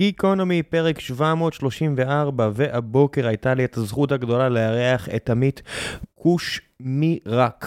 גיקונומי, 0.00 0.62
פרק 0.62 1.00
734, 1.00 2.50
והבוקר 2.54 3.26
הייתה 3.26 3.54
לי 3.54 3.64
את 3.64 3.76
הזכות 3.76 4.12
הגדולה 4.12 4.48
לארח 4.48 5.08
את 5.08 5.30
עמית 5.30 5.62
קושמירק. 6.14 7.66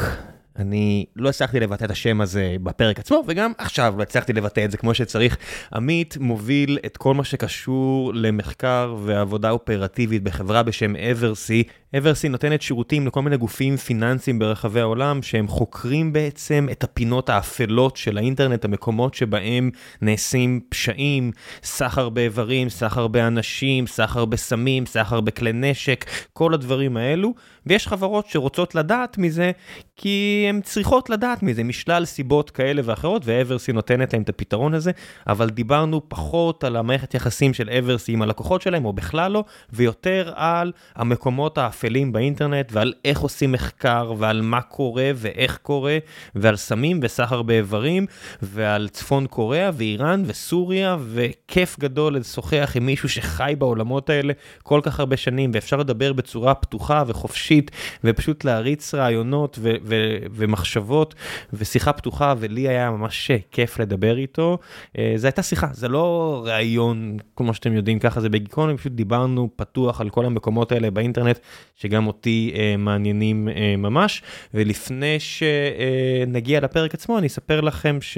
אני 0.59 1.05
לא 1.15 1.29
הצלחתי 1.29 1.59
לבטא 1.59 1.85
את 1.85 1.91
השם 1.91 2.21
הזה 2.21 2.55
בפרק 2.63 2.99
עצמו, 2.99 3.23
וגם 3.27 3.51
עכשיו 3.57 3.93
לא 3.97 4.03
הצלחתי 4.03 4.33
לבטא 4.33 4.65
את 4.65 4.71
זה 4.71 4.77
כמו 4.77 4.93
שצריך. 4.93 5.37
עמית 5.73 6.17
מוביל 6.19 6.77
את 6.85 6.97
כל 6.97 7.13
מה 7.13 7.23
שקשור 7.23 8.11
למחקר 8.13 8.95
ועבודה 9.03 9.49
אופרטיבית 9.49 10.23
בחברה 10.23 10.63
בשם 10.63 10.95
אברסי. 10.95 11.63
אברסי 11.97 12.29
נותנת 12.29 12.61
שירותים 12.61 13.07
לכל 13.07 13.21
מיני 13.21 13.37
גופים 13.37 13.77
פיננסיים 13.77 14.39
ברחבי 14.39 14.79
העולם, 14.79 15.21
שהם 15.21 15.47
חוקרים 15.47 16.13
בעצם 16.13 16.67
את 16.71 16.83
הפינות 16.83 17.29
האפלות 17.29 17.97
של 17.97 18.17
האינטרנט, 18.17 18.65
המקומות 18.65 19.13
שבהם 19.13 19.69
נעשים 20.01 20.59
פשעים, 20.69 21.31
סחר 21.63 22.09
באיברים, 22.09 22.69
סחר 22.69 23.07
באנשים, 23.07 23.87
סחר 23.87 24.25
בסמים, 24.25 24.85
סחר 24.85 25.21
בכלי 25.21 25.53
נשק, 25.53 26.05
כל 26.33 26.53
הדברים 26.53 26.97
האלו. 26.97 27.33
ויש 27.65 27.87
חברות 27.87 28.27
שרוצות 28.27 28.75
לדעת 28.75 29.17
מזה, 29.17 29.51
כי 29.95 30.45
הן 30.49 30.61
צריכות 30.61 31.09
לדעת 31.09 31.43
מזה, 31.43 31.63
משלל 31.63 32.05
סיבות 32.05 32.49
כאלה 32.49 32.81
ואחרות, 32.85 33.21
ואברסי 33.25 33.71
נותנת 33.71 34.13
להם 34.13 34.21
את 34.21 34.29
הפתרון 34.29 34.73
הזה, 34.73 34.91
אבל 35.27 35.49
דיברנו 35.49 36.01
פחות 36.07 36.63
על 36.63 36.75
המערכת 36.75 37.13
יחסים 37.13 37.53
של 37.53 37.69
אברסי 37.69 38.11
עם 38.11 38.21
הלקוחות 38.21 38.61
שלהם, 38.61 38.85
או 38.85 38.93
בכלל 38.93 39.31
לא, 39.31 39.43
ויותר 39.73 40.31
על 40.35 40.71
המקומות 40.95 41.57
האפלים 41.57 42.11
באינטרנט, 42.11 42.71
ועל 42.71 42.93
איך 43.05 43.19
עושים 43.19 43.51
מחקר, 43.51 44.13
ועל 44.17 44.41
מה 44.41 44.61
קורה 44.61 45.11
ואיך 45.15 45.57
קורה, 45.61 45.97
ועל 46.35 46.55
סמים 46.55 46.99
וסחר 47.03 47.41
באיברים, 47.41 48.05
ועל 48.41 48.89
צפון 48.89 49.27
קוריאה 49.27 49.69
ואיראן 49.73 50.23
וסוריה, 50.25 50.97
וכיף 50.99 51.79
גדול 51.79 52.15
לשוחח 52.15 52.71
עם 52.75 52.85
מישהו 52.85 53.09
שחי 53.09 53.53
בעולמות 53.57 54.09
האלה 54.09 54.33
כל 54.63 54.79
כך 54.83 54.99
הרבה 54.99 55.17
שנים, 55.17 55.51
ואפשר 55.53 55.77
לדבר 55.77 56.13
בצורה 56.13 56.53
פתוחה 56.53 57.03
וחופשית. 57.07 57.52
אישית, 57.53 57.71
ופשוט 58.03 58.43
להריץ 58.43 58.93
רעיונות 58.93 59.59
ו- 59.61 59.75
ו- 59.83 60.17
ומחשבות 60.31 61.15
ושיחה 61.53 61.93
פתוחה, 61.93 62.33
ולי 62.39 62.67
היה 62.67 62.91
ממש 62.91 63.31
כיף 63.51 63.79
לדבר 63.79 64.17
איתו. 64.17 64.57
אה, 64.97 65.13
זו 65.15 65.27
הייתה 65.27 65.43
שיחה, 65.43 65.67
זה 65.73 65.87
לא 65.87 66.41
ראיון, 66.45 67.17
כמו 67.35 67.53
שאתם 67.53 67.73
יודעים, 67.73 67.99
ככה 67.99 68.21
זה 68.21 68.29
בגיקונומי, 68.29 68.77
פשוט 68.77 68.91
דיברנו 68.91 69.49
פתוח 69.55 70.01
על 70.01 70.09
כל 70.09 70.25
המקומות 70.25 70.71
האלה 70.71 70.91
באינטרנט, 70.91 71.39
שגם 71.75 72.07
אותי 72.07 72.53
אה, 72.55 72.75
מעניינים 72.77 73.49
אה, 73.49 73.75
ממש. 73.77 74.21
ולפני 74.53 75.17
שנגיע 75.19 76.59
לפרק 76.59 76.93
עצמו, 76.93 77.17
אני 77.17 77.27
אספר 77.27 77.61
לכם 77.61 77.97
ש... 78.01 78.17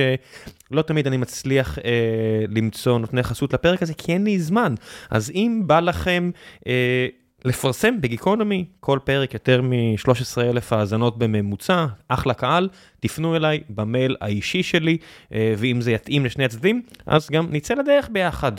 לא 0.72 0.82
תמיד 0.82 1.08
אני 1.08 1.18
מצליח 1.18 1.80
אה, 1.80 2.46
למצוא 2.50 3.00
נותני 3.00 3.24
חסות 3.24 3.54
לפרק 3.54 3.84
הזה, 3.84 3.94
כי 3.94 4.14
אין 4.14 4.24
לי 4.24 4.40
זמן. 4.40 4.76
אז 5.10 5.32
אם 5.36 5.62
בא 5.66 5.80
לכם... 5.80 6.32
אה, 6.68 7.08
לפרסם 7.46 8.02
בגיקונומי 8.02 8.66
כל 8.80 9.00
פרק 9.04 9.34
יותר 9.34 9.62
מ-13 9.62 10.42
אלף 10.42 10.74
האזנות 10.74 11.18
בממוצע, 11.18 11.86
אחלה 12.08 12.34
קהל, 12.34 12.70
תפנו 13.00 13.36
אליי 13.36 13.64
במייל 13.70 14.16
האישי 14.22 14.64
שלי, 14.64 14.98
אה, 15.34 15.54
ואם 15.58 15.82
זה 15.82 15.92
יתאים 15.92 16.26
לשני 16.26 16.46
הצדדים, 16.46 16.82
אז 17.06 17.30
גם 17.30 17.48
נצא 17.52 17.74
לדרך 17.74 18.10
ביחד. 18.12 18.52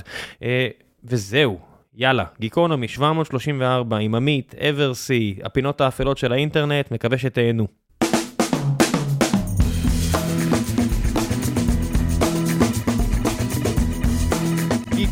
אה, 0.42 0.68
וזהו, 1.04 1.58
יאללה, 1.94 2.24
גיקונומי 2.40 2.88
734 2.88 3.96
עם 3.96 4.14
עמית, 4.14 4.54
אברסי, 4.54 5.38
הפינות 5.44 5.80
האפלות 5.80 6.18
של 6.18 6.32
האינטרנט, 6.32 6.90
מקווה 6.90 7.18
שתהנו. 7.18 7.66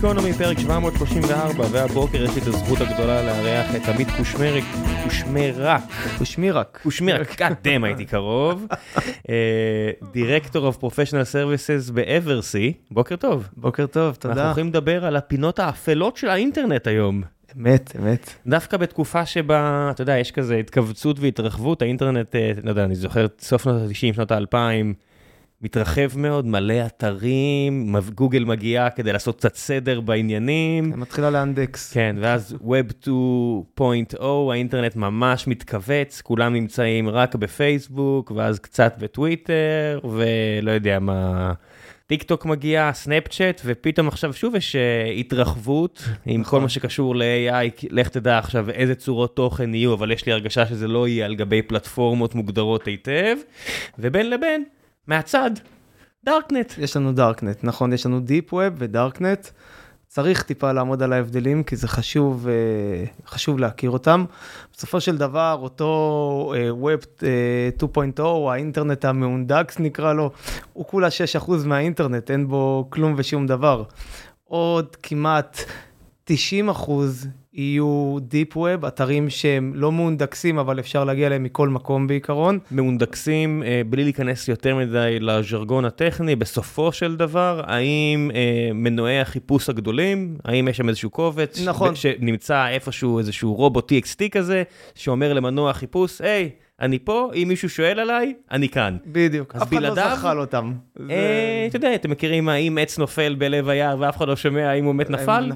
גיקונומי, 0.05 0.33
פרק 0.33 0.58
734, 0.58 1.64
והבוקר 1.70 2.24
יש 2.24 2.34
לי 2.34 2.42
את 2.42 2.47
הזכות 2.47 2.80
הגדולה 2.80 3.22
לארח 3.22 3.74
את 3.77 3.88
עמית 3.88 4.08
קושמריק, 4.16 4.64
קושמרק. 5.05 5.83
קושמירק. 6.19 6.78
קושמירק, 6.83 7.41
damn 7.41 7.84
הייתי 7.84 8.04
קרוב. 8.04 8.66
דירקטור 10.12 10.69
of 10.72 10.82
Professional 10.82 11.32
Services 11.32 11.92
ב-Eversy, 11.94 12.72
בוקר 12.91 13.16
טוב. 13.16 13.48
בוקר 13.56 13.87
טוב, 13.87 14.15
תודה. 14.15 14.34
אנחנו 14.34 14.47
הולכים 14.47 14.69
לדבר 14.69 15.04
על 15.04 15.16
הפינות 15.16 15.59
האפלות 15.59 16.16
של 16.16 16.28
האינטרנט 16.28 16.86
היום. 16.86 17.22
אמת, 17.56 17.92
אמת. 17.98 18.31
דווקא 18.47 18.76
בתקופה 18.76 19.26
שבה, 19.26 19.88
אתה 19.91 20.03
יודע, 20.03 20.19
יש 20.19 20.31
כזה 20.31 20.56
התכווצות 20.56 21.21
והתרחבות, 21.21 21.82
האינטרנט, 21.82 22.36
אה, 22.36 22.53
לא 22.65 22.71
יודע, 22.71 22.84
אני 22.84 22.94
זוכר 22.94 23.26
סוף 23.41 23.62
שנות 23.62 23.82
ה-90, 23.82 24.15
שנות 24.15 24.32
ה-2000, 24.32 24.94
מתרחב 25.64 26.19
מאוד, 26.19 26.47
מלא 26.47 26.86
אתרים, 26.86 27.97
גוגל 28.14 28.44
מגיעה 28.44 28.91
כדי 28.91 29.12
לעשות 29.12 29.36
קצת 29.36 29.54
סדר 29.54 30.00
בעניינים. 30.00 30.92
כן, 30.92 31.00
מתחילה 31.00 31.30
לאנדקס. 31.30 31.92
כן, 31.92 32.16
ואז 32.20 32.56
Web 32.62 33.06
2.0, 34.19 34.24
האינטרנט 34.50 34.97
ממש 34.97 35.47
מתכווץ, 35.47 36.20
כולם 36.20 36.53
נמצאים 36.53 37.08
רק 37.08 37.34
בפייסבוק, 37.34 38.32
ואז 38.36 38.58
קצת 38.58 38.94
בטוויטר, 38.98 40.00
ולא 40.04 40.70
יודע 40.70 40.98
מה... 40.98 41.53
טיק 42.06 42.22
טוק 42.22 42.47
מגיע, 42.47 42.91
סנאפצ'אט, 42.92 43.60
ופתאום 43.64 44.08
עכשיו 44.08 44.32
שוב 44.32 44.54
יש 44.54 44.76
אה, 44.76 45.10
התרחבות 45.10 46.04
עם 46.26 46.44
כל 46.44 46.60
מה 46.60 46.69
שקשור 46.69 47.16
ל-AI, 47.16 47.86
לך 47.91 48.08
תדע 48.08 48.38
עכשיו 48.38 48.70
איזה 48.70 48.94
צורות 48.94 49.36
תוכן 49.36 49.74
יהיו, 49.74 49.94
אבל 49.94 50.10
יש 50.10 50.26
לי 50.26 50.32
הרגשה 50.32 50.66
שזה 50.66 50.88
לא 50.88 51.08
יהיה 51.08 51.26
על 51.26 51.34
גבי 51.34 51.62
פלטפורמות 51.62 52.34
מוגדרות 52.34 52.86
היטב, 52.86 53.36
ובין 53.98 54.30
לבין, 54.30 54.64
מהצד, 55.06 55.50
דארקנט. 56.25 56.72
יש 56.78 56.97
לנו 56.97 57.12
דארקנט, 57.12 57.65
נכון, 57.65 57.92
יש 57.92 58.06
לנו 58.06 58.20
deep 58.20 58.53
web 58.53 58.75
ודארקנט. 58.78 59.48
צריך 60.15 60.42
טיפה 60.42 60.72
לעמוד 60.72 61.03
על 61.03 61.12
ההבדלים, 61.12 61.62
כי 61.62 61.76
זה 61.76 61.88
חשוב, 61.88 62.48
אה, 62.48 63.04
חשוב 63.26 63.59
להכיר 63.59 63.91
אותם. 63.91 64.25
בסופו 64.72 65.00
של 65.00 65.16
דבר, 65.16 65.59
אותו 65.62 66.53
Web 66.82 67.22
2.0, 67.78 68.22
האינטרנט 68.50 69.04
המהונדקס 69.04 69.78
נקרא 69.78 70.12
לו, 70.12 70.31
הוא 70.72 70.87
כולה 70.87 71.09
6% 71.10 71.50
מהאינטרנט, 71.66 72.31
אין 72.31 72.48
בו 72.48 72.86
כלום 72.91 73.15
ושום 73.16 73.47
דבר. 73.47 73.82
עוד 74.44 74.97
כמעט 74.97 75.59
90 76.26 76.68
אחוז 76.68 77.28
יהיו 77.52 78.16
Deep 78.30 78.56
Web, 78.56 78.88
אתרים 78.88 79.30
שהם 79.30 79.72
לא 79.74 79.92
מהונדקסים, 79.92 80.58
אבל 80.58 80.78
אפשר 80.78 81.04
להגיע 81.04 81.26
אליהם 81.26 81.42
מכל 81.42 81.68
מקום 81.68 82.06
בעיקרון. 82.06 82.58
מהונדקסים, 82.70 83.62
אה, 83.62 83.82
בלי 83.86 84.04
להיכנס 84.04 84.48
יותר 84.48 84.76
מדי 84.76 85.18
לז'רגון 85.20 85.84
הטכני, 85.84 86.36
בסופו 86.36 86.92
של 86.92 87.16
דבר, 87.16 87.62
האם 87.64 88.30
אה, 88.34 88.70
מנועי 88.74 89.20
החיפוש 89.20 89.68
הגדולים, 89.68 90.36
האם 90.44 90.68
יש 90.68 90.76
שם 90.76 90.88
איזשהו 90.88 91.10
קובץ, 91.10 91.60
נכון, 91.66 91.94
שנמצא 91.94 92.68
איפשהו 92.68 93.18
איזשהו 93.18 93.54
רובוט 93.54 93.92
TXT 93.92 94.28
כזה, 94.30 94.62
שאומר 94.94 95.32
למנוע 95.32 95.72
חיפוש, 95.72 96.20
היי, 96.20 96.50
hey, 96.60 96.63
אני 96.80 96.98
פה, 96.98 97.30
אם 97.34 97.48
מישהו 97.48 97.68
שואל 97.68 98.00
עליי, 98.00 98.34
אני 98.50 98.68
כאן. 98.68 98.96
בדיוק, 99.06 99.56
אף 99.56 99.72
אחד 99.72 99.82
לא 99.82 99.94
זחל 99.94 100.38
אותם. 100.40 100.72
אה, 101.10 101.66
אתה 101.68 101.76
יודע, 101.76 101.94
אתם 101.94 102.10
מכירים 102.10 102.48
האם 102.48 102.78
עץ 102.78 102.98
נופל 102.98 103.34
בלב 103.34 103.68
היער 103.68 103.96
ואף 104.00 104.16
אחד 104.16 104.28
לא 104.28 104.36
שומע 104.36 104.70
האם 104.70 104.84
הוא 104.84 104.94
מת 104.94 105.10
נפל? 105.10 105.52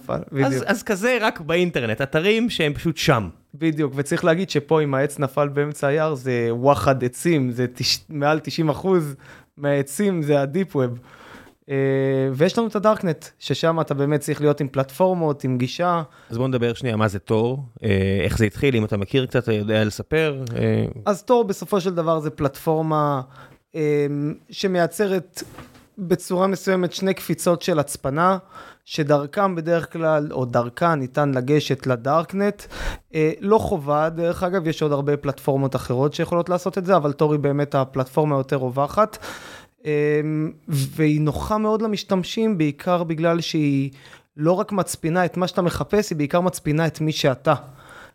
אז 0.67 0.83
כזה 0.83 1.19
רק 1.21 1.41
באינטרנט, 1.41 2.03
אתרים 2.03 2.51
שהם 2.51 2.75
פשוט 2.75 2.97
שם. 2.97 3.29
בדיוק, 3.55 3.93
וצריך 3.97 4.25
להגיד 4.25 4.51
שפה 4.51 4.83
אם 4.83 4.95
העץ 4.95 5.19
נפל 5.19 5.49
באמצע 5.49 5.87
היער 5.87 6.15
זה 6.15 6.49
וואחד 6.51 7.05
עצים, 7.05 7.51
זה 7.51 7.67
מעל 8.09 8.39
90 8.39 8.69
אחוז 8.69 9.17
מהעצים 9.57 10.23
זה 10.23 10.41
הדיפ 10.41 10.77
ווב. 10.77 10.99
אה, 11.71 11.75
ויש 12.33 12.59
לנו 12.59 12.67
את 12.67 12.77
הדארקנט, 12.77 13.27
ששם 13.39 13.81
אתה 13.81 13.95
באמת 13.95 14.21
צריך 14.21 14.41
להיות 14.41 14.61
עם 14.61 14.69
פלטפורמות, 14.69 15.45
עם 15.45 15.59
גישה. 15.59 16.03
אז 16.31 16.39
בוא 16.39 16.49
נדבר 16.49 16.75
שנייה 16.75 16.97
מה 16.97 17.09
זה 17.09 17.19
תור, 17.19 17.65
אה, 17.83 18.21
איך 18.25 18.39
זה 18.39 18.45
התחיל, 18.45 18.77
אם 18.77 18.85
אתה 18.85 18.97
מכיר 18.97 19.27
קצת, 19.27 19.43
אתה 19.43 19.53
יודע 19.53 19.85
לספר. 19.85 20.45
אה. 20.57 20.85
אז 21.07 21.23
תור 21.23 21.45
בסופו 21.45 21.81
של 21.81 21.95
דבר 21.95 22.21
זה 22.21 22.31
פלטפורמה 22.31 23.21
שמייצרת 24.51 25.43
בצורה 25.99 26.47
מסוימת 26.47 26.93
שני 26.93 27.15
קפיצות 27.15 27.63
של 27.63 27.79
הצפנה, 27.79 28.39
שדרכם 28.85 29.55
בדרך 29.55 29.93
כלל, 29.93 30.29
או 30.33 30.45
דרכה 30.45 30.95
ניתן 30.95 31.33
לגשת 31.35 31.87
לדארקנט. 31.87 32.63
לא 33.41 33.59
חובה, 33.59 34.09
דרך 34.09 34.43
אגב, 34.43 34.67
יש 34.67 34.83
עוד 34.83 34.93
הרבה 34.93 35.17
פלטפורמות 35.17 35.77
אחרות 35.77 36.15
שיכולות 36.15 36.49
לעשות 36.49 36.79
את 36.79 36.87
זה, 36.87 36.97
אבל 36.97 37.13
תור 37.13 37.33
היא 37.33 37.41
באמת 37.41 37.75
הפלטפורמה 37.75 38.37
היותר 38.37 38.57
רווחת. 38.57 39.19
אמ, 39.85 40.53
והיא 40.69 41.21
נוחה 41.21 41.59
מאוד 41.59 41.83
למשתמשים, 41.83 42.59
בעיקר 42.59 43.05
בגלל 43.05 43.41
שהיא 43.41 43.91
לא 44.37 44.53
רק 44.53 44.73
מצפינה 44.73 45.25
את 45.25 45.37
מה 45.37 45.49
שאתה 45.49 45.63
מחפש, 45.63 46.11
היא 46.11 46.17
בעיקר 46.17 46.41
מצפינה 46.41 46.87
את 46.87 47.01
מי 47.01 47.13
שאתה. 47.13 47.55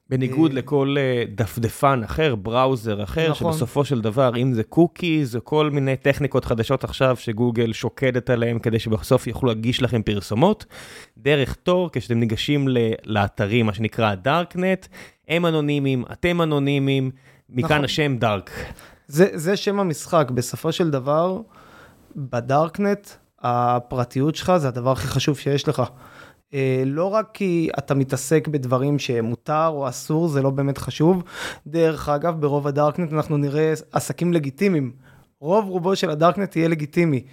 בניגוד 0.10 0.52
אה, 0.52 0.58
לכל 0.58 0.96
אה, 1.00 1.24
דפדפן 1.36 2.02
אחר, 2.04 2.36
בראוזר 2.36 3.04
אחר, 3.04 3.32
נכון. 3.32 3.54
שבסופו 3.54 3.86
של 3.86 4.02
דבר, 4.02 4.38
אם 4.38 4.54
זה 4.54 4.64
קוקיז 4.64 5.36
או 5.36 5.46
כל 5.46 5.70
מיני 5.70 5.96
טכניקות 5.96 6.46
חדשות 6.46 6.84
עכשיו 6.84 7.16
שגוגל 7.18 7.74
שוקדת 7.74 8.30
עליהן 8.30 8.60
כדי 8.60 8.80
שבסוף 8.80 9.28
יוכלו 9.28 9.50
להגיש 9.50 9.82
לכם 9.82 10.02
פרסומות, 10.02 10.66
דרך 11.18 11.54
תור, 11.54 11.90
כשאתם 11.92 12.20
ניגשים 12.20 12.68
לאתרים, 13.06 13.66
מה 13.66 13.74
שנקרא 13.74 14.16
דארקנט, 14.16 14.86
הם 15.28 15.46
אנונימיים, 15.46 16.04
אתם 16.12 16.42
אנונימיים, 16.42 17.12
מכאן 17.50 17.72
נכון. 17.72 17.86
השם 17.86 18.18
דארק. 18.18 18.52
זה, 19.08 19.28
זה 19.34 19.58
שם 19.58 19.80
המשחק, 19.80 20.32
בסופו 20.32 20.72
של 20.72 20.90
דבר, 20.90 21.42
בדארקנט, 22.16 23.10
הפרטיות 23.42 24.36
שלך 24.36 24.58
זה 24.58 24.68
הדבר 24.68 24.92
הכי 24.92 25.08
חשוב 25.08 25.38
שיש 25.38 25.68
לך. 25.68 25.84
אה, 26.54 26.84
לא 26.86 27.06
רק 27.06 27.30
כי 27.34 27.70
אתה 27.78 27.94
מתעסק 27.94 28.48
בדברים 28.48 29.00
שמותר 29.00 29.68
או 29.68 29.90
אסור, 29.90 30.28
זה 30.28 30.42
לא 30.42 30.50
באמת 30.50 30.78
חשוב. 30.78 31.24
דרך 31.68 32.10
אגב, 32.10 32.42
ברוב 32.42 32.68
הדארקנט 32.68 33.14
אנחנו 33.14 33.38
נראה 33.38 33.74
עסקים 33.92 34.34
לגיטימיים. 34.34 34.92
רוב 35.40 35.70
רובו 35.70 35.96
של 35.96 36.10
הדארקנט 36.10 36.56
יהיה 36.56 36.68
לגיטימי. 36.68 37.24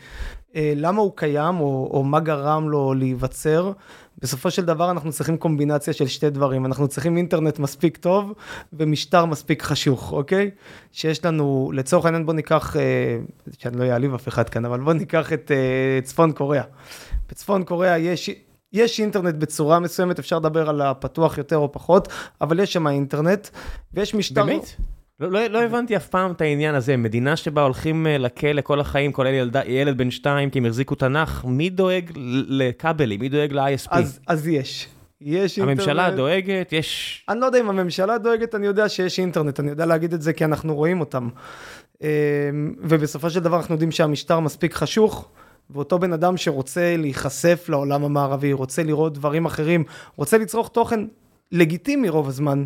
אה, 0.56 0.73
למה 0.76 1.00
הוא 1.00 1.12
קיים, 1.16 1.61
או, 1.61 1.90
או 1.93 2.05
מה 2.05 2.20
גרם 2.20 2.69
לו 2.69 2.94
להיווצר? 2.94 3.73
בסופו 4.22 4.50
של 4.50 4.64
דבר 4.64 4.90
אנחנו 4.90 5.12
צריכים 5.12 5.37
קומבינציה 5.37 5.93
של 5.93 6.06
שתי 6.06 6.31
דברים. 6.31 6.67
אנחנו 6.67 6.88
צריכים 6.88 7.17
אינטרנט 7.17 7.58
מספיק 7.58 7.96
טוב 7.96 8.32
ומשטר 8.72 9.25
מספיק 9.25 9.62
חשוך, 9.62 10.12
אוקיי? 10.12 10.50
שיש 10.93 11.25
לנו, 11.25 11.70
לצורך 11.75 12.05
העניין 12.05 12.26
בוא 12.26 12.34
ניקח, 12.34 12.76
אה, 12.76 13.19
שאני 13.58 13.76
לא 13.76 13.84
אעליב 13.84 14.14
אף 14.14 14.28
אחד 14.28 14.49
כאן, 14.49 14.64
אבל 14.64 14.81
בוא 14.81 14.93
ניקח 14.93 15.32
את 15.32 15.50
צפון 16.05 16.32
קוריאה. 16.32 16.64
בצפון 17.28 17.64
קוריאה 17.64 17.99
יש 17.99 18.31
יש 18.72 19.00
אינטרנט 19.00 19.34
בצורה 19.34 19.78
מסוימת, 19.78 20.19
אפשר 20.19 20.38
לדבר 20.38 20.69
על 20.69 20.81
הפתוח 20.81 21.38
יותר 21.38 21.56
או 21.56 21.73
פחות, 21.73 22.08
אבל 22.40 22.61
יש 22.61 22.73
שם 22.73 22.88
אינטרנט, 22.88 23.49
ויש 23.94 24.14
משטר... 24.14 24.44
באמת? 24.44 24.76
לא, 25.20 25.31
לא, 25.31 25.46
לא 25.46 25.62
הבנתי 25.62 25.96
אף 25.96 26.08
פעם 26.08 26.32
את 26.32 26.40
העניין 26.40 26.75
הזה, 26.75 26.96
מדינה 26.96 27.37
שבה 27.37 27.62
הולכים 27.62 28.06
אה, 28.06 28.19
לכלא 28.19 28.61
כל 28.61 28.81
החיים, 28.81 29.12
כולל 29.12 29.34
ילד, 29.34 29.56
ילד 29.67 29.99
בן 29.99 30.11
שתיים, 30.11 30.50
כי 30.50 30.58
הם 30.58 30.67
החזיקו 30.67 30.94
תנ"ך, 30.94 31.44
מי 31.44 31.70
דואג 31.70 32.11
לכבלים? 32.49 33.20
מי 33.20 33.28
דואג 33.28 33.52
ל-ISP? 33.52 33.88
אז, 33.90 34.20
אז 34.26 34.49
יש. 34.49 34.88
יש 35.20 35.58
אינטרנט. 35.58 35.78
הממשלה 35.78 36.11
דואגת, 36.11 36.72
יש... 36.72 37.25
אני 37.28 37.40
לא 37.40 37.46
יודע 37.46 37.61
אם 37.61 37.69
הממשלה 37.69 38.19
דואגת, 38.19 38.55
אני 38.55 38.67
יודע 38.67 38.88
שיש 38.88 39.19
אינטרנט, 39.19 39.61
אני 39.61 39.70
יודע 39.70 39.87
להגיד 39.87 40.14
את 40.14 40.22
זה 40.22 40.32
כי 40.32 40.44
אנחנו 40.44 40.75
רואים 40.75 41.00
אותם. 41.00 41.28
אמ, 42.02 42.08
ובסופו 42.78 43.31
של 43.31 43.40
דבר 43.40 43.56
אנחנו 43.56 43.75
יודעים 43.75 43.90
שהמשטר 43.90 44.40
מספיק 44.40 44.75
חשוך. 44.75 45.28
ואותו 45.70 45.99
בן 45.99 46.12
אדם 46.12 46.37
שרוצה 46.37 46.96
להיחשף 46.99 47.66
לעולם 47.69 48.05
המערבי, 48.05 48.52
רוצה 48.52 48.82
לראות 48.82 49.14
דברים 49.14 49.46
אחרים, 49.46 49.84
רוצה 50.16 50.38
לצרוך 50.38 50.69
תוכן 50.69 51.00
לגיטימי 51.52 52.08
רוב 52.08 52.28
הזמן, 52.28 52.64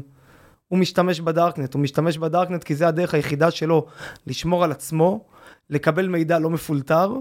הוא 0.74 0.80
משתמש 0.80 1.20
בדארקנט, 1.20 1.74
הוא 1.74 1.82
משתמש 1.82 2.18
בדארקנט 2.18 2.64
כי 2.64 2.74
זה 2.74 2.88
הדרך 2.88 3.14
היחידה 3.14 3.50
שלו 3.50 3.86
לשמור 4.26 4.64
על 4.64 4.72
עצמו, 4.72 5.24
לקבל 5.70 6.08
מידע 6.08 6.38
לא 6.38 6.50
מפולטר, 6.50 7.12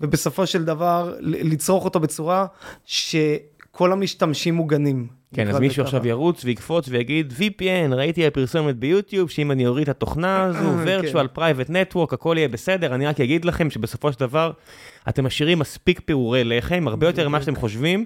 ובסופו 0.00 0.46
של 0.46 0.64
דבר 0.64 1.14
לצרוך 1.20 1.84
אותו 1.84 2.00
בצורה 2.00 2.46
שכל 3.78 3.92
המשתמשים 3.92 4.54
מוגנים. 4.54 5.06
כן, 5.34 5.48
אז 5.48 5.60
מישהו 5.60 5.82
עכשיו 5.82 6.06
ירוץ 6.06 6.44
ויקפוץ 6.44 6.88
ויגיד, 6.88 7.34
VPN, 7.38 7.94
ראיתי 7.94 8.26
הפרסומת 8.26 8.76
ביוטיוב, 8.76 9.30
שאם 9.30 9.50
אני 9.50 9.66
אוריד 9.66 9.82
את 9.82 9.96
התוכנה 9.96 10.42
הזו, 10.42 10.68
כן. 10.84 11.00
virtual 11.00 11.38
private 11.38 11.70
network, 11.70 12.14
הכל 12.14 12.34
יהיה 12.38 12.48
בסדר, 12.48 12.94
אני 12.94 13.06
רק 13.06 13.20
אגיד 13.20 13.44
לכם 13.44 13.70
שבסופו 13.70 14.12
של 14.12 14.20
דבר, 14.20 14.50
אתם 15.08 15.26
משאירים 15.26 15.58
מספיק 15.58 16.00
פירורי 16.04 16.44
לחם, 16.44 16.88
הרבה 16.88 17.06
יותר 17.06 17.28
ממה 17.28 17.40
שאתם 17.40 17.56
חושבים. 17.56 18.04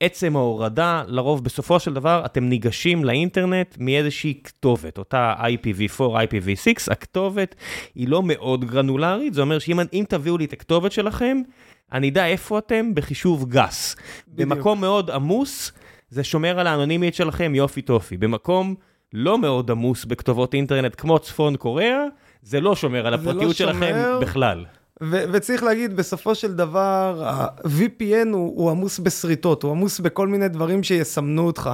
עצם 0.00 0.36
ההורדה, 0.36 1.02
לרוב 1.06 1.44
בסופו 1.44 1.80
של 1.80 1.94
דבר, 1.94 2.22
אתם 2.24 2.44
ניגשים 2.44 3.04
לאינטרנט 3.04 3.76
מאיזושהי 3.78 4.34
כתובת, 4.44 4.98
אותה 4.98 5.34
IPv4, 5.38 6.00
IPv6, 6.00 6.92
הכתובת 6.92 7.54
היא 7.94 8.08
לא 8.08 8.22
מאוד 8.22 8.64
גרנולרית, 8.64 9.34
זה 9.34 9.40
אומר 9.40 9.58
שאם 9.58 10.04
תביאו 10.08 10.38
לי 10.38 10.44
את 10.44 10.52
הכתובת 10.52 10.92
שלכם, 10.92 11.42
אני 11.92 12.08
אדע 12.08 12.26
איפה 12.26 12.58
אתם 12.58 12.94
בחישוב 12.94 13.48
גס. 13.48 13.96
בדיוק. 14.28 14.48
במקום 14.48 14.80
מאוד 14.80 15.10
עמוס, 15.10 15.72
זה 16.10 16.24
שומר 16.24 16.60
על 16.60 16.66
האנונימיות 16.66 17.14
שלכם 17.14 17.54
יופי 17.54 17.82
טופי. 17.82 18.16
במקום 18.16 18.74
לא 19.12 19.38
מאוד 19.38 19.70
עמוס 19.70 20.04
בכתובות 20.04 20.54
אינטרנט 20.54 20.94
כמו 20.98 21.18
צפון 21.18 21.56
קוריאה, 21.56 22.04
זה 22.42 22.60
לא 22.60 22.76
שומר 22.76 23.06
על 23.06 23.12
לא 23.12 23.20
הפרטיות 23.20 23.42
לא 23.42 23.52
שלכם 23.52 23.78
שומר, 23.78 24.18
בכלל. 24.22 24.64
ו- 25.02 25.24
וצריך 25.32 25.62
להגיד, 25.62 25.96
בסופו 25.96 26.34
של 26.34 26.54
דבר, 26.54 27.22
ה-VPN 27.26 28.28
הוא, 28.32 28.62
הוא 28.62 28.70
עמוס 28.70 28.98
בשריטות, 28.98 29.62
הוא 29.62 29.70
עמוס 29.70 30.00
בכל 30.00 30.28
מיני 30.28 30.48
דברים 30.48 30.82
שיסמנו 30.82 31.46
אותך. 31.46 31.70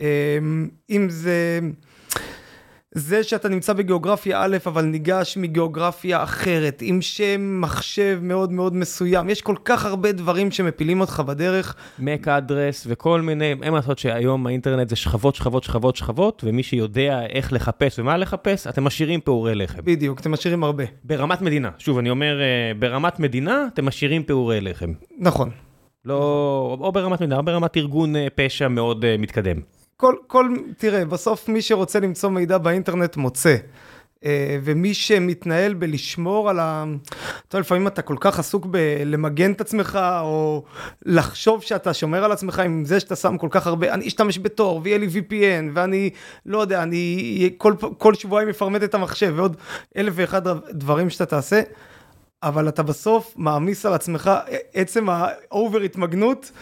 אמ, 0.00 0.68
אם 0.90 1.06
זה... 1.10 1.60
זה 2.94 3.22
שאתה 3.22 3.48
נמצא 3.48 3.72
בגיאוגרפיה 3.72 4.42
א', 4.44 4.56
אבל 4.66 4.84
ניגש 4.84 5.36
מגיאוגרפיה 5.36 6.22
אחרת, 6.22 6.82
עם 6.82 7.02
שם 7.02 7.60
מחשב 7.60 8.18
מאוד 8.22 8.52
מאוד 8.52 8.74
מסוים, 8.74 9.30
יש 9.30 9.42
כל 9.42 9.56
כך 9.64 9.84
הרבה 9.84 10.12
דברים 10.12 10.50
שמפילים 10.50 11.00
אותך 11.00 11.22
בדרך. 11.26 11.74
מק 11.98 12.28
אדרס 12.28 12.86
וכל 12.88 13.20
מיני, 13.20 13.54
אין 13.62 13.70
מה 13.70 13.76
לעשות 13.76 13.98
שהיום 13.98 14.46
האינטרנט 14.46 14.88
זה 14.88 14.96
שכבות, 14.96 15.34
שכבות, 15.34 15.64
שכבות, 15.64 15.96
שכבות, 15.96 16.42
ומי 16.46 16.62
שיודע 16.62 17.20
איך 17.28 17.52
לחפש 17.52 17.98
ומה 17.98 18.16
לחפש, 18.16 18.66
אתם 18.66 18.84
משאירים 18.84 19.20
פעורי 19.20 19.54
לחם. 19.54 19.82
בדיוק, 19.84 20.20
אתם 20.20 20.32
משאירים 20.32 20.64
הרבה. 20.64 20.84
ברמת 21.04 21.42
מדינה, 21.42 21.70
שוב, 21.78 21.98
אני 21.98 22.10
אומר, 22.10 22.40
אה, 22.40 22.74
ברמת 22.78 23.20
מדינה, 23.20 23.66
אתם 23.74 23.84
משאירים 23.84 24.24
פעורי 24.24 24.60
לחם. 24.60 24.92
נכון. 25.18 25.50
לא, 26.04 26.76
או 26.80 26.92
ברמת 26.92 27.20
מדינה, 27.20 27.36
או 27.36 27.42
ברמת 27.42 27.76
ארגון 27.76 28.16
אה, 28.16 28.26
פשע 28.34 28.68
מאוד 28.68 29.04
אה, 29.04 29.16
מתקדם. 29.18 29.56
כל, 30.02 30.14
כל, 30.26 30.48
תראה, 30.76 31.04
בסוף 31.04 31.48
מי 31.48 31.62
שרוצה 31.62 32.00
למצוא 32.00 32.30
מידע 32.30 32.58
באינטרנט 32.58 33.16
מוצא. 33.16 33.56
אה, 34.24 34.58
ומי 34.64 34.94
שמתנהל 34.94 35.74
בלשמור 35.74 36.50
על 36.50 36.58
ה... 36.58 36.84
אתה 37.48 37.56
יודע, 37.56 37.60
לפעמים 37.60 37.86
אתה 37.86 38.02
כל 38.02 38.16
כך 38.20 38.38
עסוק 38.38 38.66
בלמגן 38.66 39.52
את 39.52 39.60
עצמך, 39.60 39.98
או 40.20 40.64
לחשוב 41.02 41.62
שאתה 41.62 41.94
שומר 41.94 42.24
על 42.24 42.32
עצמך 42.32 42.58
עם 42.58 42.84
זה 42.84 43.00
שאתה 43.00 43.16
שם 43.16 43.38
כל 43.38 43.48
כך 43.50 43.66
הרבה, 43.66 43.94
אני 43.94 44.08
אשתמש 44.08 44.38
בתור, 44.38 44.80
ויהיה 44.84 44.98
לי 44.98 45.06
VPN, 45.06 45.70
ואני, 45.74 46.10
לא 46.46 46.58
יודע, 46.58 46.82
אני 46.82 47.50
כל, 47.58 47.74
כל 47.98 48.14
שבועיים 48.14 48.48
אפרמט 48.48 48.82
את 48.82 48.94
המחשב, 48.94 49.32
ועוד 49.36 49.56
אלף 49.96 50.12
ואחד 50.16 50.42
דברים 50.70 51.10
שאתה 51.10 51.26
תעשה, 51.26 51.62
אבל 52.42 52.68
אתה 52.68 52.82
בסוף 52.82 53.34
מעמיס 53.36 53.86
על 53.86 53.92
עצמך, 53.92 54.30
עצם 54.74 55.06
ה 55.08 55.22
over 55.22 55.80
התמגנות. 55.80 56.52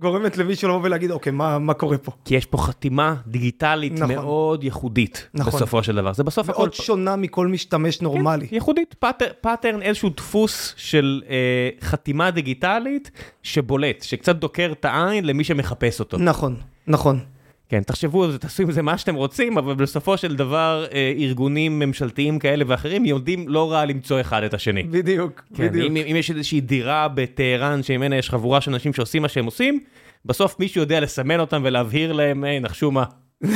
גורמת 0.00 0.36
למישהו 0.36 0.68
לבוא 0.68 0.80
ולהגיד, 0.82 1.10
אוקיי, 1.10 1.32
מה, 1.32 1.58
מה 1.58 1.74
קורה 1.74 1.98
פה? 1.98 2.12
כי 2.24 2.34
יש 2.34 2.46
פה 2.46 2.58
חתימה 2.58 3.14
דיגיטלית 3.26 3.92
נכון. 3.92 4.14
מאוד 4.14 4.64
ייחודית, 4.64 5.28
נכון. 5.34 5.52
בסופו 5.52 5.82
של 5.82 5.96
דבר. 5.96 6.12
זה 6.12 6.24
בסוף 6.24 6.48
מאוד 6.48 6.68
הכל... 6.74 6.82
שונה 6.82 7.16
מכל 7.16 7.46
משתמש 7.46 8.00
נורמלי. 8.00 8.48
כן, 8.48 8.54
ייחודית, 8.54 8.94
patter, 8.98 9.26
pattern, 9.40 9.82
איזשהו 9.82 10.10
דפוס 10.16 10.74
של 10.76 11.22
אה, 11.28 11.68
חתימה 11.80 12.30
דיגיטלית 12.30 13.10
שבולט, 13.42 14.02
שקצת 14.02 14.36
דוקר 14.36 14.72
את 14.72 14.84
העין 14.84 15.24
למי 15.24 15.44
שמחפש 15.44 16.00
אותו. 16.00 16.18
נכון, 16.18 16.56
נכון. 16.86 17.20
כן, 17.68 17.82
תחשבו 17.82 18.24
על 18.24 18.32
זה, 18.32 18.38
תעשו 18.38 18.62
עם 18.62 18.70
זה 18.70 18.82
מה 18.82 18.98
שאתם 18.98 19.14
רוצים, 19.14 19.58
אבל 19.58 19.74
בסופו 19.74 20.16
של 20.16 20.36
דבר 20.36 20.86
אה, 20.92 21.12
ארגונים 21.18 21.78
ממשלתיים 21.78 22.38
כאלה 22.38 22.64
ואחרים 22.66 23.04
יודעים 23.04 23.48
לא 23.48 23.72
רע 23.72 23.84
למצוא 23.84 24.20
אחד 24.20 24.42
את 24.42 24.54
השני. 24.54 24.82
בדיוק, 24.82 25.42
כן, 25.54 25.68
בדיוק. 25.68 25.90
אם, 25.90 25.96
אם 25.96 26.16
יש 26.16 26.30
איזושהי 26.30 26.60
דירה 26.60 27.08
בטהרן 27.08 27.82
שממנה 27.82 28.16
יש 28.16 28.30
חבורה 28.30 28.60
של 28.60 28.72
אנשים 28.72 28.92
שעושים 28.92 29.22
מה 29.22 29.28
שהם 29.28 29.44
עושים, 29.44 29.80
בסוף 30.24 30.60
מישהו 30.60 30.80
יודע 30.80 31.00
לסמן 31.00 31.40
אותם 31.40 31.62
ולהבהיר 31.64 32.12
להם, 32.12 32.44
היי, 32.44 32.60
נחשו 32.60 32.90
מה. 32.90 33.04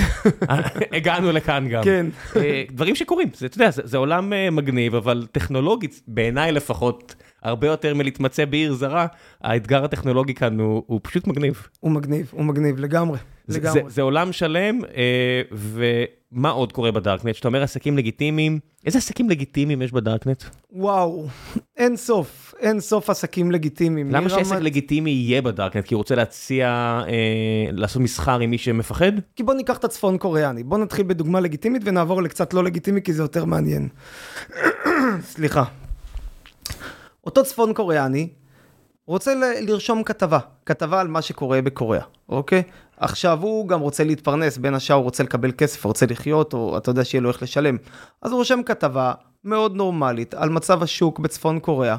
הגענו 0.96 1.32
לכאן 1.32 1.68
גם. 1.68 1.84
כן. 1.84 2.06
אה, 2.36 2.64
דברים 2.70 2.94
שקורים, 2.94 3.28
זה, 3.34 3.46
אתה 3.46 3.56
יודע, 3.56 3.70
זה, 3.70 3.82
זה 3.84 3.96
עולם 3.96 4.32
אה, 4.32 4.50
מגניב, 4.50 4.94
אבל 4.94 5.26
טכנולוגית, 5.32 6.02
בעיניי 6.08 6.52
לפחות, 6.52 7.14
הרבה 7.42 7.66
יותר 7.66 7.94
מלהתמצא 7.94 8.44
בעיר 8.44 8.74
זרה, 8.74 9.06
האתגר 9.40 9.84
הטכנולוגי 9.84 10.34
כאן 10.34 10.60
הוא, 10.60 10.82
הוא 10.86 11.00
פשוט 11.02 11.26
מגניב. 11.26 11.68
הוא 11.80 11.90
מגניב, 11.90 12.30
הוא 12.32 12.44
מגניב 12.44 12.78
לגמרי. 12.78 13.18
זה, 13.46 13.60
זה, 13.72 13.80
זה 13.86 14.02
עולם 14.02 14.32
שלם, 14.32 14.80
אה, 14.84 15.42
ומה 15.52 16.50
עוד 16.50 16.72
קורה 16.72 16.92
בדארקנט? 16.92 17.34
שאתה 17.34 17.48
אומר 17.48 17.62
עסקים 17.62 17.96
לגיטימיים, 17.96 18.58
איזה 18.86 18.98
עסקים 18.98 19.30
לגיטימיים 19.30 19.82
יש 19.82 19.92
בדארקנט? 19.92 20.44
וואו, 20.72 21.26
אין 21.76 21.96
סוף, 21.96 22.54
אין 22.60 22.80
סוף 22.80 23.10
עסקים 23.10 23.52
לגיטימיים. 23.52 24.10
למה 24.10 24.28
שעסק 24.28 24.52
רמת... 24.52 24.62
לגיטימי 24.62 25.10
יהיה 25.10 25.42
בדארקנט? 25.42 25.84
כי 25.84 25.94
הוא 25.94 25.98
רוצה 25.98 26.14
להציע, 26.14 26.68
אה, 27.08 27.72
לעשות 27.72 28.02
מסחר 28.02 28.40
עם 28.40 28.50
מי 28.50 28.58
שמפחד? 28.58 29.12
כי 29.36 29.42
בוא 29.42 29.54
ניקח 29.54 29.76
את 29.76 29.84
הצפון 29.84 30.18
קוריאני, 30.18 30.62
בוא 30.62 30.78
נתחיל 30.78 31.06
בדוגמה 31.06 31.40
לגיטימית 31.40 31.82
ונעבור 31.84 32.22
לקצת 32.22 32.54
לא 32.54 32.64
לגיטימי, 32.64 33.02
כי 33.02 33.12
זה 33.12 33.22
יותר 33.22 33.44
מעניין. 33.44 33.88
סליחה. 35.32 35.64
אותו 37.26 37.44
צפון 37.44 37.74
קוריאני 37.74 38.28
רוצה 39.06 39.34
ל- 39.34 39.70
לרשום 39.70 40.02
כתבה, 40.02 40.38
כתבה 40.66 41.00
על 41.00 41.08
מה 41.08 41.22
שקורה 41.22 41.62
בקוריאה, 41.62 42.04
אוקיי? 42.28 42.62
עכשיו 43.02 43.42
הוא 43.42 43.68
גם 43.68 43.80
רוצה 43.80 44.04
להתפרנס, 44.04 44.58
בין 44.58 44.74
השאר 44.74 44.96
הוא 44.96 45.04
רוצה 45.04 45.22
לקבל 45.22 45.52
כסף, 45.52 45.84
רוצה 45.84 46.06
לחיות, 46.06 46.54
או 46.54 46.76
אתה 46.76 46.90
יודע 46.90 47.04
שיהיה 47.04 47.22
לו 47.22 47.28
איך 47.28 47.42
לשלם. 47.42 47.76
אז 48.22 48.30
הוא 48.30 48.38
רושם 48.38 48.60
כתבה 48.66 49.12
מאוד 49.44 49.76
נורמלית 49.76 50.34
על 50.34 50.48
מצב 50.50 50.82
השוק 50.82 51.18
בצפון 51.18 51.58
קוריאה, 51.60 51.96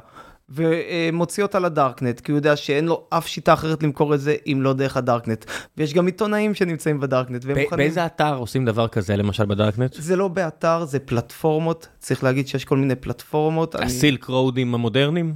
ומוציא 0.49 1.43
אותה 1.43 1.59
לדארקנט, 1.59 2.19
כי 2.19 2.31
הוא 2.31 2.37
יודע 2.37 2.55
שאין 2.55 2.85
לו 2.85 3.07
אף 3.09 3.27
שיטה 3.27 3.53
אחרת 3.53 3.83
למכור 3.83 4.13
את 4.13 4.21
זה 4.21 4.35
אם 4.47 4.59
לא 4.61 4.73
דרך 4.73 4.97
הדארקנט. 4.97 5.45
ויש 5.77 5.93
גם 5.93 6.05
עיתונאים 6.05 6.55
שנמצאים 6.55 6.99
בדארקנט. 6.99 7.45
ב- 7.45 7.47
מוכנים... 7.47 7.77
באיזה 7.77 8.05
אתר 8.05 8.35
עושים 8.35 8.65
דבר 8.65 8.87
כזה 8.87 9.15
למשל 9.15 9.45
בדארקנט? 9.45 9.93
זה 9.93 10.15
לא 10.15 10.27
באתר, 10.27 10.85
זה 10.85 10.99
פלטפורמות, 10.99 11.87
צריך 11.99 12.23
להגיד 12.23 12.47
שיש 12.47 12.65
כל 12.65 12.77
מיני 12.77 12.95
פלטפורמות. 12.95 13.75
ה 13.75 13.86
Silk 13.86 14.29
אני... 14.29 14.35
Road 14.35 14.62
ים 14.62 14.75
המודרניים? 14.75 15.33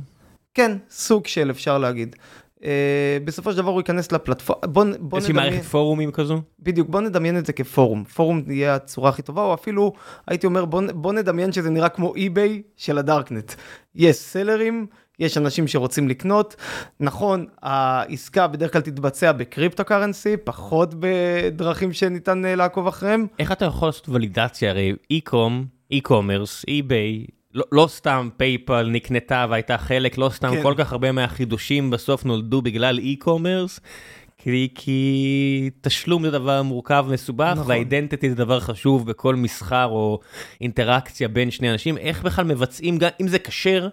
כן, 0.54 0.78
סוג 0.90 1.28
של 1.28 1.52
אפשר 1.52 1.78
להגיד. 1.78 2.16
Uh, 2.58 2.64
בסופו 3.26 3.52
של 3.52 3.58
דבר 3.58 3.72
הוא 3.72 3.80
ייכנס 3.80 4.12
לפלטפורמה, 4.12 4.68
בוא, 4.68 4.84
בוא 4.84 4.84
נדמיין... 4.84 5.16
איזושהי 5.16 5.34
מערכת 5.34 5.64
פורומים 5.64 6.12
כזו? 6.12 6.42
בדיוק, 6.60 6.90
בוא 6.90 7.02
נדמיין 7.02 7.38
את 7.38 7.46
זה 7.46 7.54
כפורום. 7.54 8.04
פורום 8.04 8.44
יהיה 8.48 8.76
הצורה 8.76 9.10
הכי 9.10 9.22
טובה, 9.22 9.42
או 9.42 9.54
אפילו, 9.54 9.94
הייתי 10.28 10.48
אומר, 10.48 10.66
בוא, 10.66 10.82
בוא 10.94 11.14
נדמיין 11.14 11.52
שזה 11.52 11.70
נראה 11.70 11.90
כמו 11.90 12.16
eBay 12.16 12.62
של 12.78 12.98
הדארקנט. 12.98 13.54
יש 13.96 14.16
seller 14.16 14.64
ים, 14.64 14.88
יש 15.20 15.38
אנשים 15.38 15.68
שרוצים 15.68 16.08
לקנות. 16.08 16.56
נכון, 17.00 17.46
העסקה 17.62 18.48
בדרך 18.48 18.74
כלל 18.74 18.82
תתבצע 18.82 19.32
ב 19.32 19.86
cryptocurrency, 19.86 20.38
פחות 20.38 20.94
בדרכים 21.00 21.94
שניתן 21.94 22.46
אה, 22.46 22.56
לעקוב 22.56 22.88
אחריהם. 22.88 23.28
איך 23.40 23.52
אתה 23.52 23.66
יכול 23.66 23.88
לעשות 23.88 24.10
ולידציה? 24.10 24.70
הרי 24.70 24.94
e-com, 25.12 25.66
e-commerce, 25.92 26.66
eBay, 26.68 27.26
לא, 27.58 27.64
לא 27.72 27.88
סתם 27.88 28.30
PayPal 28.38 28.90
נקנתה 28.90 29.46
והייתה 29.50 29.78
חלק, 29.78 30.18
לא 30.18 30.30
סתם 30.30 30.52
כן. 30.56 30.64
כל 30.64 30.74
כך 30.78 30.92
הרבה 30.92 31.12
מהחידושים 31.12 31.90
בסוף 31.90 32.26
נולדו 32.26 32.62
בגלל 32.62 33.00
e-commerce. 33.00 33.80
כי, 34.38 34.70
כי 34.76 35.70
תשלום 35.82 36.24
זה 36.24 36.32
דבר 36.32 36.64
מורכב 36.64 37.06
ומסובך, 37.08 37.54
נכון. 37.56 37.68
וה 37.68 37.80
identity 37.80 38.30
זה 38.30 38.36
דבר 38.36 38.60
חשוב 38.60 39.08
בכל 39.08 39.36
מסחר 39.36 39.86
או 39.86 40.20
אינטראקציה 40.62 41.28
בין 41.28 41.52
שני 41.52 41.72
אנשים. 41.72 41.98
איך 41.98 42.24
בכלל 42.24 42.46
מבצעים, 42.46 42.98
גם 42.98 43.10
אם 43.22 43.28
זה 43.28 43.40
כשר, 43.40 43.88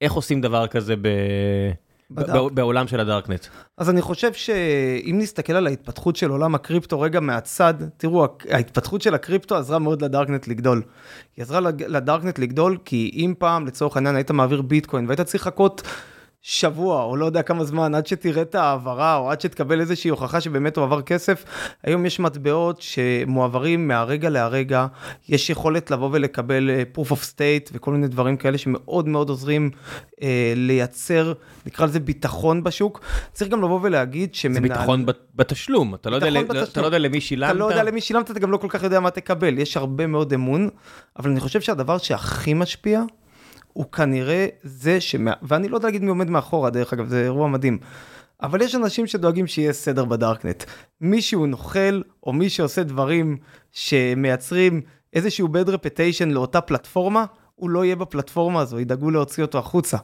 איך 0.00 0.12
עושים 0.12 0.40
דבר 0.40 0.66
כזה 0.66 0.96
ב... 0.96 1.08
ב 2.10 2.17
dark. 2.17 2.52
בעולם 2.52 2.86
של 2.86 3.00
הדארקנט? 3.00 3.46
אז 3.78 3.90
אני 3.90 4.02
חושב 4.02 4.32
שאם 4.32 5.16
נסתכל 5.18 5.52
על 5.52 5.66
ההתפתחות 5.66 6.16
של 6.16 6.30
עולם 6.30 6.54
הקריפטו 6.54 7.00
רגע 7.00 7.20
מהצד, 7.20 7.74
תראו, 7.96 8.26
ההתפתחות 8.50 9.02
של 9.02 9.14
הקריפטו 9.14 9.56
עזרה 9.56 9.78
מאוד 9.78 10.02
לדארקנט 10.02 10.48
לגדול. 10.48 10.82
היא 11.36 11.42
עזרה 11.42 11.60
לדארקנט 11.70 12.38
לגדול, 12.38 12.78
כי 12.84 13.10
אם 13.14 13.34
פעם, 13.38 13.66
לצורך 13.66 13.96
העניין, 13.96 14.14
היית 14.14 14.30
מעביר 14.30 14.62
ביטקוין 14.62 15.06
והיית 15.06 15.20
צריך 15.20 15.46
לחכות 15.46 15.82
שבוע, 16.42 17.02
או 17.04 17.16
לא 17.16 17.26
יודע 17.26 17.42
כמה 17.42 17.64
זמן, 17.64 17.94
עד 17.94 18.06
שתראה 18.06 18.42
את 18.42 18.54
ההעברה, 18.54 19.16
או 19.16 19.30
עד 19.30 19.40
שתקבל 19.40 19.80
איזושהי 19.80 20.10
הוכחה 20.10 20.40
שבאמת 20.40 20.76
הוא 20.76 20.84
עבר 20.84 21.02
כסף, 21.02 21.44
היום 21.84 22.06
יש 22.06 22.20
מטבעות 22.20 22.82
שמועברים 22.82 23.88
מהרגע 23.88 24.30
להרגע, 24.30 24.86
יש 25.28 25.50
יכולת 25.50 25.90
לבוא 25.90 26.08
ולקבל 26.12 26.70
אה, 26.70 26.82
proof 26.96 27.08
of 27.10 27.16
state 27.34 27.70
וכל 27.72 27.92
מיני 27.92 28.08
דברים 28.08 28.36
כאלה 28.36 28.58
שמאוד 28.58 29.08
מאוד 29.08 29.28
עוזרים 29.28 29.70
אה, 30.22 30.52
לייצר, 30.56 31.32
נקרא 31.66 31.86
לזה 31.86 32.00
ביטחון 32.00 32.62
בשוק. 32.64 33.00
צריך 33.32 33.50
גם 33.50 33.62
לבוא 33.62 33.78
ולהגיד 33.82 34.30
זה 34.34 34.40
שמנהל... 34.40 34.62
ביטחון 34.62 35.06
בת- 35.06 35.18
בתשלום, 35.34 35.94
אתה 35.94 36.10
לא 36.10 36.14
יודע 36.16 36.26
ביטחון 36.30 36.56
ל- 36.56 36.58
אתה 36.58 36.66
בתשלום. 36.66 36.82
לא 36.82 36.86
יודע 36.86 36.98
למי 36.98 37.20
שילמת. 37.20 37.50
אתה 37.50 37.58
לא 37.58 37.64
יודע 37.64 37.82
למי 37.82 38.00
שילמת, 38.00 38.30
אתה 38.30 38.40
גם 38.40 38.50
לא 38.50 38.56
כל 38.56 38.68
כך 38.70 38.82
יודע 38.82 39.00
מה 39.00 39.10
תקבל, 39.10 39.58
יש 39.58 39.76
הרבה 39.76 40.06
מאוד 40.06 40.32
אמון, 40.32 40.68
אבל 41.18 41.30
אני 41.30 41.40
חושב 41.40 41.60
שהדבר 41.60 41.98
שהכי 41.98 42.54
משפיע, 42.54 43.02
הוא 43.72 43.84
כנראה 43.92 44.46
זה 44.62 45.00
ש... 45.00 45.16
ואני 45.42 45.68
לא 45.68 45.76
יודע 45.76 45.88
להגיד 45.88 46.02
מי 46.02 46.08
עומד 46.08 46.30
מאחורה, 46.30 46.70
דרך 46.70 46.92
אגב, 46.92 47.08
זה 47.08 47.22
אירוע 47.22 47.48
מדהים. 47.48 47.78
אבל 48.42 48.62
יש 48.62 48.74
אנשים 48.74 49.06
שדואגים 49.06 49.46
שיהיה 49.46 49.72
סדר 49.72 50.04
בדארקנט. 50.04 50.64
מישהו 51.00 51.46
נוכל, 51.46 52.02
או 52.22 52.32
מי 52.32 52.50
שעושה 52.50 52.82
דברים 52.82 53.36
שמייצרים 53.72 54.80
איזשהו 55.12 55.48
bad 55.48 55.68
reputation 55.68 56.26
לאותה 56.26 56.60
פלטפורמה, 56.60 57.24
הוא 57.54 57.70
לא 57.70 57.84
יהיה 57.84 57.96
בפלטפורמה 57.96 58.60
הזו, 58.60 58.80
ידאגו 58.80 59.10
להוציא 59.10 59.42
אותו 59.42 59.58
החוצה. 59.58 59.96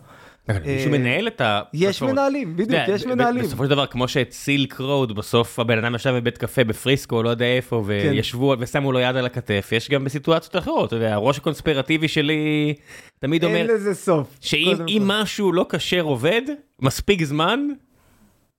מישהו 0.48 0.92
אה, 0.92 0.98
מנהל 0.98 1.26
את 1.26 1.40
ה... 1.40 1.60
יש 1.72 2.02
מנהלים, 2.02 2.56
בדיוק, 2.56 2.80
יש 2.88 3.06
מנהלים. 3.06 3.42
בסופו 3.44 3.64
של 3.64 3.70
דבר, 3.70 3.86
כמו 3.86 4.08
שאת 4.08 4.32
סילק 4.32 4.80
רוד, 4.80 5.16
בסוף 5.16 5.58
הבן 5.58 5.78
אדם 5.84 5.94
ישב 5.94 6.10
בבית 6.10 6.38
קפה 6.38 6.64
בפריסקו, 6.64 7.22
לא 7.22 7.28
יודע 7.28 7.44
איפה, 7.44 7.84
כן. 8.02 8.08
וישבו 8.10 8.54
ושמו 8.58 8.92
לו 8.92 8.98
יד 9.00 9.16
על 9.16 9.26
הכתף, 9.26 9.68
יש 9.72 9.90
גם 9.90 10.04
בסיטואציות 10.04 10.56
אחרות, 10.56 10.88
אתה 10.88 10.96
יודע, 10.96 11.14
הראש 11.14 11.38
הקונספירטיבי 11.38 12.08
שלי 12.08 12.74
תמיד 13.18 13.44
אומר, 13.44 13.56
אין 13.56 13.66
לזה 13.66 13.94
סוף. 13.94 14.26
שאם. 14.40 15.02
משהו 15.04 15.52
לא 15.52 15.66
כשר 15.68 16.00
עובד, 16.02 16.42
מספיק 16.82 17.22
זמן, 17.24 17.60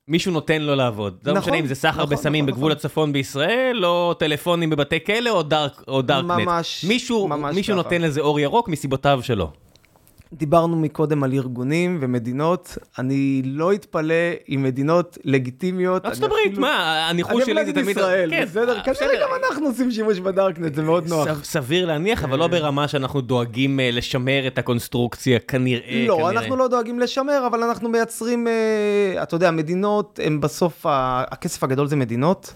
מישהו 0.08 0.32
נותן 0.32 0.62
לו 0.62 0.75
לעבוד. 0.75 1.17
זה 1.22 1.32
לא 1.32 1.38
נכון, 1.38 1.50
משנה 1.50 1.60
אם 1.62 1.67
זה 1.67 1.75
סחר 1.75 2.03
נכון, 2.03 2.10
בסמים 2.10 2.46
נכון, 2.46 2.53
בגבול 2.56 2.72
נכון. 2.72 2.77
הצפון 2.77 3.13
בישראל, 3.13 3.86
או 3.86 4.13
טלפונים 4.13 4.70
בבתי 4.70 5.03
כלא, 5.06 5.29
או 5.29 5.41
דארק- 5.44 5.84
או 5.88 6.01
דארקנט. 6.01 6.32
ממש, 6.48 6.86
מישהו 6.88 7.27
ממש 7.27 7.56
מישהו 7.56 7.74
ככה. 7.74 7.84
נותן 7.84 8.01
לזה 8.01 8.22
אור 8.22 8.39
ירוק 8.39 8.70
מסיבותיו 8.70 9.20
שלו. 9.24 9.51
דיברנו 10.34 10.75
מקודם 10.75 11.24
על 11.24 11.34
ארגונים 11.34 11.98
ומדינות, 12.01 12.77
אני 13.00 13.41
לא 13.46 13.74
אתפלא 13.74 14.13
אם 14.50 14.63
מדינות 14.63 15.17
לגיטימיות. 15.24 16.05
ארצות 16.05 16.24
הברית, 16.24 16.57
מה, 16.57 17.07
הניחוש 17.10 17.46
שלי 17.46 17.65
זה 17.65 17.74
תמיד... 17.74 17.98
ישראל, 17.98 18.29
כן, 18.29 18.46
בסדר? 18.46 18.81
כנראה 18.84 19.22
גם 19.22 19.29
אנחנו 19.43 19.65
עושים 19.67 19.91
שימוש 19.91 20.19
בדארקנט, 20.19 20.75
זה 20.75 20.81
מאוד 20.81 21.07
נוח. 21.07 21.43
סביר 21.43 21.86
להניח, 21.86 22.24
אבל 22.24 22.39
לא 22.39 22.48
ברמה 22.48 22.88
שאנחנו 22.88 23.22
דואגים 23.22 23.79
אה, 23.79 23.89
לשמר 23.91 24.48
את 24.48 24.57
הקונסטרוקציה, 24.57 25.39
כנראה. 25.39 26.05
לא. 26.07 26.29
אנחנו 26.29 26.55
לא 26.55 26.67
דואגים 26.67 27.00
לשמר, 27.00 27.48
אבל 27.48 27.63
אנחנו 27.63 27.89
מייצרים, 27.89 28.48
אה, 28.48 29.24
אתה 29.24 29.36
יודע, 29.36 29.51
מדינות, 29.51 30.19
הם 30.24 30.41
בסוף, 30.41 30.86
הכסף 30.89 31.63
הגדול 31.63 31.88
זה 31.88 31.96
מדינות, 31.96 32.53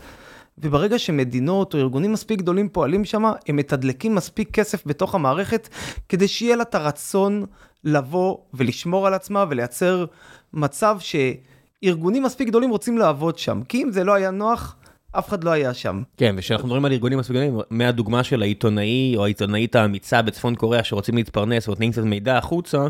וברגע 0.58 1.00
שמדינות 1.00 1.74
או 1.74 1.79
ארגונים 1.79 2.12
מספיק 2.12 2.39
גדולים 2.39 2.70
פועלים 2.70 3.05
שם, 3.05 3.24
הם 3.48 3.55
מתדלקים 3.55 4.15
מספיק 4.15 4.51
כסף 4.51 4.88
בתוך 4.88 5.15
המערכת, 5.15 5.70
כדי 6.10 6.27
שיהיה 6.27 6.55
לה 6.55 6.63
את 6.63 6.75
הרצון 6.75 7.46
לבוא 7.84 8.38
ולשמור 8.53 9.08
על 9.08 9.13
עצמה 9.13 9.46
ולייצר 9.50 10.05
מצב 10.53 10.98
שארגונים 11.00 12.24
מספיק 12.24 12.48
גדולים 12.48 12.70
רוצים 12.70 12.98
לעבוד 12.98 13.38
שם. 13.38 13.62
כי 13.70 13.84
אם 13.84 13.91
זה 13.91 14.03
לא 14.03 14.13
היה 14.13 14.31
נוח, 14.31 14.75
אף 15.12 15.30
אחד 15.30 15.44
לא 15.44 15.51
היה 15.51 15.74
שם. 15.74 16.01
כן, 16.18 16.36
וכשאנחנו 16.38 16.68
מדברים 16.68 16.86
על 16.86 16.91
ארגונים 16.91 17.20
מסוגלים, 17.20 17.60
מהדוגמה 17.70 18.24
של 18.24 18.41
העיתונאי 18.41 19.13
או 19.18 19.24
העיתונאית 19.24 19.75
האמיצה 19.75 20.22
בצפון 20.22 20.56
קוריאה 20.56 20.84
שרוצים 20.84 21.15
להתפרנס 21.15 21.68
ונותנים 21.68 21.91
קצת 21.91 22.03
מידע 22.03 22.38
החוצה, 22.38 22.88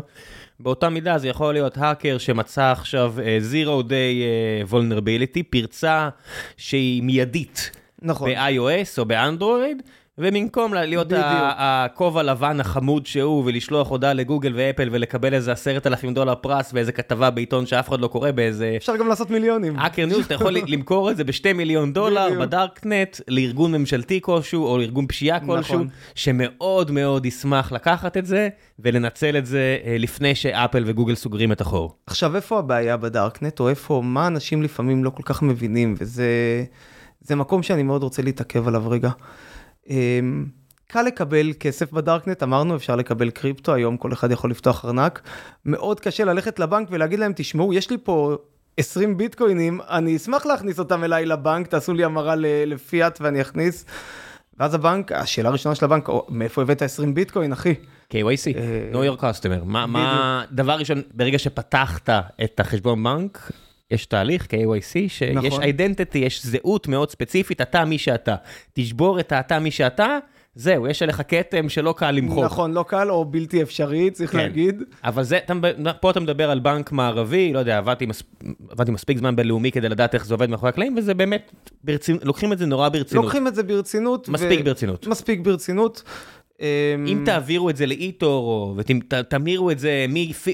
באותה 0.60 0.88
מידה 0.88 1.18
זה 1.18 1.28
יכול 1.28 1.52
להיות 1.52 1.78
האקר 1.78 2.18
שמצא 2.18 2.64
עכשיו 2.64 3.14
אה, 3.20 3.38
zero 3.52 3.82
day 3.82 3.92
אה, 3.92 4.62
vulnerability, 4.70 5.42
פרצה 5.50 6.08
שהיא 6.56 7.02
מיידית 7.02 7.70
נכון. 8.02 8.30
ב-iOS 8.30 8.98
או 8.98 9.04
באנדרואיד, 9.04 9.82
ובמקום 10.22 10.74
לה- 10.74 10.84
להיות 10.84 11.12
הכובע 11.56 12.22
לבן 12.22 12.60
החמוד 12.60 13.06
שהוא 13.06 13.42
ולשלוח 13.46 13.88
הודעה 13.90 14.12
לגוגל 14.12 14.52
ואפל 14.56 14.88
ולקבל 14.92 15.34
איזה 15.34 15.52
עשרת 15.52 15.86
אלפים 15.86 16.14
דולר 16.14 16.34
פרס 16.34 16.72
באיזה 16.72 16.92
כתבה 16.92 17.30
בעיתון 17.30 17.66
שאף 17.66 17.88
אחד 17.88 18.00
לא 18.00 18.06
קורא 18.06 18.30
באיזה 18.30 18.72
אפשר 18.76 18.96
גם 18.96 19.08
לעשות 19.08 19.30
מיליונים. 19.30 19.78
Hacker 19.78 20.06
News, 20.06 20.24
אתה 20.24 20.34
יכול 20.34 20.56
למכור 20.72 21.10
את 21.10 21.16
זה 21.16 21.24
בשתי 21.24 21.52
מיליון 21.52 21.92
דולר. 21.92 22.40
בדארקנט 22.40 23.20
לארגון 23.28 23.72
ממשלתי 23.72 24.18
כלשהו 24.22 24.66
או 24.66 24.78
לארגון 24.78 25.06
פשיעה 25.06 25.40
כלשהו, 25.40 25.74
נכון. 25.74 25.88
שמאוד 26.14 26.90
מאוד 26.90 27.26
ישמח 27.26 27.72
לקחת 27.72 28.16
את 28.16 28.26
זה 28.26 28.48
ולנצל 28.78 29.36
את 29.36 29.46
זה 29.46 29.78
אה, 29.84 29.96
לפני 29.98 30.34
שאפל 30.34 30.82
וגוגל 30.86 31.14
סוגרים 31.14 31.52
את 31.52 31.60
החור. 31.60 31.96
עכשיו, 32.06 32.36
איפה 32.36 32.58
הבעיה 32.58 32.96
בדארקנט, 32.96 33.60
או 33.60 33.68
איפה, 33.68 34.00
מה 34.04 34.26
אנשים 34.26 34.62
לפעמים 34.62 35.04
לא 35.04 35.10
כל 35.10 35.22
כך 35.22 35.42
מבינים, 35.42 35.94
וזה 35.98 36.26
זה 37.20 37.36
מקום 37.36 37.62
שאני 37.62 37.82
מאוד 37.82 38.02
רוצה 38.02 38.22
להתעכב 38.22 38.68
עליו 38.68 38.90
רגע. 38.90 39.10
אמ, 39.92 40.44
קל 40.86 41.02
לקבל 41.02 41.52
כסף 41.60 41.92
בדארקנט, 41.92 42.42
אמרנו, 42.42 42.76
אפשר 42.76 42.96
לקבל 42.96 43.30
קריפטו, 43.30 43.74
היום 43.74 43.96
כל 43.96 44.12
אחד 44.12 44.30
יכול 44.30 44.50
לפתוח 44.50 44.84
ארנק. 44.84 45.22
מאוד 45.64 46.00
קשה 46.00 46.24
ללכת 46.24 46.58
לבנק 46.58 46.88
ולהגיד 46.90 47.18
להם, 47.18 47.32
תשמעו, 47.36 47.74
יש 47.74 47.90
לי 47.90 47.96
פה 48.04 48.36
20 48.76 49.16
ביטקוינים, 49.16 49.80
אני 49.90 50.16
אשמח 50.16 50.46
להכניס 50.46 50.78
אותם 50.78 51.04
אליי 51.04 51.26
לבנק, 51.26 51.66
תעשו 51.66 51.92
לי 51.92 52.04
המרה 52.04 52.34
לפיאט 52.66 53.18
ואני 53.20 53.40
אכניס. 53.40 53.84
ואז 54.58 54.74
הבנק, 54.74 55.12
השאלה 55.12 55.48
הראשונה 55.48 55.74
של 55.74 55.84
הבנק, 55.84 56.08
"או, 56.08 56.26
מאיפה 56.28 56.62
הבאת 56.62 56.82
20 56.82 57.14
ביטקוין, 57.14 57.52
אחי? 57.52 57.74
KYC, 58.10 58.56
אה, 58.56 58.90
know 58.92 59.16
your 59.16 59.20
customer. 59.20 59.64
מה, 59.64 59.86
מה, 59.86 60.44
דבר 60.52 60.72
ראשון, 60.72 61.02
ברגע 61.14 61.38
שפתחת 61.38 62.08
את 62.44 62.60
החשבון 62.60 63.04
בנק, 63.04 63.50
יש 63.92 64.06
תהליך 64.06 64.44
KYC, 64.44 64.92
שיש 65.08 65.36
נכון. 65.36 65.62
אידנטיטי, 65.62 66.18
יש 66.18 66.46
זהות 66.46 66.88
מאוד 66.88 67.10
ספציפית, 67.10 67.60
אתה 67.60 67.84
מי 67.84 67.98
שאתה. 67.98 68.34
תשבור 68.72 69.20
את 69.20 69.32
האתה 69.32 69.58
מי 69.58 69.70
שאתה, 69.70 70.18
זהו, 70.54 70.86
יש 70.86 71.02
עליך 71.02 71.22
כתם 71.28 71.68
שלא 71.68 71.94
קל 71.96 72.10
למחוק. 72.10 72.44
נכון, 72.44 72.72
לא 72.72 72.84
קל 72.88 73.10
או 73.10 73.24
בלתי 73.24 73.62
אפשרי, 73.62 74.10
צריך 74.10 74.32
כן. 74.32 74.38
להגיד. 74.38 74.82
אבל 75.04 75.22
זה, 75.22 75.38
אתה, 75.38 75.54
פה 76.00 76.10
אתה 76.10 76.20
מדבר 76.20 76.50
על 76.50 76.58
בנק 76.58 76.92
מערבי, 76.92 77.52
לא 77.52 77.58
יודע, 77.58 77.78
עבדתי, 77.78 78.06
מס, 78.06 78.22
עבדתי 78.70 78.90
מספיק 78.90 79.18
זמן 79.18 79.36
בינלאומי 79.36 79.72
כדי 79.72 79.88
לדעת 79.88 80.14
איך 80.14 80.26
זה 80.26 80.34
עובד 80.34 80.50
מאחורי 80.50 80.68
הקלעים, 80.68 80.94
וזה 80.98 81.14
באמת, 81.14 81.52
ברצינ... 81.84 82.18
לוקחים 82.22 82.52
את 82.52 82.58
זה 82.58 82.66
נורא 82.66 82.88
ברצינות. 82.88 83.24
לוקחים 83.24 83.48
את 83.48 83.54
זה 83.54 83.62
ברצינות. 83.62 84.28
מספיק 84.28 84.60
ברצינות. 84.60 85.06
מספיק 85.06 85.40
ברצינות. 85.40 86.02
אמ, 86.62 87.06
אם 87.06 87.22
תעבירו 87.24 87.70
את 87.70 87.76
זה 87.76 87.86
לאיטור, 87.86 88.74
ותמירו 88.76 89.70
את 89.70 89.78
זה 89.78 90.06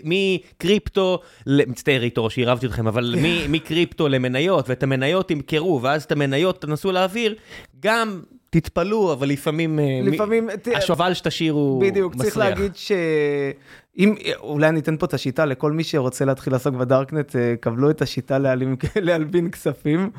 מקריפטו, 0.04 1.20
מצטער 1.46 2.02
איטור 2.02 2.30
שעירבתי 2.30 2.66
אתכם, 2.66 2.86
אבל 2.86 3.14
מקריפטו 3.48 4.08
למניות, 4.08 4.68
ואת 4.68 4.82
המניות 4.82 5.28
תמכרו, 5.28 5.82
ואז 5.82 6.02
את 6.02 6.12
המניות 6.12 6.60
תנסו 6.62 6.92
להעביר, 6.92 7.34
גם 7.80 8.20
תתפלאו, 8.50 9.12
אבל 9.12 9.28
לפעמים, 9.28 9.78
אה, 9.78 9.84
מ- 10.02 10.06
לפעמים, 10.06 10.48
ת- 10.62 10.68
השובל 10.76 11.14
שתשאירו 11.14 11.78
בדיוק, 11.82 12.14
מסריח. 12.14 12.24
צריך 12.34 12.38
להגיד 12.38 12.76
שאם, 12.76 14.14
אולי 14.40 14.68
אני 14.68 14.80
אתן 14.80 14.96
פה 14.96 15.06
את 15.06 15.14
השיטה 15.14 15.44
לכל 15.44 15.72
מי 15.72 15.84
שרוצה 15.84 16.24
להתחיל 16.24 16.52
לעסוק 16.52 16.74
בדארקנט, 16.74 17.36
אה, 17.36 17.54
קבלו 17.60 17.90
את 17.90 18.02
השיטה 18.02 18.38
להעלים- 18.38 18.76
להלבין 18.96 19.50
כספים. 19.50 20.10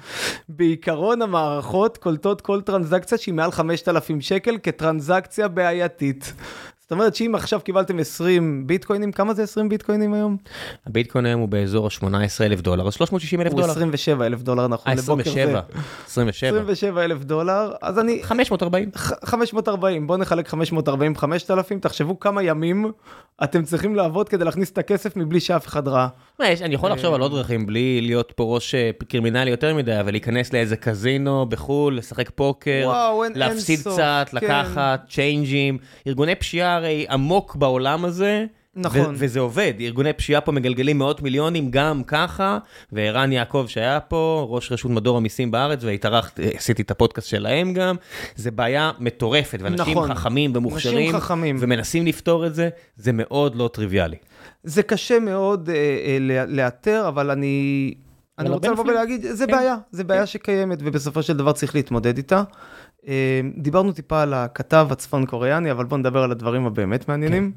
בעיקרון 0.50 1.22
המערכות 1.22 1.98
קולטות 1.98 2.42
כל 2.42 2.62
טרנזקציה 2.62 3.18
שהיא 3.18 3.34
מעל 3.34 3.52
5,000 3.52 4.22
שקל 4.22 4.58
כטרנזקציה 4.64 5.48
בעייתית. 5.48 6.34
זאת 6.90 7.00
אומרת 7.00 7.16
שאם 7.16 7.36
עכשיו 7.36 7.60
קיבלתם 7.64 8.00
20 8.00 8.68
ביטקוינים, 8.68 9.12
כמה 9.12 9.34
זה 9.34 9.44
20 9.44 9.70
ביטקוינים 9.70 10.14
היום? 10.14 10.38
הביטקוין 10.88 11.26
היום 11.26 11.42
הוא 11.42 11.50
באזור 11.50 11.86
ה-18 11.88 12.06
אלף 12.42 12.62
דולר, 12.62 12.88
אז 12.88 12.94
360 12.94 13.42
אלף 13.42 13.52
הוא 13.52 13.62
דולר. 13.62 13.72
27 13.72 14.26
אלף 14.26 14.42
דולר 14.42 14.68
נכון 14.68 14.92
לבוקר 14.92 15.24
זה. 15.24 15.30
27. 15.30 15.62
27. 16.08 16.58
27 16.60 17.04
אלף 17.06 17.24
דולר, 17.24 17.72
אז 17.82 18.00
אני... 18.00 18.24
540. 18.24 18.90
ח- 18.98 19.26
540, 19.26 20.08
בוא 20.08 20.18
נחלק 20.18 20.48
540 20.48 21.16
5,000, 21.16 21.80
תחשבו 21.80 22.20
כמה 22.20 22.44
ימים 22.44 22.92
אתם 23.44 23.64
צריכים 23.64 23.96
לעבוד 23.96 24.30
כדי 24.30 24.46
להכניס 24.46 24.72
את 24.72 24.78
הכסף 24.78 25.16
מבלי 25.18 25.40
שאף 25.40 25.68
אחד 25.68 25.88
ראה. 25.88 26.08
יש- 26.44 26.62
אני 26.62 26.76
יכול 26.76 26.92
לחשוב 26.92 27.14
על 27.14 27.22
עוד 27.22 27.32
דרכים 27.32 27.66
בלי 27.66 28.02
להיות 28.02 28.34
פה 28.36 28.44
ראש 28.44 28.76
אה, 28.76 28.90
קרימינלי 29.08 29.50
יותר 29.50 29.76
מדי, 29.76 30.00
אבל 30.00 30.12
להיכנס 30.12 30.54
לאיזה 30.54 30.76
קזינו 30.76 31.46
בחו"ל, 31.50 31.98
לשחק 31.98 32.30
פוקר, 32.36 32.92
להפסיד 33.36 33.80
קצת, 33.80 34.28
כן. 34.32 34.38
לקחת, 34.38 35.02
צ'יינג'ים. 35.10 35.78
ארגוני 36.08 36.36
פשיעה 36.36 36.79
הרי 36.80 37.06
עמוק 37.10 37.56
בעולם 37.56 38.06
הזה. 38.06 38.46
נכון. 38.76 39.02
ו- 39.02 39.14
וזה 39.14 39.40
עובד, 39.40 39.74
ארגוני 39.80 40.14
פשיעה 40.14 40.42
פה 40.42 40.52
מגלגלים 40.52 40.98
מאות 40.98 41.22
מיליונים 41.22 41.72
גם 41.72 42.04
ככה, 42.04 42.58
וערן 42.92 43.32
יעקב 43.32 43.66
שהיה 43.68 44.00
פה, 44.00 44.48
ראש 44.50 44.72
רשות 44.72 44.92
מדור 44.92 45.18
המיסים 45.18 45.52
בארץ, 45.52 45.84
והתארחת, 45.84 46.40
עשיתי 46.56 46.82
את 46.82 46.92
הפודקאסט 46.92 47.28
שלהם 47.28 47.74
גם, 47.74 47.96
זה 48.36 48.52
בעיה 48.52 48.92
מטורפת, 49.00 49.60
ואנשים 49.62 49.98
נכון. 49.98 50.14
חכמים 50.14 50.52
ומוכשרים, 50.56 51.14
חכמים. 51.14 51.58
ומנסים 51.60 52.06
לפתור 52.06 52.48
את 52.48 52.56
זה, 52.56 52.70
זה 52.96 53.12
מאוד 53.14 53.56
לא 53.56 53.70
טריוויאלי. 53.74 54.18
זה 54.64 54.84
קשה 54.84 55.20
מאוד 55.20 55.70
אה, 55.70 55.76
אה, 55.76 56.46
לאתר, 56.48 57.08
אבל 57.08 57.32
אני... 57.32 57.94
אני 58.40 58.50
רוצה 58.50 58.72
לבוא. 58.72 58.86
ולהגיד, 58.88 59.26
זה 59.32 59.46
כן. 59.46 59.52
בעיה, 59.52 59.76
זה 59.92 60.04
בעיה 60.04 60.26
שקיימת, 60.26 60.78
ובסופו 60.82 61.24
של 61.24 61.38
דבר 61.38 61.52
צריך 61.52 61.76
להתמודד 61.76 62.18
איתה. 62.18 62.44
אה, 63.08 63.14
דיברנו 63.58 63.92
טיפה 63.92 64.22
על 64.22 64.34
הכתב 64.34 64.88
הצפון 64.92 65.26
קוריאני, 65.26 65.72
אבל 65.72 65.86
בואו 65.86 66.00
נדבר 66.00 66.24
על 66.24 66.32
הדברים 66.32 66.66
הבאמת 66.66 67.10
מעניינים. 67.10 67.52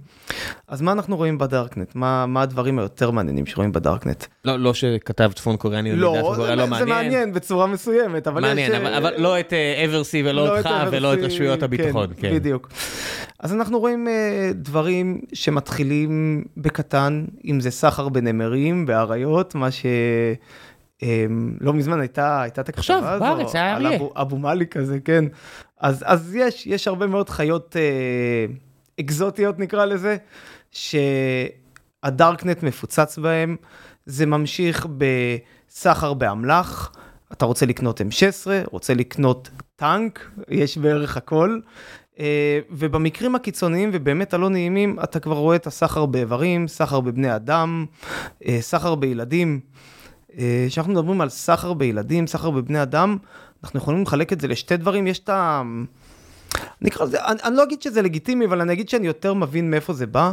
אז 0.69 0.83
מה 0.83 0.93
אנחנו 0.93 1.17
רואים 1.17 1.39
בדארקנט? 1.39 1.95
מה 1.95 2.27
מה 2.27 2.43
הדברים 2.43 2.79
היותר 2.79 3.11
מעניינים 3.11 3.47
שרואים 3.47 3.73
בדארקנט? 3.73 4.25
לא, 4.45 4.57
לא 4.59 4.75
שכתב 4.75 5.31
צפון 5.35 5.57
קוריאני, 5.57 5.97
לא, 5.97 6.17
צפון 6.21 6.37
קוריאה 6.37 6.55
לא 6.55 6.67
זה- 6.67 6.75
זה 6.79 6.85
מעניין 6.85 7.33
בצורה 7.33 7.67
מסוימת, 7.67 8.27
אבל 8.27 8.41
יש... 8.43 8.49
מעניין, 8.49 8.73
אה, 8.73 8.79
אבל, 8.79 8.95
אבל 8.95 9.21
לא 9.23 9.41
את 9.41 9.53
אה, 9.53 9.85
אברסי 9.85 10.23
ולא 10.23 10.33
לא 10.47 10.57
אותך 10.57 10.67
את 10.67 10.89
ולא 10.91 11.15
את 11.15 11.19
רשויות 11.19 11.63
הביטחון. 11.63 12.07
כן, 12.17 12.35
בדיוק. 12.35 12.69
אז 13.39 13.53
אנחנו 13.53 13.79
רואים 13.79 14.07
uh, 14.07 14.11
דברים 14.55 15.21
שמתחילים 15.33 16.45
בקטן, 16.57 17.25
אם 17.45 17.61
זה 17.61 17.71
סחר 17.71 18.09
בנמרים, 18.09 18.87
באריות, 18.87 19.55
מה 19.55 19.71
ש... 19.71 19.87
Um, 21.03 21.05
לא 21.61 21.73
מזמן 21.73 22.01
הייתה, 22.01 22.43
הייתה 22.43 22.61
את 22.61 22.69
הכתבה 22.69 22.81
עכשיו, 22.81 23.05
הזו, 23.05 23.25
בארץ, 23.25 23.55
היה 23.55 23.77
על 23.77 23.87
אריה. 23.87 23.99
אבו, 23.99 24.13
אבו 24.17 24.39
מאליק 24.39 24.73
כזה, 24.73 24.99
כן. 25.05 25.25
אז, 25.81 26.05
אז 26.07 26.35
יש, 26.35 26.67
יש 26.67 26.89
הרבה 26.89 27.07
מאוד 27.07 27.29
חיות 27.29 27.77
uh, 27.77 29.01
אקזוטיות 29.01 29.59
נקרא 29.59 29.85
לזה, 29.85 30.17
שהדארקנט 30.71 32.63
מפוצץ 32.63 33.19
בהם, 33.19 33.57
זה 34.07 34.27
ממשיך 34.27 34.87
בסחר 34.99 36.15
באמל"ח, 36.15 36.93
אתה 37.33 37.45
רוצה 37.45 37.67
לקנות 37.67 38.01
M16, 38.01 38.47
רוצה 38.71 38.95
לקנות 38.95 39.51
טנק, 39.77 40.31
יש 40.49 40.79
בערך 40.79 41.17
הכל. 41.17 41.61
אה, 42.19 42.61
ובמקרים 42.71 43.35
הקיצוניים 43.35 43.91
ובאמת 43.93 44.35
הלא 44.35 44.51
נעימים, 44.51 44.97
אתה 45.05 45.21
כבר 45.21 45.37
רואה 45.37 45.57
את 45.57 45.67
הסחר 45.67 46.07
באיברים, 46.07 46.69
סחר 46.69 47.01
בבני 47.01 47.37
אדם, 47.37 47.87
אה, 48.47 48.59
סחר 48.61 48.95
בילדים. 48.95 49.61
אה, 50.39 50.67
כשאנחנו 50.69 50.93
מדברים 50.93 51.21
על 51.21 51.29
סחר 51.29 51.73
בילדים, 51.73 52.27
סחר 52.27 52.51
בבני 52.51 52.83
אדם, 52.83 53.17
אנחנו 53.65 53.79
יכולים 53.79 54.03
לחלק 54.03 54.33
את 54.33 54.41
זה 54.41 54.49
לשתי 54.49 54.77
דברים, 54.77 55.07
יש 55.07 55.19
את 55.19 55.29
ה... 55.29 55.63
נקרא 56.81 57.07
לזה, 57.07 57.25
אני, 57.25 57.43
אני 57.45 57.57
לא 57.57 57.63
אגיד 57.63 57.83
שזה 57.83 58.03
לגיטימי, 58.03 58.47
אבל 58.47 58.61
אני 58.61 58.73
אגיד 58.73 58.89
שאני 58.89 59.07
יותר 59.07 59.35
מבין 59.35 59.71
מאיפה 59.71 59.93
זה 59.93 60.07
בא. 60.07 60.33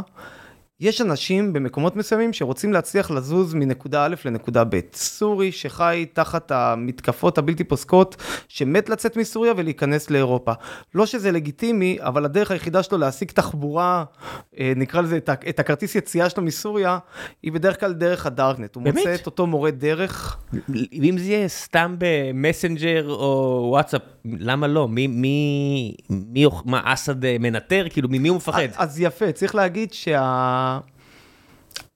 יש 0.80 1.00
אנשים 1.00 1.52
במקומות 1.52 1.96
מסוימים 1.96 2.32
שרוצים 2.32 2.72
להצליח 2.72 3.10
לזוז 3.10 3.54
מנקודה 3.54 4.04
א' 4.04 4.14
לנקודה 4.24 4.64
ב'. 4.64 4.80
סורי 4.94 5.52
שחי 5.52 6.06
תחת 6.12 6.50
המתקפות 6.50 7.38
הבלתי 7.38 7.64
פוסקות, 7.64 8.16
שמת 8.48 8.88
לצאת 8.88 9.16
מסוריה 9.16 9.52
ולהיכנס 9.56 10.10
לאירופה. 10.10 10.52
לא 10.94 11.06
שזה 11.06 11.32
לגיטימי, 11.32 11.98
אבל 12.00 12.24
הדרך 12.24 12.50
היחידה 12.50 12.82
שלו 12.82 12.98
להשיג 12.98 13.30
תחבורה, 13.30 14.04
אה, 14.58 14.72
נקרא 14.76 15.00
לזה 15.00 15.16
את, 15.48 15.58
הכרטיס 15.58 15.94
יציאה 15.94 16.30
שלו 16.30 16.42
מסוריה, 16.42 16.98
היא 17.42 17.52
בדרך 17.52 17.80
כלל 17.80 17.92
דרך 17.92 18.26
הדארקנט. 18.26 18.74
הוא 18.74 18.82
באמת? 18.82 18.96
מוצא 18.96 19.14
את 19.14 19.26
אותו 19.26 19.46
מורה 19.46 19.70
דרך. 19.70 20.36
אם 20.92 21.14
זה 21.18 21.24
יהיה 21.24 21.48
סתם 21.48 21.96
במסנג'ר 21.98 23.10
או 23.10 23.66
וואטסאפ, 23.70 24.02
למה 24.24 24.66
לא? 24.66 24.88
מי, 24.88 25.06
מי, 25.06 25.94
מי, 26.10 26.46
מה, 26.64 26.80
אסד 26.84 27.38
מנטר? 27.38 27.86
כאילו, 27.90 28.08
ממי 28.08 28.28
הוא 28.28 28.36
מפחד? 28.36 28.62
אז, 28.62 28.74
אז 28.76 29.00
יפה, 29.00 29.32
צריך 29.32 29.54
להגיד 29.54 29.92
שה... 29.92 30.69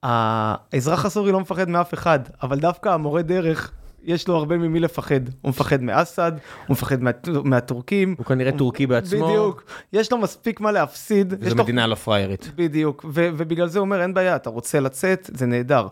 האזרח 0.03 1.05
הסורי 1.05 1.33
לא 1.33 1.41
מפחד 1.41 1.69
מאף 1.69 1.95
אחד, 1.95 2.19
אבל 2.43 2.59
דווקא 2.59 2.89
המורה 2.89 3.23
דרך, 3.23 3.73
יש 4.05 4.29
לו 4.29 4.37
הרבה 4.37 4.57
ממי 4.57 4.81
לפחד. 4.81 5.21
הוא 5.41 5.49
מפחד 5.49 5.83
מאסד, 5.83 6.33
הוא 6.67 6.75
מפחד 6.75 7.03
מה, 7.03 7.11
מהטורקים. 7.45 8.15
הוא 8.19 8.27
כנראה 8.27 8.53
טורקי 8.53 8.87
בעצמו. 8.87 9.27
בדיוק. 9.27 9.65
יש 9.93 10.13
לו 10.13 10.19
מספיק 10.19 10.61
מה 10.61 10.73
להפסיד. 10.73 11.33
יש 11.33 11.39
וזו 11.41 11.55
לו... 11.55 11.63
מדינה 11.63 11.87
לא 11.87 11.95
פריירית. 11.95 12.51
בדיוק, 12.55 13.05
ו- 13.09 13.29
ובגלל 13.37 13.69
זה 13.69 13.79
הוא 13.79 13.85
אומר, 13.85 14.03
אין 14.03 14.15
בעיה, 14.15 14.37
אתה 14.37 14.51
רוצה 14.51 14.81
לצאת, 14.81 15.31
זה 15.35 15.47
נהדר. 15.47 15.87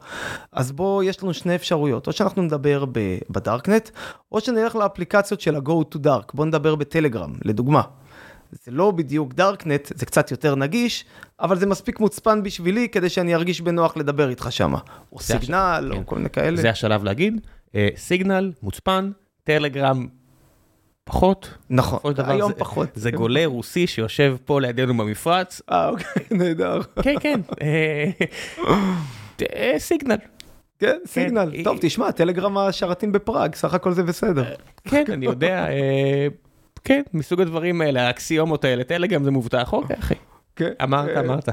אז 0.52 0.72
בוא, 0.72 1.02
יש 1.02 1.22
לנו 1.22 1.34
שני 1.34 1.54
אפשרויות, 1.54 2.06
או 2.06 2.12
שאנחנו 2.12 2.42
נדבר 2.42 2.84
ב- 2.92 3.18
בדארקנט, 3.30 3.90
או 4.32 4.40
שנלך 4.40 4.76
לאפליקציות 4.76 5.40
של 5.40 5.56
ה-Go 5.56 5.94
to 5.94 5.98
Dark, 6.04 6.30
בוא 6.34 6.44
נדבר 6.44 6.74
בטלגרם, 6.74 7.32
לדוגמה. 7.44 7.82
זה 8.64 8.70
לא 8.70 8.90
בדיוק 8.90 9.34
דארקנט, 9.34 9.92
זה 9.94 10.06
קצת 10.06 10.30
יותר 10.30 10.54
נגיש, 10.54 11.04
אבל 11.42 11.58
זה 11.58 11.66
מספיק 11.66 12.00
מוצפן 12.00 12.42
בשבילי 12.42 12.88
כדי 12.88 13.08
שאני 13.08 13.34
ארגיש 13.34 13.60
בנוח 13.60 13.96
לדבר 13.96 14.28
איתך 14.28 14.46
שמה. 14.50 14.78
או 15.12 15.20
סיגנל, 15.20 15.88
או 15.92 15.96
כן. 15.96 16.02
כל 16.06 16.16
מיני 16.16 16.30
כאלה. 16.30 16.56
זה 16.56 16.70
השלב 16.70 17.04
להגיד. 17.04 17.40
אה, 17.74 17.88
סיגנל, 17.96 18.52
מוצפן, 18.62 19.10
טלגרם, 19.44 20.06
פחות. 21.04 21.54
נכון, 21.70 22.00
היום 22.24 22.52
זה- 22.52 22.58
פחות. 22.58 22.88
זה 22.94 23.10
גולה 23.10 23.46
רוסי 23.46 23.86
שיושב 23.86 24.36
פה 24.44 24.60
לידינו 24.60 24.96
במפרץ. 24.96 25.62
אה, 25.70 25.88
אוקיי, 25.88 26.22
נהדר. 26.38 26.80
כן, 27.02 27.14
כן. 27.20 27.40
אה, 27.62 28.10
אה, 29.42 29.74
סיגנל. 29.78 30.16
כן, 30.78 30.98
סיגנל. 31.06 31.50
אה, 31.54 31.64
טוב, 31.64 31.78
תשמע, 31.80 32.10
טלגרם 32.10 32.58
השרתים 32.58 33.12
בפראג, 33.12 33.54
סך 33.54 33.74
הכל 33.74 33.92
זה 33.92 34.02
בסדר. 34.02 34.44
כן, 34.84 35.04
אני 35.08 35.26
יודע. 35.26 35.66
אה, 35.68 36.26
כן, 36.84 37.02
מסוג 37.14 37.40
הדברים 37.40 37.80
האלה, 37.80 38.06
האקסיומות 38.06 38.64
האלה, 38.64 38.84
טלגרם 38.84 39.24
זה 39.24 39.30
מובטח, 39.30 39.72
אוקיי, 39.72 39.96
אחי. 39.98 40.14
כן. 40.56 40.72
אמרת, 40.82 41.08
אה, 41.08 41.20
אמרת. 41.20 41.48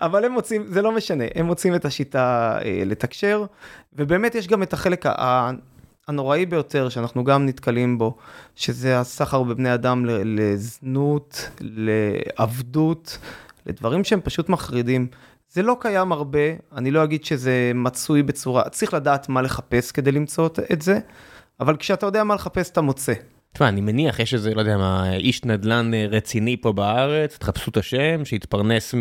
אבל 0.00 0.24
הם 0.24 0.32
מוצאים, 0.32 0.66
זה 0.66 0.82
לא 0.82 0.92
משנה, 0.92 1.24
הם 1.34 1.46
מוצאים 1.46 1.74
את 1.74 1.84
השיטה 1.84 2.58
אה, 2.64 2.82
לתקשר, 2.86 3.44
ובאמת 3.92 4.34
יש 4.34 4.48
גם 4.48 4.62
את 4.62 4.72
החלק 4.72 5.06
ה- 5.06 5.50
הנוראי 6.08 6.46
ביותר 6.46 6.88
שאנחנו 6.88 7.24
גם 7.24 7.46
נתקלים 7.46 7.98
בו, 7.98 8.16
שזה 8.56 9.00
הסחר 9.00 9.42
בבני 9.42 9.74
אדם 9.74 10.04
לזנות, 10.06 11.50
לעבדות, 11.60 13.18
לדברים 13.66 14.04
שהם 14.04 14.20
פשוט 14.20 14.48
מחרידים. 14.48 15.06
זה 15.50 15.62
לא 15.62 15.76
קיים 15.80 16.12
הרבה, 16.12 16.38
אני 16.76 16.90
לא 16.90 17.04
אגיד 17.04 17.24
שזה 17.24 17.72
מצוי 17.74 18.22
בצורה, 18.22 18.68
צריך 18.68 18.94
לדעת 18.94 19.28
מה 19.28 19.42
לחפש 19.42 19.92
כדי 19.92 20.12
למצוא 20.12 20.48
את 20.72 20.82
זה, 20.82 20.98
אבל 21.60 21.76
כשאתה 21.76 22.06
יודע 22.06 22.24
מה 22.24 22.34
לחפש 22.34 22.70
אתה 22.70 22.80
מוצא. 22.80 23.12
תשמע, 23.54 23.68
אני 23.68 23.80
מניח, 23.80 24.20
יש 24.20 24.34
איזה, 24.34 24.54
לא 24.54 24.60
יודע 24.60 24.76
מה, 24.76 25.14
איש 25.16 25.44
נדל"ן 25.44 25.94
אה, 25.94 26.06
רציני 26.10 26.56
פה 26.56 26.72
בארץ, 26.72 27.38
תחפשו 27.38 27.70
את 27.70 27.76
השם, 27.76 28.24
שהתפרנס 28.24 28.94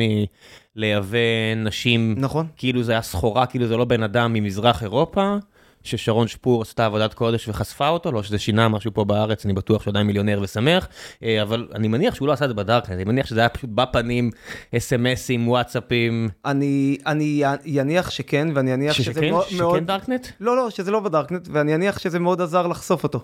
מלייבא 0.76 1.18
נשים, 1.56 2.16
נכון? 2.18 2.48
כאילו 2.58 2.84
זה 2.84 2.92
היה 2.92 3.02
סחורה, 3.02 3.46
כאילו 3.46 3.68
זה 3.68 3.78
לא 3.78 3.86
בן 3.86 4.04
אדם 4.04 4.34
ממזרח 4.34 4.84
אירופה, 4.84 5.36
ששרון 5.84 6.28
שפור 6.28 6.62
עשתה 6.62 6.86
עבודת 6.86 7.14
קודש 7.14 7.50
וחשפה 7.50 7.88
אותו, 7.90 8.12
לא 8.12 8.24
שזה 8.24 8.40
שינה 8.40 8.68
משהו 8.70 8.94
פה 8.94 9.04
בארץ, 9.06 9.46
אני 9.46 9.54
בטוח 9.54 9.82
שהוא 9.84 9.92
עדיין 9.92 10.08
מיליונר 10.08 10.40
ושמח, 10.42 10.88
אה, 11.24 11.42
אבל 11.42 11.68
אני 11.76 11.88
מניח 11.88 12.16
שהוא 12.16 12.28
לא 12.28 12.34
עשה 12.34 12.46
את 12.46 12.50
זה 12.50 12.54
בדארקנט, 12.54 12.96
אני 12.96 13.04
מניח 13.04 13.26
שזה 13.26 13.40
היה 13.40 13.50
פשוט 13.50 13.70
בפנים, 13.74 14.30
אס.אם.אסים, 14.78 15.48
וואטסאפים, 15.48 16.30
אני, 16.46 16.98
אני 17.06 17.44
יניח 17.66 18.10
שכן, 18.10 18.48
ואני 18.56 18.74
אניח 18.74 18.94
שזה 18.94 19.04
שכן, 19.14 19.30
מאוד... 19.30 19.46
מאוד- 19.58 19.76
שכן 19.76 19.86
דארקנט? 19.86 20.28
לא, 20.40 20.56
לא, 20.56 20.70
שזה 20.70 20.92
לא 20.92 21.00
בדארקנט, 21.00 21.48
ואני 21.52 21.76
אניח 21.76 22.00
שזה 22.00 22.20
מאוד 22.20 22.42
עזר 22.42 22.68
לחשוף 22.68 23.04
אותו. 23.04 23.20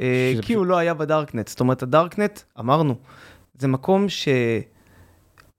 אה, 0.00 0.34
כי 0.42 0.54
הוא 0.54 0.66
לא 0.66 0.76
היה 0.76 0.94
בדארקנט. 0.94 1.48
זאת 1.48 1.60
אומרת, 1.60 1.82
הדארקנט, 1.82 2.40
אמרנו, 2.60 2.94
זה 3.58 3.68
מקום 3.68 4.06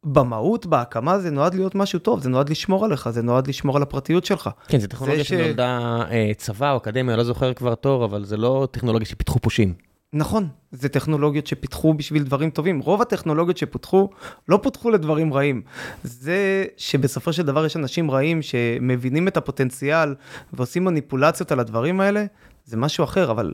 שבמהות, 0.05 0.65
בהקמה, 0.65 1.19
זה 1.19 1.31
נועד 1.31 1.53
להיות 1.55 1.75
משהו 1.75 1.99
טוב, 1.99 2.19
זה 2.19 2.29
נועד 2.29 2.49
לשמור 2.49 2.85
עליך, 2.85 3.09
זה 3.09 3.21
נועד 3.21 3.47
לשמור 3.47 3.75
על 3.75 3.81
הפרטיות 3.81 4.25
שלך. 4.25 4.49
כן, 4.67 4.79
זו 4.79 4.87
טכנולוגיה 4.87 5.23
ש- 5.23 5.27
שנולדה 5.27 6.01
אה, 6.11 6.31
צבא 6.37 6.71
או 6.71 6.77
אקדמיה, 6.77 7.15
לא 7.15 7.23
זוכר 7.23 7.53
כבר 7.53 7.75
תור, 7.75 8.05
אבל 8.05 8.25
זה 8.25 8.37
לא 8.37 8.67
טכנולוגיה 8.71 9.07
שפיתחו 9.07 9.39
פושעים. 9.39 9.73
נכון, 10.15 10.47
זה 10.71 10.89
טכנולוגיות 10.89 11.47
שפיתחו 11.47 11.93
בשביל 11.93 12.23
דברים 12.23 12.49
טובים. 12.49 12.79
רוב 12.79 13.01
הטכנולוגיות 13.01 13.57
שפותחו, 13.57 14.09
לא 14.49 14.59
פותחו 14.63 14.89
לדברים 14.89 15.33
רעים. 15.33 15.61
זה 16.03 16.65
שבסופו 16.77 17.33
של 17.33 17.43
דבר 17.43 17.65
יש 17.65 17.77
אנשים 17.77 18.11
רעים 18.11 18.41
שמבינים 18.41 19.27
את 19.27 19.37
הפוטנציאל 19.37 20.15
ועושים 20.53 20.85
מניפולציות 20.85 21.51
על 21.51 21.59
הדברים 21.59 21.99
האלה, 21.99 22.25
זה 22.65 22.77
משהו 22.77 23.03
אחר, 23.03 23.31
אבל 23.31 23.53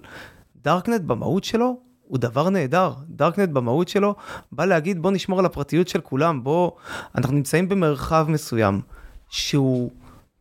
דארקנט 0.64 1.02
במהות 1.02 1.44
שלו, 1.44 1.78
הוא 2.02 2.18
דבר 2.18 2.50
נהדר. 2.50 2.94
דארקנט 3.10 3.50
במהות 3.50 3.88
שלו 3.88 4.16
בא 4.52 4.66
להגיד 4.66 5.02
בוא 5.02 5.12
נשמור 5.12 5.40
על 5.40 5.46
הפרטיות 5.46 5.88
של 5.88 6.02
כולם, 6.02 6.44
בוא, 6.44 6.72
אנחנו 7.16 7.36
נמצאים 7.36 7.70
במרחב 7.70 8.26
מסוים 8.30 8.82
שהוא 9.30 9.92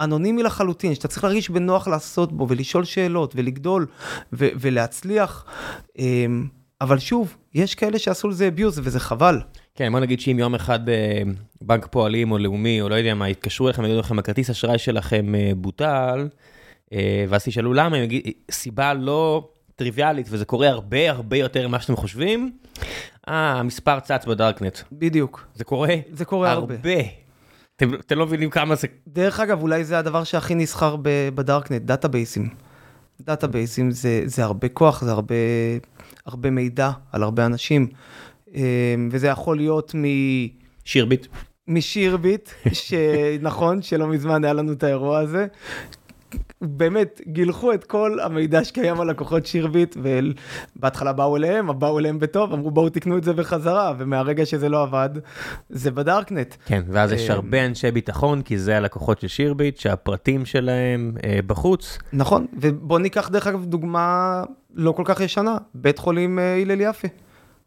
אנונימי 0.00 0.42
לחלוטין, 0.42 0.94
שאתה 0.94 1.08
צריך 1.08 1.24
להרגיש 1.24 1.50
בנוח 1.50 1.88
לעשות 1.88 2.32
בו 2.32 2.48
ולשאול 2.48 2.84
שאלות 2.84 3.36
ולגדול 3.36 3.86
ו- 4.32 4.48
ולהצליח. 4.60 5.44
אמ, 5.98 6.46
אבל 6.80 6.98
שוב, 6.98 7.36
יש 7.54 7.74
כאלה 7.74 7.98
שעשו 7.98 8.28
לזה 8.28 8.50
abuse 8.56 8.80
וזה 8.82 9.00
חבל. 9.00 9.40
כן, 9.74 9.92
בוא 9.92 10.00
נגיד 10.00 10.20
שאם 10.20 10.38
יום 10.38 10.54
אחד 10.54 10.88
אה, 10.88 11.22
בנק 11.62 11.86
פועלים 11.86 12.32
או 12.32 12.38
לאומי 12.38 12.80
או 12.80 12.88
לא 12.88 12.94
יודע 12.94 13.14
מה, 13.14 13.28
יתקשרו 13.28 13.66
אליכם, 13.66 13.84
יגידו 13.84 14.00
לכם, 14.00 14.18
הכרטיס 14.18 14.50
אשראי 14.50 14.78
שלכם 14.78 15.34
אה, 15.34 15.50
בוטל, 15.56 16.28
אה, 16.92 17.24
ואז 17.28 17.44
תשאלו 17.44 17.72
למה, 17.72 17.96
הם 17.96 18.02
יגידו, 18.02 18.30
סיבה 18.50 18.94
לא 18.94 19.48
טריוויאלית, 19.78 20.26
וזה 20.30 20.44
קורה 20.44 20.68
הרבה 20.68 21.10
הרבה 21.10 21.36
יותר 21.36 21.68
ממה 21.68 21.80
שאתם 21.80 21.96
חושבים, 21.96 22.52
אה, 23.28 23.52
המספר 23.52 24.00
צץ 24.00 24.24
בדארקנט. 24.26 24.78
בדיוק. 24.92 25.46
זה 25.54 25.64
קורה? 25.64 25.94
זה 26.12 26.24
קורה 26.24 26.50
הרבה. 26.50 26.74
הרבה. 26.74 27.00
אתם, 27.76 27.94
אתם 27.94 28.18
לא 28.18 28.26
מבינים 28.26 28.50
כמה 28.50 28.74
זה... 28.74 28.86
דרך 29.06 29.40
אגב, 29.40 29.62
אולי 29.62 29.84
זה 29.84 29.98
הדבר 29.98 30.24
שהכי 30.24 30.54
נסחר 30.54 30.96
בדארקנט, 31.34 31.82
database 31.82 32.30
ים. 32.30 32.48
database 33.20 33.76
ים 33.76 33.90
זה, 33.90 34.22
זה 34.24 34.44
הרבה 34.44 34.68
כוח, 34.68 35.04
זה 35.04 35.10
הרבה, 35.10 35.34
הרבה 36.26 36.50
מידע 36.50 36.90
על 37.12 37.22
הרבה 37.22 37.46
אנשים. 37.46 37.88
אמ, 38.54 39.08
וזה 39.12 39.26
יכול 39.26 39.56
להיות 39.56 39.94
מ... 39.94 40.04
שירביט. 40.84 41.26
משירביט, 41.68 42.50
שנכון, 42.72 43.82
שלא 43.82 44.06
מזמן 44.06 44.44
היה 44.44 44.52
לנו 44.52 44.72
את 44.72 44.82
האירוע 44.82 45.18
הזה. 45.18 45.46
באמת, 46.60 47.20
גילחו 47.26 47.72
את 47.72 47.84
כל 47.84 48.18
המידע 48.22 48.64
שקיים 48.64 49.00
על 49.00 49.10
לקוחות 49.10 49.46
שירביט, 49.46 49.96
ובהתחלה 50.76 51.12
באו 51.12 51.36
אליהם, 51.36 51.78
באו 51.78 51.98
אליהם 51.98 52.18
בטוב, 52.18 52.52
אמרו 52.52 52.70
בואו 52.70 52.88
תקנו 52.88 53.18
את 53.18 53.24
זה 53.24 53.32
בחזרה, 53.32 53.94
ומהרגע 53.98 54.46
שזה 54.46 54.68
לא 54.68 54.82
עבד, 54.82 55.10
זה 55.70 55.90
בדארקנט. 55.90 56.54
כן, 56.66 56.82
ואז 56.88 57.12
יש 57.12 57.30
אה, 57.30 57.34
הרבה 57.34 57.66
אנשי 57.66 57.90
ביטחון, 57.90 58.42
כי 58.42 58.58
זה 58.58 58.76
הלקוחות 58.76 59.20
של 59.20 59.28
שירביט, 59.28 59.76
שהפרטים 59.76 60.46
שלהם 60.46 61.12
אה, 61.24 61.38
בחוץ. 61.46 61.98
נכון, 62.12 62.46
ובוא 62.60 62.98
ניקח 62.98 63.28
דרך 63.28 63.46
אגב 63.46 63.64
דוגמה 63.64 64.42
לא 64.74 64.92
כל 64.92 65.02
כך 65.06 65.20
ישנה, 65.20 65.56
בית 65.74 65.98
חולים 65.98 66.38
אה, 66.38 66.60
הלל 66.62 66.80
יפה. 66.80 67.08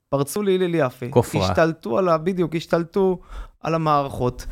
פרצו 0.10 0.43
להלל 0.43 0.76
יפה, 0.76 1.06
כופרה. 1.10 1.45
השתלטו 1.45 1.97
על 1.97 2.10
ה... 2.10 2.17
בדיוק, 2.17 2.56
השתלטו 2.56 3.19
על 3.62 3.76
המערכות. 3.76 4.45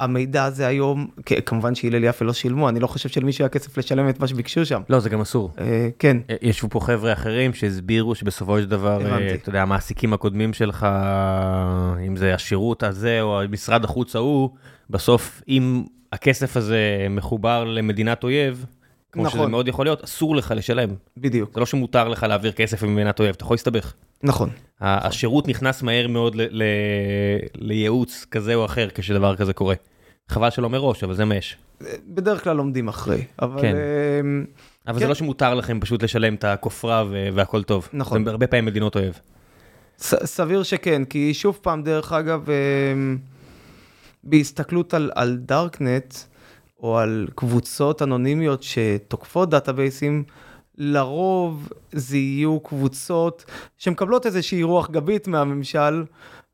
המידע 0.00 0.44
הזה 0.44 0.66
היום, 0.66 1.06
כמובן 1.46 1.74
שהלל 1.74 2.04
יפה 2.04 2.24
לא 2.24 2.32
שילמו, 2.32 2.68
אני 2.68 2.80
לא 2.80 2.86
חושב 2.86 3.08
שלמישהו 3.08 3.42
היה 3.42 3.48
כסף 3.48 3.78
לשלם 3.78 4.08
את 4.08 4.20
מה 4.20 4.26
שביקשו 4.26 4.66
שם. 4.66 4.82
לא, 4.88 5.00
זה 5.00 5.08
גם 5.08 5.20
אסור. 5.20 5.50
אה, 5.60 5.88
כן, 5.98 6.16
אה, 6.30 6.36
ישבו 6.42 6.68
פה 6.70 6.80
חבר'ה 6.80 7.12
אחרים 7.12 7.54
שהסבירו 7.54 8.14
שבסופו 8.14 8.58
של 8.58 8.68
דבר, 8.68 9.06
אה. 9.06 9.34
אתה 9.34 9.48
יודע, 9.48 9.62
המעסיקים 9.62 10.12
הקודמים 10.12 10.52
שלך, 10.52 10.86
אם 12.06 12.16
זה 12.16 12.34
השירות 12.34 12.82
הזה 12.82 13.22
או 13.22 13.40
משרד 13.50 13.84
החוץ 13.84 14.16
ההוא, 14.16 14.50
בסוף 14.90 15.42
אם 15.48 15.84
הכסף 16.12 16.56
הזה 16.56 17.06
מחובר 17.10 17.64
למדינת 17.64 18.24
אויב, 18.24 18.66
כמו 19.12 19.28
שזה 19.28 19.38
נכון. 19.38 19.50
מאוד 19.50 19.68
יכול 19.68 19.86
להיות, 19.86 20.04
אסור 20.04 20.36
לך 20.36 20.54
לשלם. 20.56 20.88
בדיוק, 21.16 21.50
זה 21.54 21.60
לא 21.60 21.66
שמותר 21.66 22.08
לך 22.08 22.22
להעביר 22.22 22.52
כסף 22.52 22.82
ממדינת 22.82 23.20
אויב, 23.20 23.34
אתה 23.34 23.44
יכול 23.44 23.54
להסתבך. 23.54 23.92
נכון. 24.22 24.50
השירות 24.80 25.48
נכנס 25.48 25.82
מהר 25.82 26.08
מאוד 26.08 26.36
לייעוץ 27.54 28.26
כזה 28.30 28.54
או 28.54 28.64
אחר 28.64 28.88
כשדבר 28.94 29.36
כזה 29.36 29.52
קורה. 29.52 29.74
חבל 30.30 30.50
שלא 30.50 30.70
מראש, 30.70 31.04
אבל 31.04 31.14
זה 31.14 31.24
מה 31.24 31.36
יש. 31.36 31.56
בדרך 32.08 32.44
כלל 32.44 32.56
לומדים 32.56 32.88
אחרי, 32.88 33.24
אבל... 33.42 33.60
כן. 33.60 33.76
אמ, 33.76 34.44
אבל 34.86 34.94
כן. 34.94 35.00
זה 35.00 35.08
לא 35.08 35.14
שמותר 35.14 35.54
לכם 35.54 35.80
פשוט 35.80 36.02
לשלם 36.02 36.34
את 36.34 36.44
הכופרה 36.44 37.04
והכל 37.34 37.62
טוב. 37.62 37.88
נכון. 37.92 38.24
זה 38.24 38.30
הרבה 38.30 38.46
פעמים 38.46 38.64
מדינות 38.64 38.96
אויב. 38.96 39.20
סביר 40.24 40.62
שכן, 40.62 41.04
כי 41.04 41.34
שוב 41.34 41.58
פעם, 41.62 41.82
דרך 41.82 42.12
אגב, 42.12 42.48
אמ, 42.50 43.18
בהסתכלות 44.24 44.94
על, 44.94 45.10
על 45.14 45.36
דארקנט, 45.36 46.14
או 46.82 46.98
על 46.98 47.28
קבוצות 47.34 48.02
אנונימיות 48.02 48.62
שתוקפות 48.62 49.50
דאטאבייסים, 49.50 50.24
לרוב 50.78 51.68
זה 51.92 52.16
יהיו 52.16 52.60
קבוצות 52.60 53.44
שמקבלות 53.78 54.26
איזושהי 54.26 54.62
רוח 54.62 54.90
גבית 54.90 55.28
מהממשל, 55.28 56.04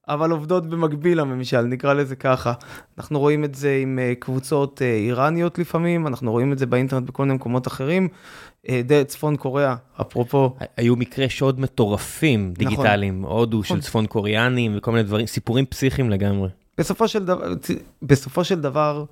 אבל 0.08 0.30
עובדות 0.30 0.66
במקביל 0.66 1.20
לממשל, 1.20 1.62
נקרא 1.62 1.92
לזה 1.92 2.16
ככה. 2.16 2.52
אנחנו 2.98 3.18
רואים 3.20 3.44
את 3.44 3.54
זה 3.54 3.78
עם 3.82 3.98
אה, 3.98 4.12
קבוצות 4.18 4.82
אה, 4.82 4.94
איראניות 4.94 5.58
לפעמים, 5.58 6.06
אנחנו 6.06 6.32
רואים 6.32 6.52
את 6.52 6.58
זה 6.58 6.66
באינטרנט 6.66 7.06
בכל 7.06 7.22
מיני 7.22 7.34
מקומות 7.34 7.66
אחרים. 7.66 8.08
אה, 8.68 9.02
צפון 9.06 9.36
קוריאה, 9.36 9.74
אפרופו, 10.00 10.56
היו 10.76 10.96
מקרי 10.96 11.28
שוד 11.28 11.60
מטורפים 11.60 12.52
דיגיטליים, 12.52 13.22
הודו 13.22 13.62
של 13.62 13.74
נכון. 13.74 13.80
צפון 13.80 14.06
קוריאנים 14.06 14.74
וכל 14.76 14.90
מיני 14.90 15.02
דברים, 15.02 15.26
סיפורים 15.26 15.66
פסיכיים 15.66 16.10
לגמרי. 16.10 16.48
בסופו 16.78 17.08
של 17.08 17.24
דבר, 17.24 17.54
בסופו 18.02 18.44
של 18.44 18.60
דבר, 18.60 19.04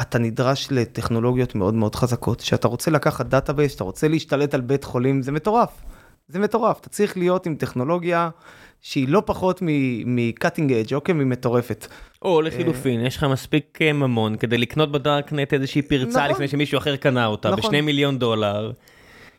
אתה 0.00 0.18
נדרש 0.18 0.68
לטכנולוגיות 0.70 1.54
מאוד 1.54 1.74
מאוד 1.74 1.94
חזקות. 1.94 2.40
כשאתה 2.40 2.68
רוצה 2.68 2.90
לקחת 2.90 3.26
database, 3.26 3.72
שאתה 3.72 3.84
רוצה 3.84 4.08
להשתלט 4.08 4.54
על 4.54 4.60
בית 4.60 4.84
חולים, 4.84 5.22
זה 5.22 5.32
מטורף. 5.32 5.82
זה 6.28 6.38
מטורף. 6.38 6.80
אתה 6.80 6.88
צריך 6.88 7.16
להיות 7.16 7.46
עם 7.46 7.54
טכנולוגיה 7.54 8.30
שהיא 8.82 9.08
לא 9.08 9.22
פחות 9.26 9.62
מ-cutting 9.62 10.46
edge, 10.88 10.94
אוקיי? 10.94 11.14
ממטורפת. 11.14 11.86
או 12.22 12.42
לחילופין, 12.42 13.06
יש 13.06 13.16
לך 13.16 13.24
מספיק 13.24 13.78
אה, 13.82 13.92
ממון 13.92 14.36
כדי 14.36 14.58
לקנות 14.58 14.92
בדארקנט 14.92 15.54
איזושהי 15.54 15.82
פרצה 15.82 16.18
נכון. 16.20 16.30
לפני 16.30 16.48
שמישהו 16.48 16.78
אחר 16.78 16.96
קנה 16.96 17.26
אותה, 17.26 17.50
נכון. 17.50 17.60
בשני 17.60 17.80
מיליון 17.80 18.18
דולר. 18.18 18.72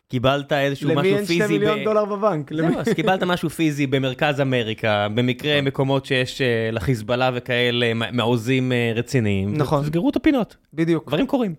קיבלת 0.08 0.52
איזשהו 0.52 0.88
למי 0.90 1.00
משהו 1.00 1.16
אין 1.16 1.26
שני 1.26 1.38
פיזי, 1.38 1.52
מיליון 1.52 1.80
ב- 1.80 1.84
דולר 1.84 2.04
בבנק? 2.04 2.52
למי- 2.52 2.68
זהו, 2.72 2.80
אז 2.80 2.88
קיבלת 2.88 3.22
משהו 3.22 3.50
פיזי 3.50 3.86
במרכז 3.86 4.40
אמריקה, 4.40 5.06
במקרה 5.14 5.60
מקומות 5.62 6.06
שיש 6.06 6.40
אה, 6.40 6.70
לחיזבאללה 6.72 7.30
וכאלה 7.34 7.92
מעוזים 8.12 8.72
אה, 8.72 8.92
רציניים. 8.94 9.56
נכון. 9.56 9.84
סגרו 9.84 10.10
את 10.10 10.16
הפינות, 10.16 10.56
בדיוק. 10.74 11.08
דברים 11.08 11.26
קורים. 11.26 11.54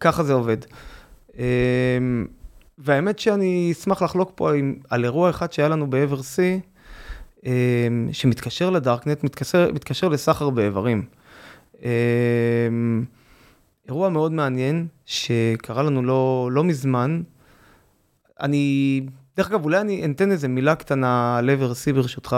ככה 0.00 0.22
זה 0.22 0.32
עובד. 0.32 0.56
אמ, 1.38 2.26
והאמת 2.78 3.18
שאני 3.18 3.68
אשמח 3.72 4.02
לחלוק 4.02 4.32
פה 4.34 4.54
עם, 4.54 4.74
על 4.90 5.04
אירוע 5.04 5.30
אחד 5.30 5.52
שהיה 5.52 5.68
לנו 5.68 5.90
ב-Eversea, 5.90 6.40
אמ, 6.40 6.60
שמתקשר 8.12 8.70
לדארקנט, 8.70 9.24
מתקשר, 9.24 9.70
מתקשר 9.74 10.08
לסחר 10.08 10.50
באיברים. 10.50 11.04
אמ, 11.82 13.04
אירוע 13.88 14.08
מאוד 14.08 14.32
מעניין 14.32 14.86
שקרה 15.06 15.82
לנו 15.82 16.02
לא, 16.02 16.48
לא 16.52 16.64
מזמן. 16.64 17.22
אני, 18.40 19.00
דרך 19.36 19.50
אגב, 19.50 19.64
אולי 19.64 19.80
אני 19.80 20.06
אתן 20.06 20.30
איזה 20.30 20.48
מילה 20.48 20.74
קטנה 20.74 21.38
על 21.38 21.50
Eversea 21.50 21.92
ברשותך. 21.94 22.36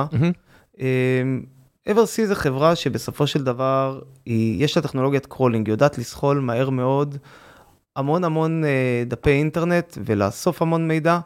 Eversea 1.90 2.26
זה 2.26 2.34
חברה 2.34 2.76
שבסופו 2.76 3.26
של 3.26 3.44
דבר, 3.44 4.00
היא, 4.26 4.64
יש 4.64 4.76
לה 4.76 4.82
טכנולוגיית 4.82 5.26
crawling, 5.26 5.68
יודעת 5.68 5.98
לזחול 5.98 6.40
מהר 6.40 6.70
מאוד 6.70 7.16
המון 7.96 8.24
המון 8.24 8.64
אה, 8.64 9.02
דפי 9.06 9.30
אינטרנט 9.30 9.98
ולאסוף 10.04 10.62
המון 10.62 10.88
מידע, 10.88 11.18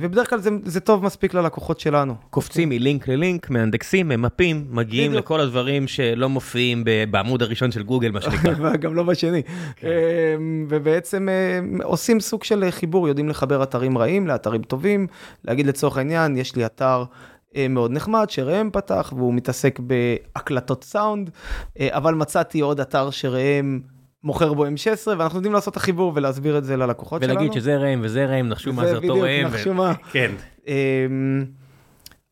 ובדרך 0.00 0.30
כלל 0.30 0.38
זה, 0.38 0.50
זה 0.64 0.80
טוב 0.80 1.04
מספיק 1.04 1.34
ללקוחות 1.34 1.80
שלנו. 1.80 2.14
קופצים 2.30 2.68
מלינק 2.68 3.08
ללינק, 3.08 3.50
מאנדקסים, 3.50 4.08
ממפים, 4.08 4.66
מגיעים 4.70 5.10
בדיוק. 5.10 5.24
לכל 5.24 5.40
הדברים 5.40 5.88
שלא 5.88 6.28
מופיעים 6.28 6.84
בעמוד 7.10 7.42
הראשון 7.42 7.70
של 7.70 7.82
גוגל, 7.82 8.10
מה 8.10 8.20
שנקרא. 8.20 8.52
וגם 8.74 8.94
לא 8.94 9.02
בשני. 9.02 9.42
אה, 9.84 9.90
ובעצם 10.68 11.28
אה, 11.28 11.84
עושים 11.84 12.20
סוג 12.20 12.44
של 12.44 12.70
חיבור, 12.70 13.08
יודעים 13.08 13.28
לחבר 13.28 13.62
אתרים 13.62 13.98
רעים 13.98 14.26
לאתרים 14.26 14.62
טובים, 14.62 15.06
להגיד 15.44 15.66
לצורך 15.66 15.96
העניין, 15.96 16.36
יש 16.36 16.56
לי 16.56 16.66
אתר 16.66 17.04
אה, 17.56 17.68
מאוד 17.68 17.90
נחמד 17.90 18.30
שראם 18.30 18.70
פתח 18.72 19.12
והוא 19.16 19.34
מתעסק 19.34 19.78
בהקלטות 19.80 20.84
סאונד, 20.84 21.30
אה, 21.80 21.88
אבל 21.90 22.14
מצאתי 22.14 22.60
עוד 22.60 22.80
אתר 22.80 23.10
שראם 23.10 23.80
מוכר 24.26 24.52
בו 24.54 24.66
M16 24.66 24.68
ואנחנו 25.18 25.38
יודעים 25.38 25.52
לעשות 25.52 25.72
את 25.72 25.76
החיבור 25.76 26.12
ולהסביר 26.14 26.58
את 26.58 26.64
זה 26.64 26.76
ללקוחות 26.76 27.22
שלנו. 27.22 27.34
ולהגיד 27.34 27.52
שזה 27.52 27.76
ראם 27.76 28.00
וזה 28.02 28.26
ראם, 28.26 28.48
נחשו 28.48 28.72
מה 28.72 28.86
זה 28.86 28.96
אותו 28.96 29.20
ראם. 29.20 29.46
נחשו 29.46 29.74
מה. 29.74 29.94
כן. 30.12 30.30
אמ, 30.66 31.44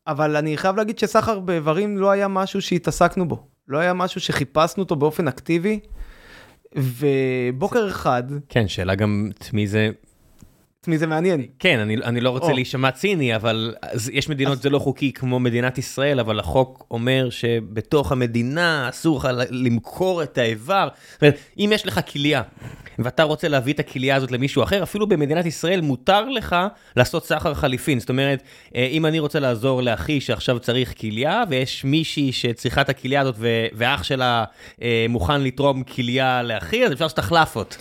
אבל 0.07 0.35
אני 0.35 0.57
חייב 0.57 0.75
להגיד 0.75 0.99
שסחר 0.99 1.39
באיברים 1.39 1.97
לא 1.97 2.11
היה 2.11 2.27
משהו 2.27 2.61
שהתעסקנו 2.61 3.27
בו. 3.27 3.47
לא 3.67 3.77
היה 3.77 3.93
משהו 3.93 4.21
שחיפשנו 4.21 4.83
אותו 4.83 4.95
באופן 4.95 5.27
אקטיבי. 5.27 5.79
ובוקר 6.75 7.87
אחד, 7.87 8.23
כן, 8.49 8.67
שאלה 8.67 8.95
גם 8.95 9.29
את 9.37 9.53
מי 9.53 9.67
זה... 9.67 9.89
את 10.85 10.89
מי 10.89 10.97
זה 10.97 11.07
מעניין? 11.07 11.45
כן, 11.59 11.79
אני, 11.79 11.97
אני 11.97 12.21
לא 12.21 12.29
רוצה 12.29 12.47
או. 12.47 12.53
להישמע 12.53 12.91
ציני, 12.91 13.35
אבל 13.35 13.75
אז 13.81 14.11
יש 14.13 14.29
מדינות 14.29 14.61
זה 14.61 14.69
לא 14.69 14.79
חוקי 14.79 15.11
כמו 15.13 15.39
מדינת 15.39 15.77
ישראל, 15.77 16.19
אבל 16.19 16.39
החוק 16.39 16.85
אומר 16.91 17.29
שבתוך 17.29 18.11
המדינה 18.11 18.89
אסור 18.89 19.17
לך 19.17 19.29
למכור 19.49 20.23
את 20.23 20.37
האיבר. 20.37 20.87
זאת 21.11 21.21
אומרת, 21.21 21.39
אם 21.59 21.69
יש 21.73 21.85
לך 21.85 21.99
כליה, 22.11 22.41
ואתה 22.99 23.23
רוצה 23.23 23.47
להביא 23.47 23.73
את 23.73 23.79
הכליה 23.79 24.15
הזאת 24.15 24.31
למישהו 24.31 24.63
אחר, 24.63 24.83
אפילו 24.83 25.07
במדינת 25.07 25.45
ישראל 25.45 25.81
מותר 25.81 26.29
לך 26.29 26.55
לעשות 26.95 27.25
סחר 27.25 27.53
חליפין. 27.53 27.99
זאת 27.99 28.09
אומרת, 28.09 28.43
אה, 28.75 28.87
אם 28.91 29.05
אני 29.05 29.19
רוצה 29.19 29.39
לעזור 29.39 29.81
לאחי 29.81 30.21
שעכשיו 30.21 30.59
צריך 30.59 30.93
כליה, 31.01 31.43
ויש 31.49 31.85
מישהי 31.85 32.31
שצריכה 32.31 32.81
את 32.81 32.89
הכליה 32.89 33.21
הזאת, 33.21 33.35
ואח 33.73 34.03
שלה 34.03 34.43
אה, 34.81 35.05
מוכן 35.09 35.41
לתרום 35.41 35.83
כליה 35.83 36.43
לאחי, 36.43 36.85
אז 36.85 36.91
אפשר 36.91 37.05
לעשות 37.05 37.19
החלפות. 37.19 37.77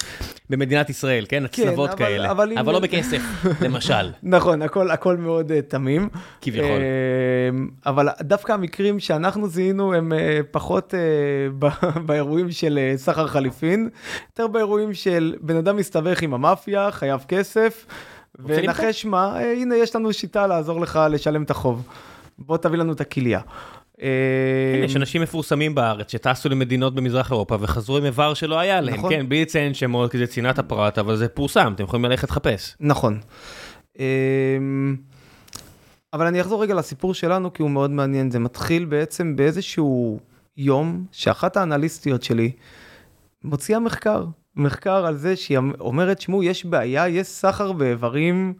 במדינת 0.50 0.90
ישראל, 0.90 1.24
כן? 1.28 1.44
הצלבות 1.44 1.90
אבל- 1.90 1.98
כאלה. 1.98 2.30
אבל 2.30 2.52
אבל 2.58 2.72
לא 2.72 2.80
בכסף, 2.80 3.20
למשל. 3.64 4.10
נכון, 4.22 4.62
הכל, 4.62 4.90
הכל 4.90 5.16
מאוד 5.16 5.50
uh, 5.50 5.70
תמים. 5.70 6.08
כביכול. 6.40 6.68
Uh, 6.68 7.90
אבל 7.90 8.08
דווקא 8.20 8.52
המקרים 8.52 9.00
שאנחנו 9.00 9.48
זיהינו 9.48 9.94
הם 9.94 10.12
uh, 10.12 10.16
פחות 10.50 10.94
uh, 11.64 11.98
באירועים 11.98 12.50
של 12.50 12.78
uh, 12.94 12.98
סחר 12.98 13.26
חליפין, 13.26 13.88
יותר 14.30 14.46
באירועים 14.46 14.94
של 14.94 15.34
בן 15.40 15.56
אדם 15.56 15.76
מסתבך 15.76 16.22
עם 16.22 16.34
המאפיה, 16.34 16.90
חייב 16.90 17.24
כסף? 17.28 17.86
ונחש 18.38 19.04
מה, 19.04 19.36
uh, 19.38 19.42
הנה 19.42 19.76
יש 19.76 19.96
לנו 19.96 20.12
שיטה 20.12 20.46
לעזור 20.46 20.80
לך 20.80 21.00
לשלם 21.10 21.42
את 21.42 21.50
החוב. 21.50 21.88
בוא 22.38 22.56
תביא 22.56 22.78
לנו 22.78 22.92
את 22.92 23.00
הכליה. 23.00 23.40
אה, 24.02 24.84
יש 24.84 24.96
אנשים 24.96 25.22
מפורסמים 25.22 25.74
בארץ 25.74 26.12
שטסו 26.12 26.48
למדינות 26.48 26.94
במזרח 26.94 27.30
אירופה 27.30 27.56
וחזרו 27.60 27.96
עם 27.98 28.04
איבר 28.04 28.34
שלא 28.34 28.58
היה 28.58 28.80
להם, 28.80 28.94
נכון. 28.94 29.10
כן, 29.10 29.28
בלי 29.28 29.42
לציין 29.42 29.74
שמות, 29.74 30.10
כי 30.10 30.18
זה 30.18 30.26
צנעת 30.26 30.58
הפרט, 30.58 30.98
אבל 30.98 31.16
זה 31.16 31.28
פורסם, 31.28 31.72
אתם 31.74 31.84
יכולים 31.84 32.04
ללכת 32.04 32.30
לחפש. 32.30 32.76
נכון. 32.80 33.20
אמ, 33.98 34.96
אבל 36.12 36.26
אני 36.26 36.40
אחזור 36.40 36.62
רגע 36.62 36.74
לסיפור 36.74 37.14
שלנו, 37.14 37.52
כי 37.52 37.62
הוא 37.62 37.70
מאוד 37.70 37.90
מעניין. 37.90 38.30
זה 38.30 38.38
מתחיל 38.38 38.84
בעצם 38.84 39.36
באיזשהו 39.36 40.20
יום 40.56 41.04
שאחת 41.12 41.56
האנליסטיות 41.56 42.22
שלי 42.22 42.52
מוציאה 43.44 43.78
מחקר. 43.78 44.24
מחקר 44.56 45.06
על 45.06 45.16
זה 45.16 45.36
שהיא 45.36 45.58
אומרת, 45.80 46.20
שמעו, 46.20 46.42
יש 46.42 46.64
בעיה, 46.64 47.08
יש 47.08 47.26
סחר 47.26 47.72
באיברים, 47.72 48.54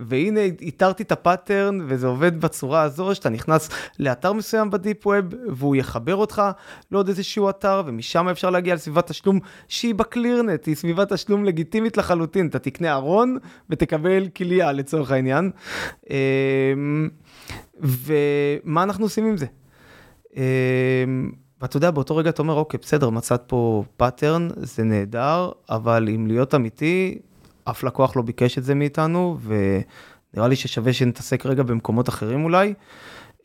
והנה 0.00 0.40
איתרתי 0.40 1.02
את 1.02 1.12
ה 1.12 1.19
pattern, 1.19 1.78
וזה 1.88 2.06
עובד 2.06 2.40
בצורה 2.40 2.82
הזו, 2.82 3.14
שאתה 3.14 3.28
נכנס 3.28 3.68
לאתר 3.98 4.32
מסוים 4.32 4.70
ב 4.70 4.77
deep 4.77 5.06
web, 5.06 5.24
והוא 5.48 5.76
יחבר 5.76 6.16
אותך 6.16 6.42
לעוד 6.90 7.08
איזשהו 7.08 7.50
אתר, 7.50 7.82
ומשם 7.86 8.28
אפשר 8.28 8.50
להגיע 8.50 8.74
לסביבת 8.74 9.06
תשלום 9.06 9.38
שהיא 9.68 9.94
ב 9.94 10.01
clearnet, 10.01 10.66
היא 10.66 10.74
סביבת 10.74 11.12
תשלום 11.12 11.44
לגיטימית 11.44 11.96
לחלוטין. 11.96 12.46
אתה 12.46 12.58
תקנה 12.58 12.92
ארון 12.92 13.36
ותקבל 13.70 14.28
כליה 14.36 14.72
לצורך 14.72 15.10
העניין. 15.10 15.50
אמ, 16.10 17.08
ומה 17.80 18.82
אנחנו 18.82 19.04
עושים 19.04 19.26
עם 19.26 19.36
זה? 19.36 19.46
אמ, 20.36 21.32
ואתה 21.60 21.76
יודע, 21.76 21.90
באותו 21.90 22.16
רגע 22.16 22.30
אתה 22.30 22.42
אומר, 22.42 22.54
אוקיי, 22.54 22.80
בסדר, 22.82 23.10
מצאת 23.10 23.42
פה 23.46 23.84
pattern, 23.96 24.48
זה 24.56 24.84
נהדר, 24.84 25.50
אבל 25.70 26.08
אם 26.14 26.26
להיות 26.26 26.54
אמיתי, 26.54 27.18
אף 27.64 27.84
לקוח 27.84 28.16
לא 28.16 28.22
ביקש 28.22 28.58
את 28.58 28.64
זה 28.64 28.74
מאיתנו, 28.74 29.38
ונראה 29.42 30.48
לי 30.48 30.56
ששווה 30.56 30.92
שנתעסק 30.92 31.46
רגע 31.46 31.62
במקומות 31.62 32.08
אחרים 32.08 32.44
אולי. 32.44 32.74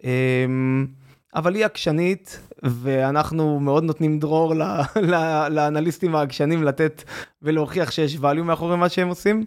אמ, 0.03 0.88
אבל 1.36 1.55
היא 1.55 1.65
עקשנית, 1.65 2.39
ואנחנו 2.63 3.60
מאוד 3.60 3.84
נותנים 3.84 4.19
דרור 4.19 4.55
ל- 4.55 4.63
ל- 5.01 5.47
לאנליסטים 5.49 6.15
העקשנים 6.15 6.63
לתת 6.63 7.03
ולהוכיח 7.41 7.91
שיש 7.91 8.15
value 8.15 8.43
מאחורי 8.43 8.77
מה 8.77 8.89
שהם 8.89 9.08
עושים. 9.08 9.45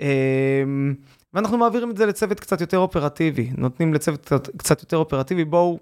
אמ, 0.00 0.94
ואנחנו 1.34 1.58
מעבירים 1.58 1.90
את 1.90 1.96
זה 1.96 2.06
לצוות 2.06 2.40
קצת 2.40 2.60
יותר 2.60 2.78
אופרטיבי, 2.78 3.50
נותנים 3.56 3.94
לצוות 3.94 4.20
קצת, 4.20 4.56
קצת 4.56 4.80
יותר 4.80 4.96
אופרטיבי, 4.96 5.44
בואו 5.44 5.78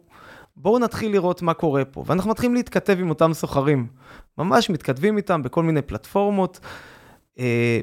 בואו 0.56 0.78
נתחיל 0.78 1.12
לראות 1.12 1.42
מה 1.42 1.54
קורה 1.54 1.84
פה. 1.84 2.04
ואנחנו 2.06 2.30
מתחילים 2.30 2.54
להתכתב 2.54 2.96
עם 3.00 3.08
אותם 3.08 3.32
סוחרים. 3.34 3.86
ממש 4.38 4.70
מתכתבים 4.70 5.16
איתם 5.16 5.42
בכל 5.42 5.62
מיני 5.62 5.82
פלטפורמות, 5.82 6.60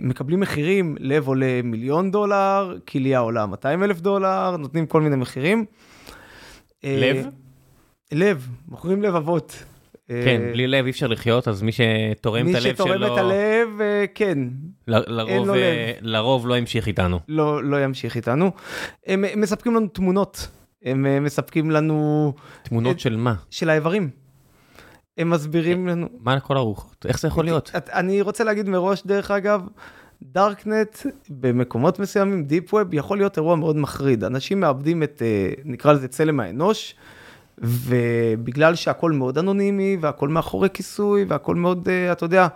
מקבלים 0.02 0.40
מחירים, 0.40 0.96
לב 1.00 1.28
עולה 1.28 1.62
מיליון 1.64 2.12
דולר, 2.12 2.78
כליה 2.88 3.20
עולה 3.20 3.46
200 3.46 3.84
אלף 3.84 4.00
דולר, 4.02 4.58
נותנים 4.58 4.86
כל 4.86 5.02
מיני 5.02 5.16
מחירים. 5.16 5.66
אה, 6.84 6.98
לב? 7.02 7.26
לב, 8.12 8.48
מוכרים 8.68 9.02
לבבות. 9.02 9.64
אה, 10.12 10.22
כן, 10.26 10.42
בלי 10.54 10.68
לב 10.68 10.86
אי 10.86 10.92
אפשר 10.92 11.08
לחיות, 11.08 11.48
אז 11.48 11.62
מי 11.64 11.72
שתורם 11.72 12.42
את 12.42 12.52
מי 12.52 12.58
הלב 12.58 12.74
שתורם 12.76 12.90
שלו, 12.98 13.14
את 13.14 13.18
הלב, 13.20 13.82
אה, 13.82 14.06
כן, 14.16 14.38
לרוב, 14.88 15.30
אין 15.30 15.44
לו 15.48 15.54
אה, 15.56 15.60
לב. 16.00 16.08
לרוב 16.08 16.48
לא 16.48 16.56
המשיך 16.58 16.88
איתנו. 16.88 17.20
לא, 17.28 17.64
לא 17.64 17.84
ימשיך 17.84 18.16
איתנו. 18.16 18.52
הם, 19.08 19.24
מספקים 19.38 19.76
לנו 19.76 19.88
תמונות, 19.88 20.48
הם 20.84 21.06
אה, 21.06 21.20
מספקים 21.20 21.72
לנו 21.72 22.34
תמונות 22.64 22.96
את- 22.96 23.00
של 23.00 23.16
מה? 23.18 23.34
של 23.50 23.70
האיברים. 23.70 24.10
הם 25.18 25.30
מסבירים 25.30 25.88
לנו. 25.88 26.08
מה 26.20 26.36
לכל 26.36 26.58
הרוחות? 26.58 27.06
איך 27.06 27.20
זה 27.20 27.28
יכול 27.28 27.46
להיות? 27.46 27.72
את- 27.78 27.90
אני 27.90 28.22
רוצה 28.22 28.44
להגיד 28.44 28.70
מראש, 28.70 29.04
דרך 29.06 29.32
אגב, 29.32 29.62
דארקנט 30.24 30.98
במקומות 31.30 32.00
מסוימים, 32.00 32.44
דיפ 32.44 32.74
ווב, 32.74 32.94
יכול 32.94 33.18
להיות 33.18 33.38
אירוע 33.38 33.56
מאוד 33.56 33.78
מחריד. 33.78 34.24
אנשים 34.24 34.60
מאבדים 34.60 35.04
את, 35.04 35.22
אה, 35.22 35.50
נקרא 35.66 35.94
לזה 35.94 36.08
צלם 36.08 36.40
האנוש, 36.40 36.96
ובגלל 37.58 38.76
שהכל 38.76 39.12
מאוד 39.12 39.38
אנונימי, 39.38 39.98
והכל 40.02 40.30
מאחורי 40.30 40.70
כיסוי, 40.74 41.26
והכל 41.28 41.56
מאוד, 41.56 41.88
אה, 41.90 42.12
אתה 42.12 42.26
יודע, 42.26 42.48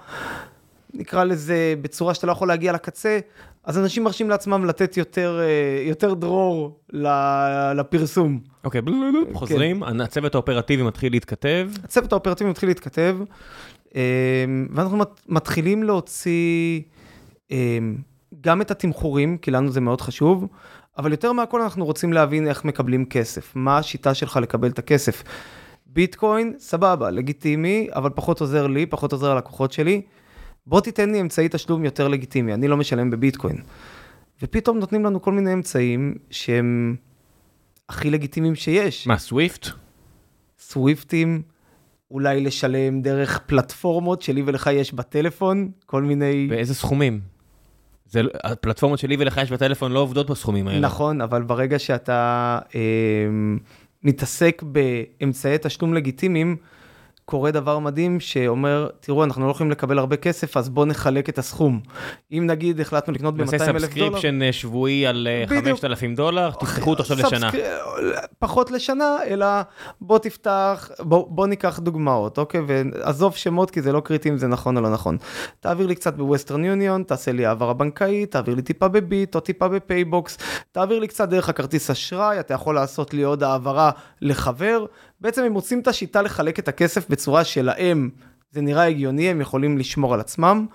נקרא 0.94 1.24
לזה 1.24 1.74
בצורה 1.82 2.14
שאתה 2.14 2.28
לא 2.28 2.32
יכול 2.32 2.48
להגיע 2.48 2.72
לקצה, 2.74 3.20
אז 3.64 3.78
אנשים 3.80 4.04
מרשים 4.04 4.30
לעצמם 4.30 4.66
לתת 4.66 4.98
יותר, 4.98 5.40
אה, 5.42 5.84
יותר 5.88 6.14
דרור 6.14 6.80
לפרסום. 7.76 8.40
אוקיי, 8.66 8.82
חוזרים, 9.34 9.84
הצוות 9.84 10.36
האופרטיבי 10.36 10.84
מתחיל 10.84 11.12
להתכתב. 11.12 11.70
הצוות 11.84 12.12
האופרטיבי 12.12 12.50
מתחיל 12.50 12.70
להתכתב, 12.70 13.18
ואנחנו 14.72 14.98
מת- 14.98 15.22
מתחילים 15.30 15.84
להוציא 15.84 16.82
גם 18.42 18.62
את 18.62 18.72
התמחורים, 18.72 19.38
כי 19.38 19.52
לנו 19.52 19.72
זה 19.72 19.82
מאוד 19.82 20.02
חשוב, 20.02 20.48
אבל 20.98 21.12
יותר 21.12 21.32
מהכל 21.32 21.62
אנחנו 21.62 21.86
רוצים 21.86 22.14
להבין 22.14 22.48
איך 22.48 22.66
מקבלים 22.66 23.06
כסף, 23.06 23.52
מה 23.56 23.78
השיטה 23.78 24.14
שלך 24.14 24.38
לקבל 24.42 24.70
את 24.70 24.80
הכסף. 24.80 25.24
ביטקוין, 25.86 26.54
סבבה, 26.60 27.12
לגיטימי, 27.12 27.88
אבל 27.92 28.10
פחות 28.16 28.42
עוזר 28.42 28.68
לי, 28.68 28.86
פחות 28.86 29.12
עוזר 29.12 29.34
ללקוחות 29.36 29.72
שלי. 29.72 30.02
בוא 30.68 30.82
תיתן 30.82 31.10
לי 31.10 31.22
אמצעי 31.22 31.48
תשלום 31.52 31.86
יותר 31.86 32.08
לגיטימי, 32.08 32.54
אני 32.54 32.68
לא 32.68 32.78
משלם 32.78 33.10
בביטקוין. 33.10 33.58
ופתאום 34.42 34.78
נותנים 34.80 35.06
לנו 35.06 35.22
כל 35.22 35.32
מיני 35.32 35.54
אמצעים 35.54 36.16
שהם 36.30 36.96
הכי 37.90 38.10
לגיטימיים 38.10 38.56
שיש. 38.56 39.08
מה, 39.08 39.18
סוויפט? 39.18 39.68
סוויפטים, 40.60 41.42
אולי 42.12 42.42
לשלם 42.42 43.02
דרך 43.02 43.40
פלטפורמות 43.46 44.22
שלי 44.22 44.44
ולך 44.46 44.70
יש 44.74 44.94
בטלפון, 44.94 45.72
כל 45.86 46.04
מיני... 46.04 46.48
באיזה 46.50 46.76
סכומים? 46.76 47.22
זה, 48.06 48.24
לא- 48.24 48.30
הפלטפורמות 48.44 49.00
שלי 49.00 49.16
ולך 49.20 49.38
יש 49.44 49.52
בטלפון 49.52 49.92
לא 49.92 50.00
עובדות 50.00 50.30
בסכומים 50.30 50.68
האלה. 50.68 50.80
נכון, 50.80 51.22
אבל 51.22 51.44
ברגע 51.44 51.80
שאתה 51.80 52.60
אה, 52.76 52.82
מתעסק 54.04 54.64
באמצעי 54.66 55.58
תשלום 55.62 55.94
לגיטימיים, 55.94 56.58
קורה 57.26 57.52
דבר 57.52 57.80
מדהים 57.80 58.20
שאומר, 58.20 58.88
תראו, 59.00 59.24
אנחנו 59.24 59.46
לא 59.46 59.52
יכולים 59.52 59.72
לקבל 59.72 60.00
הרבה 60.00 60.18
כסף, 60.18 60.58
אז 60.58 60.70
בואו 60.70 60.86
נחלק 60.86 61.30
את 61.30 61.38
הסכום. 61.38 61.80
אם 62.32 62.44
נגיד 62.48 62.80
החלטנו 62.80 63.14
לקנות 63.14 63.38
נעשה 63.38 63.58
ב-200 63.58 63.64
אלף 63.64 63.74
דולר... 63.74 63.80
subscription 63.80 64.42
אה, 64.42 64.54
שבועי 64.54 65.08
על 65.08 65.28
אה, 65.32 65.46
בדיוק. 65.46 65.80
5,000 65.80 66.16
דולר, 66.16 66.52
תפתחו 66.52 66.90
אותו 66.90 67.02
עכשיו 67.04 67.18
לשנה. 67.18 67.50
פחות 68.40 68.72
לשנה, 68.72 69.18
אלא 69.28 69.46
בוא 70.02 70.20
תפתח, 70.20 70.90
בוא, 71.00 71.26
בוא 71.30 71.48
ניקח 71.48 71.80
דוגמאות, 71.80 72.38
אוקיי? 72.38 72.62
ועזוב 72.68 73.36
שמות 73.36 73.72
כי 73.72 73.82
זה 73.82 73.92
לא 73.92 74.00
קריטי 74.00 74.30
אם 74.30 74.38
זה 74.38 74.48
נכון 74.48 74.78
או 74.78 74.82
לא 74.82 74.90
נכון. 74.90 75.18
תעביר 75.60 75.88
לי 75.88 75.96
קצת 75.96 76.16
בווסטרן 76.16 76.66
יוניון, 76.66 77.04
תעשה 77.04 77.32
לי 77.32 77.46
העברה 77.46 77.74
בנקאית, 77.74 78.32
תעביר 78.32 78.56
לי 78.56 78.62
טיפה 78.62 78.88
בביט 78.88 79.36
או 79.36 79.40
טיפה 79.40 79.68
בפייבוקס, 79.68 80.38
תעביר 80.72 81.00
לי 81.00 81.08
קצת 81.08 81.30
דרך 81.30 81.50
הכרטיס 81.50 81.90
אשראי, 81.90 82.40
אתה 82.40 82.54
יכול 82.54 82.76
לעשות 82.76 83.14
לי 83.14 83.24
עוד 83.24 83.44
העברה 83.44 83.92
לחבר. 84.22 84.86
בעצם 85.26 85.44
הם 85.44 85.52
מוצאים 85.52 85.80
את 85.80 85.88
השיטה 85.88 86.22
לחלק 86.22 86.60
את 86.60 86.68
הכסף 86.68 87.10
בצורה 87.10 87.44
שלהם, 87.44 88.10
זה 88.52 88.62
נראה 88.62 88.84
הגיוני, 88.84 89.30
הם 89.30 89.42
יכולים 89.42 89.78
לשמור 89.78 90.14
על 90.14 90.20
עצמם. 90.20 90.66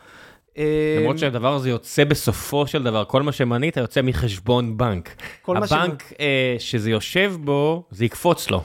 למרות 1.00 1.18
שהדבר 1.18 1.54
הזה 1.54 1.70
יוצא 1.70 2.04
בסופו 2.04 2.66
של 2.66 2.82
דבר, 2.82 3.04
כל 3.04 3.22
מה 3.22 3.32
שמנית 3.32 3.76
יוצא 3.76 4.02
מחשבון 4.02 4.76
בנק. 4.76 5.22
מה 5.48 5.66
ש- 5.66 5.72
הבנק 5.72 6.12
אה, 6.20 6.56
שזה 6.58 6.90
יושב 6.90 7.34
בו, 7.40 7.84
זה 7.90 8.04
יקפוץ 8.04 8.50
לו. 8.50 8.62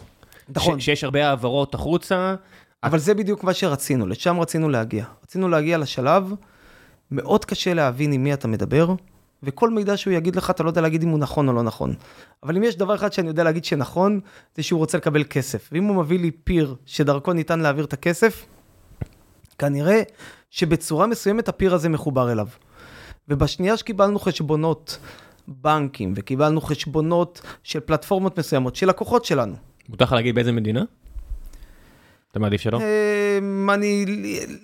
נכון. 0.49 0.79
שיש 0.79 1.03
הרבה 1.03 1.27
העברות 1.29 1.75
החוצה, 1.75 2.35
אבל 2.83 2.99
זה 2.99 3.13
בדיוק 3.13 3.43
מה 3.43 3.53
שרצינו, 3.53 4.07
לשם 4.07 4.39
רצינו 4.39 4.69
להגיע. 4.69 5.05
רצינו 5.23 5.49
להגיע 5.49 5.77
לשלב, 5.77 6.33
מאוד 7.11 7.45
קשה 7.45 7.73
להבין 7.73 8.11
עם 8.11 8.23
מי 8.23 8.33
אתה 8.33 8.47
מדבר, 8.47 8.93
וכל 9.43 9.69
מידע 9.69 9.97
שהוא 9.97 10.13
יגיד 10.13 10.35
לך, 10.35 10.49
אתה 10.49 10.63
לא 10.63 10.69
יודע 10.69 10.81
להגיד 10.81 11.03
אם 11.03 11.09
הוא 11.09 11.19
נכון 11.19 11.47
או 11.47 11.53
לא 11.53 11.63
נכון. 11.63 11.93
אבל 12.43 12.57
אם 12.57 12.63
יש 12.63 12.75
דבר 12.75 12.95
אחד 12.95 13.13
שאני 13.13 13.27
יודע 13.27 13.43
להגיד 13.43 13.65
שנכון, 13.65 14.19
זה 14.55 14.63
שהוא 14.63 14.77
רוצה 14.77 14.97
לקבל 14.97 15.23
כסף. 15.23 15.69
ואם 15.71 15.83
הוא 15.83 15.95
מביא 15.95 16.19
לי 16.19 16.31
פיר 16.31 16.75
שדרכו 16.85 17.33
ניתן 17.33 17.59
להעביר 17.59 17.85
את 17.85 17.93
הכסף, 17.93 18.45
כנראה 19.59 20.01
שבצורה 20.51 21.07
מסוימת 21.07 21.49
הפיר 21.49 21.73
הזה 21.73 21.89
מחובר 21.89 22.31
אליו. 22.31 22.47
ובשנייה 23.27 23.77
שקיבלנו 23.77 24.19
חשבונות 24.19 24.97
בנקים, 25.47 26.13
וקיבלנו 26.15 26.61
חשבונות 26.61 27.41
של 27.63 27.79
פלטפורמות 27.79 28.39
מסוימות, 28.39 28.75
של 28.75 28.89
לקוחות 28.89 29.25
שלנו, 29.25 29.55
מותר 29.89 30.05
לך 30.05 30.11
להגיד 30.11 30.35
באיזה 30.35 30.51
מדינה? 30.51 30.83
אתה 32.35 32.41
מעדיף 32.41 32.61
שלא? 32.61 32.79
אמ, 32.79 33.69
אני 33.69 34.05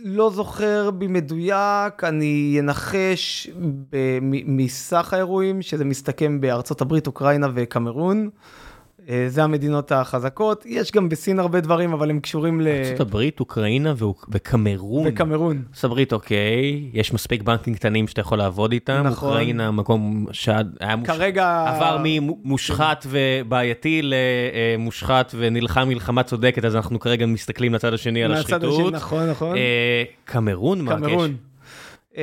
לא 0.04 0.30
זוכר 0.30 0.92
במדויק, 0.92 2.04
אני 2.04 2.58
אנחש 2.60 3.50
מסך 4.46 5.14
האירועים, 5.14 5.62
שזה 5.62 5.86
מסתכם 5.86 6.42
בארצות 6.42 6.82
הברית, 6.82 7.08
אוקראינה 7.08 7.48
וקמרון. 7.54 8.30
אה, 9.10 9.26
זה 9.28 9.44
המדינות 9.44 9.92
החזקות. 9.92 10.66
יש 10.66 10.92
גם 10.92 11.10
בסין 11.10 11.40
הרבה 11.40 11.60
דברים, 11.62 11.94
אבל 11.94 12.10
הם 12.10 12.20
קשורים 12.20 12.62
ל... 12.62 12.68
ארה"ב, 12.68 13.30
אוקראינה 13.40 13.94
וקמרון. 14.30 15.08
וקמרון. 15.08 15.64
ארה"ב, 15.84 16.14
אוקיי, 16.14 16.90
יש 16.94 17.14
מספיק 17.14 17.42
בנקים 17.42 17.76
קטנים 17.76 18.08
שאתה 18.08 18.22
יכול 18.22 18.38
לעבוד 18.38 18.72
איתם. 18.72 19.04
נכון. 19.06 19.30
אוקראינה, 19.30 19.72
מקום 19.72 20.26
שהיה 20.32 20.96
מוש... 20.98 21.08
כרגע... 21.08 21.66
עבר 21.68 21.98
ממושחת 22.04 23.06
ובעייתי 23.10 24.02
למושחת 24.04 25.36
ונלחם 25.38 25.88
מלחמה 25.88 26.24
צודקת, 26.24 26.66
אז 26.66 26.76
אנחנו 26.76 27.00
כרגע 27.00 27.26
מסתכלים 27.26 27.74
לצד 27.74 27.94
השני 27.94 28.24
על 28.24 28.32
מהצד 28.32 28.54
השני, 28.54 28.68
השחיתות. 28.70 28.94
נכון, 28.94 29.30
נכון. 29.30 29.58
אה, 29.58 30.04
קמרון, 30.26 30.82
מה 30.82 30.92
הקשר? 30.92 31.08
קמרון. 31.08 31.36
אמ, 32.18 32.22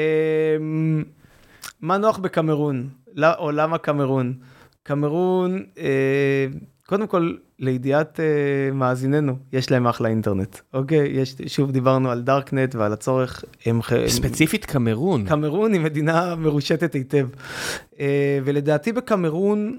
מה 1.81 1.99
נוח 1.99 2.19
בקמרון? 2.19 2.89
לא- 3.15 3.35
או 3.39 3.51
למה 3.51 3.79
קמרון? 3.79 4.35
קמרון, 4.93 5.63
אה, 5.79 6.47
קודם 6.87 7.07
כל, 7.07 7.33
לידיעת 7.59 8.21
אה, 8.21 8.25
מאזיננו, 8.73 9.37
יש 9.53 9.71
להם 9.71 9.87
אחלה 9.87 10.09
אינטרנט, 10.09 10.57
אוקיי? 10.75 11.09
יש, 11.13 11.35
שוב 11.47 11.71
דיברנו 11.71 12.11
על 12.11 12.23
דארקנט 12.23 12.75
ועל 12.75 12.93
הצורך, 12.93 13.45
הם... 13.67 13.83
ח- 13.83 13.93
הם- 13.93 14.09
ספציפית 14.09 14.65
קמרון. 14.65 15.25
קמרון 15.25 15.73
היא 15.73 15.81
מדינה 15.81 16.35
מרושתת 16.37 16.95
היטב. 16.95 17.29
אה, 18.01 18.39
ולדעתי 18.45 18.93
בקמרון, 18.93 19.77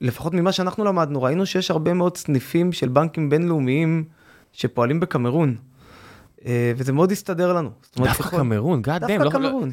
לפחות 0.00 0.34
ממה 0.34 0.52
שאנחנו 0.52 0.84
למדנו, 0.84 1.22
ראינו 1.22 1.46
שיש 1.46 1.70
הרבה 1.70 1.92
מאוד 1.94 2.16
סניפים 2.16 2.72
של 2.72 2.88
בנקים 2.88 3.30
בינלאומיים 3.30 4.04
שפועלים 4.52 5.00
בקמרון. 5.00 5.54
אה, 6.46 6.72
וזה 6.76 6.92
מאוד 6.92 7.12
הסתדר 7.12 7.52
לנו. 7.52 7.70
דווקא 7.96 8.28
קמרון, 8.28 8.82
גאד 8.82 9.00
דווקא 9.00 9.18
דאם, 9.18 9.30
קמרון. 9.30 9.70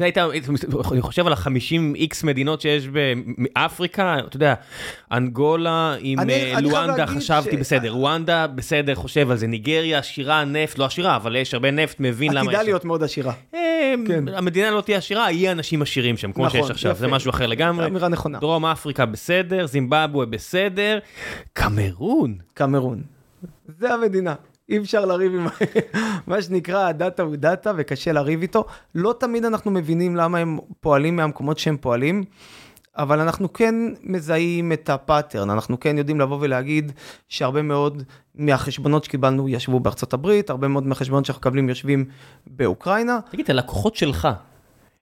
אני 0.92 1.02
חושב 1.02 1.28
על 1.28 1.34
ה-50 1.34 1.96
איקס 1.96 2.24
מדינות 2.24 2.62
שיש 2.62 2.88
באפריקה, 2.88 4.18
אתה 4.28 4.36
יודע, 4.36 4.54
אנגולה 5.12 5.96
עם 6.00 6.30
אה, 6.30 6.62
לואנדה, 6.62 7.08
חשבתי 7.08 7.58
בסדר, 7.58 7.90
רואנדה 7.90 8.48
בסדר, 8.48 8.96
חושב 8.96 9.32
על 9.32 9.38
זה, 9.38 9.48
ניגריה 9.48 10.00
עשירה, 10.00 10.46
נפט, 10.46 10.78
לא 10.78 10.86
עשירה, 10.86 11.16
אבל 11.16 11.36
יש 11.36 11.54
הרבה 11.54 11.72
נפט, 11.72 11.96
מבין 12.00 12.32
למה 12.34 12.42
עתידה 12.42 12.62
יש. 12.62 12.68
להיות 12.68 12.86
מאוד 12.86 13.04
עשירה. 13.04 13.34
אה, 13.54 13.94
כן. 14.08 14.24
המדינה 14.28 14.72
לא 14.72 14.82
תהיה 14.82 14.98
עשירה, 14.98 15.32
יהיה 15.32 15.52
אנשים 15.52 15.82
עשירים 15.82 16.18
שם, 16.18 16.32
כמו 16.32 16.46
נכון, 16.46 16.62
שיש 16.62 16.72
עכשיו, 16.72 16.96
זה. 16.96 17.08
משהו 17.08 17.30
אחר 17.30 17.48
לגמרי. 17.48 17.86
אמירה 17.86 18.08
נכונה. 18.08 18.40
דרום 18.40 18.66
אפריקה 18.66 19.06
בסדר, 19.06 19.68
זימבבואה 19.68 20.26
בסדר, 20.26 21.00
קמרון. 21.54 22.36
קמרון. 22.54 23.02
זה 23.80 23.94
המדינה. 23.94 24.36
אי 24.70 24.78
אפשר 24.78 25.06
לריב 25.06 25.36
עם 25.36 25.48
מה 26.28 26.42
שנקרא 26.42 26.88
הדאטה 26.88 27.24
הוא 27.24 27.36
דאטה 27.36 27.72
וקשה 27.78 28.12
לריב 28.12 28.42
איתו. 28.42 28.66
לא 28.96 29.16
תמיד 29.20 29.46
אנחנו 29.46 29.72
מבינים 29.72 30.16
למה 30.16 30.38
הם 30.38 30.58
פועלים 30.80 31.16
מהמקומות 31.16 31.60
שהם 31.60 31.78
פועלים, 31.78 32.24
אבל 32.98 33.20
אנחנו 33.20 33.54
כן 33.54 33.76
מזהים 34.04 34.72
את 34.72 34.90
ה 34.90 34.96
pattern, 34.96 35.50
אנחנו 35.50 35.80
כן 35.80 35.98
יודעים 35.98 36.20
לבוא 36.20 36.38
ולהגיד 36.42 36.92
שהרבה 37.30 37.62
מאוד 37.62 38.04
מהחשבונות 38.36 39.04
שקיבלנו 39.04 39.50
ישבו 39.50 39.80
בארצות 39.80 40.14
הברית, 40.14 40.50
הרבה 40.50 40.68
מאוד 40.68 40.88
מהחשבונות 40.88 41.26
שאנחנו 41.26 41.40
מקבלים 41.40 41.70
יושבים 41.70 42.06
באוקראינה. 42.48 43.20
תגיד, 43.32 43.52
הלקוחות 43.52 43.96
שלך, 43.96 44.28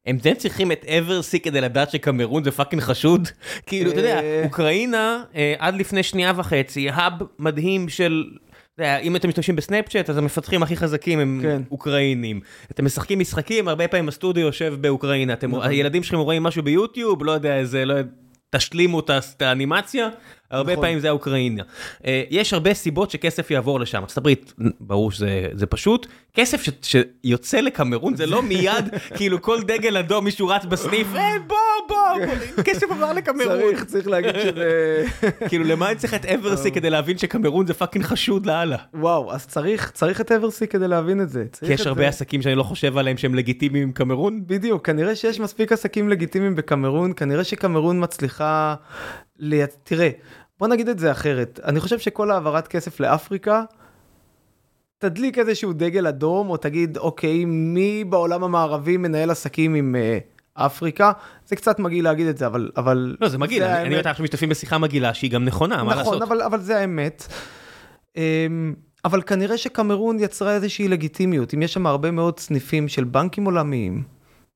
הם 0.06 0.18
די 0.18 0.36
צריכים 0.36 0.72
את 0.72 0.86
EverC 0.86 1.40
כדי 1.40 1.62
לדעת 1.62 1.92
שקמרון 1.92 2.44
זה 2.44 2.52
fucking 2.52 2.82
חשוד? 2.82 3.28
כאילו, 3.68 3.92
אתה 3.92 4.00
יודע, 4.00 4.20
אה. 4.22 4.42
אוקראינה, 4.46 5.24
אה, 5.36 5.54
עד 5.60 5.76
לפני 5.76 6.04
שנייה 6.04 6.34
וחצי, 6.36 6.90
האב 6.90 7.14
מדהים 7.40 7.90
של... 7.90 8.24
אם 8.82 9.16
אתם 9.16 9.28
משתמשים 9.28 9.56
בסנאפצ'אט, 9.56 10.10
אז 10.10 10.18
המפתחים 10.18 10.64
הכי 10.64 10.78
חזקים 10.78 11.20
הם 11.20 11.40
כן. 11.44 11.62
אוקראינים. 11.72 12.40
אתם 12.72 12.86
משחקים 12.86 13.20
משחקים, 13.20 13.68
הרבה 13.68 13.88
פעמים 13.88 14.08
הסטודיו 14.08 14.46
יושב 14.46 14.76
באוקראינה. 14.82 15.34
אתם, 15.34 15.52
נכון. 15.52 15.70
הילדים 15.70 16.04
שלכם 16.04 16.18
רואים 16.18 16.44
משהו 16.44 16.64
ביוטיוב, 16.64 17.24
לא 17.24 17.32
יודע, 17.32 17.58
איזה, 17.58 17.86
לא 17.86 17.94
יודע, 17.94 18.10
תשלימו 18.50 19.00
את 19.00 19.42
האנימציה, 19.42 20.10
הרבה 20.52 20.72
נכון. 20.72 20.84
פעמים 20.86 21.00
זה 21.00 21.10
האוקראינה. 21.10 21.64
אה, 22.06 22.24
יש 22.30 22.54
הרבה 22.54 22.74
סיבות 22.74 23.12
שכסף 23.12 23.52
יעבור 23.52 23.80
לשם. 23.80 24.02
ארצות 24.02 24.18
הברית, 24.18 24.54
ברור 24.80 25.12
שזה 25.12 25.48
זה 25.54 25.66
פשוט. 25.66 26.08
כסף 26.34 26.62
ש, 26.82 26.96
שיוצא 27.24 27.60
לקמרון 27.60 28.16
זה 28.16 28.26
לא 28.26 28.44
מיד, 28.44 28.86
כאילו 29.18 29.42
כל 29.42 29.62
דגל 29.62 29.98
אדום 29.98 30.26
מישהו 30.26 30.48
רץ 30.48 30.66
בסניף, 30.66 31.08
אה, 31.16 31.34
בוא, 31.48 31.58
בוא, 31.88 32.26
כסף 32.66 32.92
עבר 32.92 33.14
לקמרון. 33.14 33.48
צריך, 33.48 33.84
צריך 33.84 34.08
להגיד 34.08 34.36
שזה... 34.42 35.06
כאילו, 35.50 35.64
למה 35.64 35.90
אני 35.90 35.96
צריך 35.96 36.14
את 36.14 36.26
EverC 36.26 36.72
כדי 36.72 36.90
להבין 36.90 37.18
שקמרון 37.18 37.68
זה 37.68 37.74
fucking 37.74 38.06
חשוד 38.06 38.46
לאללה? 38.46 38.78
וואו, 38.94 39.34
אז 39.34 39.48
צריך, 39.48 39.92
צריך 39.92 40.22
את 40.22 40.32
EverC 40.32 40.68
כדי 40.68 40.88
להבין 40.88 41.22
את 41.22 41.30
זה. 41.30 41.46
כי 41.66 41.74
יש 41.74 41.88
הרבה 41.88 42.02
זה. 42.02 42.08
עסקים 42.08 42.42
שאני 42.42 42.56
לא 42.56 42.64
חושב 42.64 42.98
עליהם 42.98 43.18
שהם 43.18 43.36
לגיטימיים 43.36 43.84
עם 43.84 43.92
קמרון. 43.92 44.44
בדיוק, 44.46 44.86
כנראה 44.86 45.16
שיש 45.16 45.40
מספיק 45.40 45.72
עסקים 45.72 46.10
לגיטימיים 46.10 46.56
בקמרון, 46.56 47.14
כנראה 47.16 47.44
שקמרון 47.44 48.04
מצליחה... 48.04 48.76
תראה, 49.84 50.10
בוא 50.60 50.68
נגיד 50.68 50.90
את 50.90 51.00
זה 51.00 51.12
אחרת, 51.12 51.60
אני 51.64 51.80
חושב 51.80 52.00
שכל 52.00 52.32
העברת 52.32 52.68
כסף 52.68 53.00
לאפריקה, 53.00 53.64
תדליק 54.98 55.38
איזשהו 55.38 55.74
דגל 55.74 56.08
אדום, 56.08 56.50
או 56.50 56.58
תגיד, 56.58 56.98
אוקיי, 56.98 57.46
מי 57.46 58.04
בעולם 58.04 58.44
המערבי 58.44 58.98
מנהל 58.98 59.30
עסקים 59.30 59.76
עם 59.76 59.96
אה, 59.96 60.18
אפריקה? 60.54 61.12
זה 61.46 61.56
קצת 61.56 61.80
מגעיל 61.80 62.04
להגיד 62.04 62.28
את 62.28 62.38
זה, 62.38 62.46
אבל... 62.46 62.72
אבל 62.78 63.16
לא, 63.22 63.28
זה 63.28 63.38
מגעיל, 63.38 63.64
אני 63.64 63.96
ואתה 63.96 64.10
עכשיו 64.10 64.24
משתתפים 64.24 64.50
בשיחה 64.50 64.78
מגעילה 64.78 65.14
שהיא 65.14 65.32
גם 65.32 65.46
נכונה, 65.46 65.84
מה 65.84 65.96
לעשות? 65.96 66.14
נכון, 66.14 66.22
אבל, 66.22 66.42
אבל 66.42 66.62
זה 66.62 66.78
האמת. 66.78 67.28
אמ, 68.16 68.74
אבל 69.06 69.22
כנראה 69.22 69.58
שקמרון 69.58 70.20
יצרה 70.20 70.54
איזושהי 70.54 70.88
לגיטימיות, 70.88 71.54
אם 71.54 71.62
יש 71.62 71.74
שם 71.74 71.88
הרבה 71.88 72.12
מאוד 72.12 72.40
סניפים 72.40 72.88
של 72.88 73.04
בנקים 73.04 73.46
עולמיים, 73.46 74.04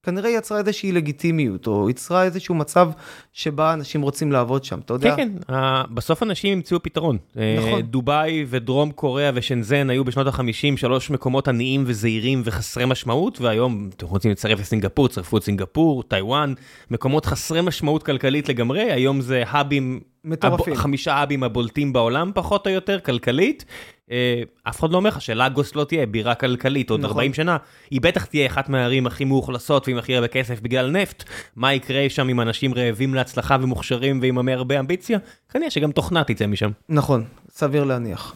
כנראה 0.03 0.29
יצרה 0.29 0.57
איזושהי 0.57 0.91
לגיטימיות, 0.91 1.67
או 1.67 1.89
יצרה 1.89 2.23
איזשהו 2.23 2.55
מצב 2.55 2.89
שבה 3.33 3.73
אנשים 3.73 4.01
רוצים 4.01 4.31
לעבוד 4.31 4.63
שם, 4.63 4.79
אתה 4.79 4.93
יודע? 4.93 5.15
כן, 5.15 5.29
כן, 5.47 5.53
אה, 5.53 5.83
בסוף 5.93 6.23
אנשים 6.23 6.53
ימצאו 6.53 6.83
פתרון. 6.83 7.17
אה, 7.37 7.55
נכון. 7.59 7.81
דובאי 7.81 8.45
ודרום 8.49 8.91
קוריאה 8.91 9.31
ושנזן 9.33 9.89
היו 9.89 10.03
בשנות 10.05 10.27
ה-50 10.27 10.77
שלוש 10.77 11.09
מקומות 11.09 11.47
עניים 11.47 11.83
וזעירים 11.87 12.41
וחסרי 12.45 12.85
משמעות, 12.85 13.41
והיום 13.41 13.89
אתם 13.97 14.05
רוצים 14.05 14.31
לצרף 14.31 14.59
לסינגפור, 14.59 15.07
צרפו 15.07 15.37
את 15.37 15.43
סינגפור, 15.43 16.03
טיוואן, 16.03 16.53
מקומות 16.91 17.25
חסרי 17.25 17.61
משמעות 17.61 18.03
כלכלית 18.03 18.49
לגמרי, 18.49 18.91
היום 18.91 19.21
זה 19.21 19.43
האבים, 19.47 19.99
מטורפים. 20.23 20.73
הב- 20.73 20.79
חמישה 20.79 21.13
האבים 21.13 21.43
הבולטים 21.43 21.93
בעולם 21.93 22.31
פחות 22.35 22.67
או 22.67 22.71
יותר, 22.71 22.99
כלכלית. 22.99 23.65
אה, 24.11 24.43
אף 24.63 24.79
אחד 24.79 24.91
לא 24.91 24.97
אומר 24.97 25.09
לך 25.09 25.21
שלאגוס 25.21 25.75
לא 25.75 25.83
תהיה 25.83 26.05
בירה 26.05 26.35
כלכלית 26.35 26.89
עוד 26.89 26.99
נכון. 26.99 27.11
40 27.11 27.33
שנה, 27.33 27.57
היא 27.91 28.01
בטח 28.01 28.25
תהיה 28.25 28.47
אחת 28.47 28.69
מהערים 28.69 29.07
הכי 29.07 29.25
מאוכלסות 29.25 29.87
ועם 29.87 29.97
הכי 29.97 30.15
הרבה 30.15 30.27
כסף 30.27 30.61
בגלל 30.61 30.91
נפט. 30.91 31.23
מה 31.55 31.73
יקרה 31.73 32.09
שם 32.09 32.27
עם 32.27 32.41
אנשים 32.41 32.73
רעבים 32.73 33.13
להצלחה 33.13 33.57
ומוכשרים 33.61 34.19
ועם 34.21 34.49
הרבה 34.49 34.79
אמביציה? 34.79 35.19
כנראה 35.49 35.69
שגם 35.69 35.91
תוכנה 35.91 36.23
תצא 36.23 36.47
משם. 36.47 36.71
נכון, 36.89 37.23
סביר 37.49 37.83
להניח. 37.83 38.35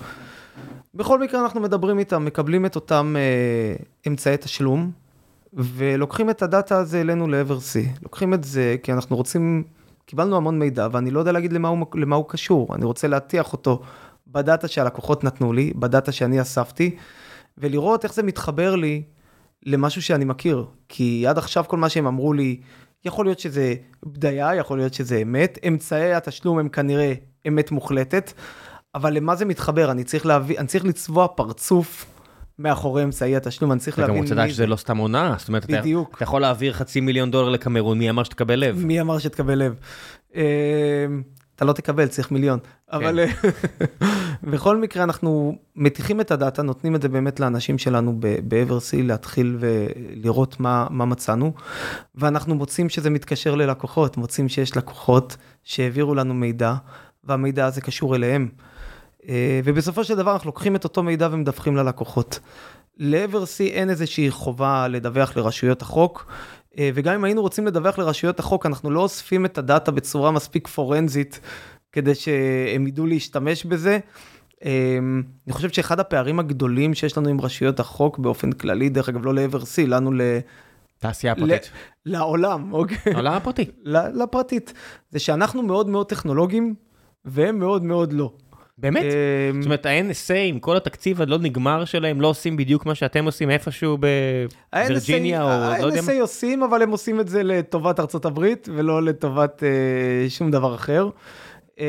בכל 0.96 1.20
מקרה 1.20 1.42
אנחנו 1.42 1.62
מדברים 1.62 2.00
איתם, 2.00 2.26
מקבלים 2.26 2.66
את 2.66 2.76
אותם 2.76 3.16
אה, 3.18 3.76
אמצעי 4.08 4.38
תשלום, 4.38 4.92
ולוקחים 5.54 6.30
את 6.30 6.42
הדאטה 6.42 6.78
הזה 6.78 7.02
אלינו 7.02 7.28
ל-Eversea. 7.28 8.00
לוקחים 8.04 8.34
את 8.34 8.44
זה 8.44 8.76
כי 8.84 8.94
אנחנו 8.94 9.16
רוצים, 9.16 9.64
קיבלנו 10.06 10.38
המון 10.38 10.60
מידע, 10.60 10.88
ואני 10.92 11.12
לא 11.12 11.20
יודע 11.20 11.32
להגיד 11.32 11.54
למה 11.54 11.68
הוא, 11.68 11.86
למה 11.96 12.16
הוא 12.16 12.26
קשור. 12.28 12.76
אני 12.76 12.86
רוצה 12.86 13.08
להטיח 13.08 13.54
אותו 13.54 13.82
בדאטה 14.28 14.68
שהלקוחות 14.68 15.24
נתנו 15.24 15.54
לי, 15.54 15.72
בדאטה 15.76 16.12
שאני 16.12 16.42
אספתי, 16.42 16.96
ולראות 17.58 18.04
איך 18.04 18.14
זה 18.14 18.24
מתחבר 18.24 18.76
לי 18.76 19.04
למשהו 19.66 20.02
שאני 20.02 20.26
מכיר. 20.26 20.66
כי 20.90 21.28
עד 21.28 21.38
עכשיו 21.38 21.64
כל 21.68 21.78
מה 21.78 21.90
שהם 21.90 22.08
אמרו 22.08 22.34
לי, 22.34 22.60
יכול 23.06 23.26
להיות 23.26 23.40
שזה 23.40 23.74
בדיה, 24.06 24.56
יכול 24.56 24.78
להיות 24.78 24.94
שזה 24.94 25.18
אמת. 25.18 25.58
אמצעי 25.68 26.14
התשלום 26.14 26.60
הם 26.60 26.70
כנראה 26.70 27.14
אמת 27.48 27.72
מוחלטת, 27.72 28.34
אבל 28.96 29.14
למה 29.14 29.36
זה 29.36 29.46
מתחבר? 29.46 29.92
אני 29.92 30.04
צריך 30.04 30.26
להביא, 30.26 30.60
אני 30.60 30.68
צריך 30.68 30.86
לצבוע 30.86 31.28
פרצוף 31.36 32.06
מאחורי 32.60 33.04
אמצעי 33.04 33.36
התשלום, 33.36 33.72
אני 33.72 33.80
צריך 33.80 33.94
אתה 33.96 34.02
גם 34.02 34.08
להבין 34.08 34.24
רוצה 34.24 34.34
לדעת 34.36 34.46
מי 34.48 34.54
שזה 34.54 34.68
לא 34.68 34.76
סתם 34.76 34.98
הונאה, 34.98 35.36
זאת 35.38 35.48
אומרת, 35.48 35.66
אתה- 35.66 35.80
בדיוק. 35.80 36.14
אתה 36.16 36.24
יכול 36.24 36.42
להעביר 36.42 36.74
חצי 36.74 37.00
מיליון 37.02 37.32
דולר 37.32 37.50
לקמרון, 37.50 37.98
מי 37.98 38.10
אמר 38.10 38.24
שתקבל 38.24 38.56
לב? 38.60 38.86
מי 38.86 39.02
אמר 39.02 39.20
שתקבל 39.20 39.56
לב? 39.64 39.76
אתה 41.56 41.66
לא 41.66 41.74
תקבל, 41.74 42.08
צריך 42.08 42.32
מיליון. 42.32 42.60
כן. 42.60 42.96
אבל 42.96 43.20
אה, 43.20 43.26
בכל 44.52 44.78
מקרה, 44.78 45.04
אנחנו 45.04 45.58
מטיחים 45.76 46.22
את 46.22 46.32
הדאטה, 46.32 46.62
נותנים 46.62 46.96
את 46.96 47.02
זה 47.02 47.10
באמת 47.10 47.40
לאנשים 47.40 47.78
שלנו 47.78 48.16
ב-Eversea, 48.20 49.04
להתחיל 49.04 49.58
ולראות 49.60 50.60
מה, 50.60 50.88
מה 50.90 51.06
מצאנו, 51.06 51.54
ואנחנו 52.16 52.56
מוצאים 52.56 52.90
שזה 52.90 53.10
מתקשר 53.10 53.56
ללקוחות, 53.56 54.18
מוצאים 54.18 54.50
שיש 54.50 54.78
לקוחות 54.78 55.38
שהעבירו 55.64 56.16
לנו 56.16 56.34
מידע, 56.34 56.74
והמידע 57.24 57.66
הזה 57.66 57.82
קשור 57.82 58.16
אליהם. 58.16 58.50
אה, 59.30 59.60
ובסופו 59.64 60.04
של 60.04 60.16
דבר 60.16 60.34
אנחנו 60.34 60.48
לוקחים 60.48 60.76
את 60.76 60.84
אותו 60.84 61.04
מידע 61.04 61.28
ומדווחים 61.32 61.76
ללקוחות. 61.76 62.40
ל-Eversea 62.98 63.64
אין 63.64 63.90
איזושהי 63.90 64.32
חובה 64.32 64.88
לדווח 64.88 65.38
לרשויות 65.38 65.82
החוק, 65.82 66.26
וגם 66.80 67.14
אם 67.14 67.24
היינו 67.24 67.42
רוצים 67.42 67.68
לדווח 67.68 67.98
לרשויות 67.98 68.40
החוק, 68.40 68.66
אנחנו 68.66 68.92
לא 68.92 69.00
אוספים 69.00 69.46
את 69.46 69.58
הדאטה 69.58 69.92
בצורה 69.92 70.32
מספיק 70.32 70.68
פורנזית 70.68 71.40
כדי 71.92 72.16
שהם 72.16 72.88
ידעו 72.88 73.06
להשתמש 73.06 73.66
בזה. 73.66 74.00
אה, 74.66 74.98
אני 75.46 75.54
חושב 75.54 75.70
שאחד 75.70 76.00
הפערים 76.00 76.40
הגדולים 76.40 76.94
שיש 76.94 77.18
לנו 77.18 77.30
עם 77.30 77.42
רשויות 77.42 77.80
החוק 77.80 78.20
באופן 78.20 78.52
כללי, 78.52 78.90
דרך 78.90 79.10
אגב, 79.10 79.26
לא 79.26 79.34
ל-Eversea, 79.34 79.88
לנו 79.88 80.12
ל... 80.14 80.22
תעשייה 80.98 81.34
ל- 81.34 81.40
פרטית. 81.40 81.72
לעולם, 82.06 82.74
אוקיי? 82.74 82.98
העולם 83.14 83.34
הפרטי. 83.34 83.66
לפרטית. 84.14 84.74
זה 85.10 85.20
שאנחנו 85.20 85.64
מאוד 85.64 85.90
מאוד 85.90 86.10
טכנולוגיים, 86.10 86.76
והם 87.26 87.60
מאוד 87.60 87.84
מאוד 87.84 88.14
לא. 88.14 88.32
באמת? 88.78 89.04
אמ, 89.04 89.62
זאת 89.62 89.66
אומרת, 89.66 89.86
ה-NSA 89.86 90.34
עם 90.46 90.60
כל 90.60 90.78
התקציב 90.78 91.22
הלא 91.22 91.38
נגמר 91.40 91.86
שלהם, 91.86 92.22
לא 92.22 92.28
עושים 92.28 92.58
בדיוק 92.58 92.86
מה 92.86 92.96
שאתם 92.96 93.26
עושים 93.26 93.50
איפשהו 93.50 93.98
בווירג'יניה 93.98 95.44
או 95.44 95.48
לא 95.82 95.86
יודע 95.88 96.02
מה? 96.02 96.12
ה-NSA 96.12 96.22
עושים, 96.22 96.64
אבל 96.64 96.82
הם 96.82 96.90
עושים 96.92 97.20
את 97.20 97.28
זה 97.28 97.44
לטובת 97.44 98.00
ארצות 98.00 98.26
הברית, 98.26 98.70
ולא 98.76 99.04
לטובת 99.04 99.64
אה, 99.64 99.70
שום 100.30 100.52
דבר 100.52 100.76
אחר. 100.76 101.10
אה, 101.80 101.86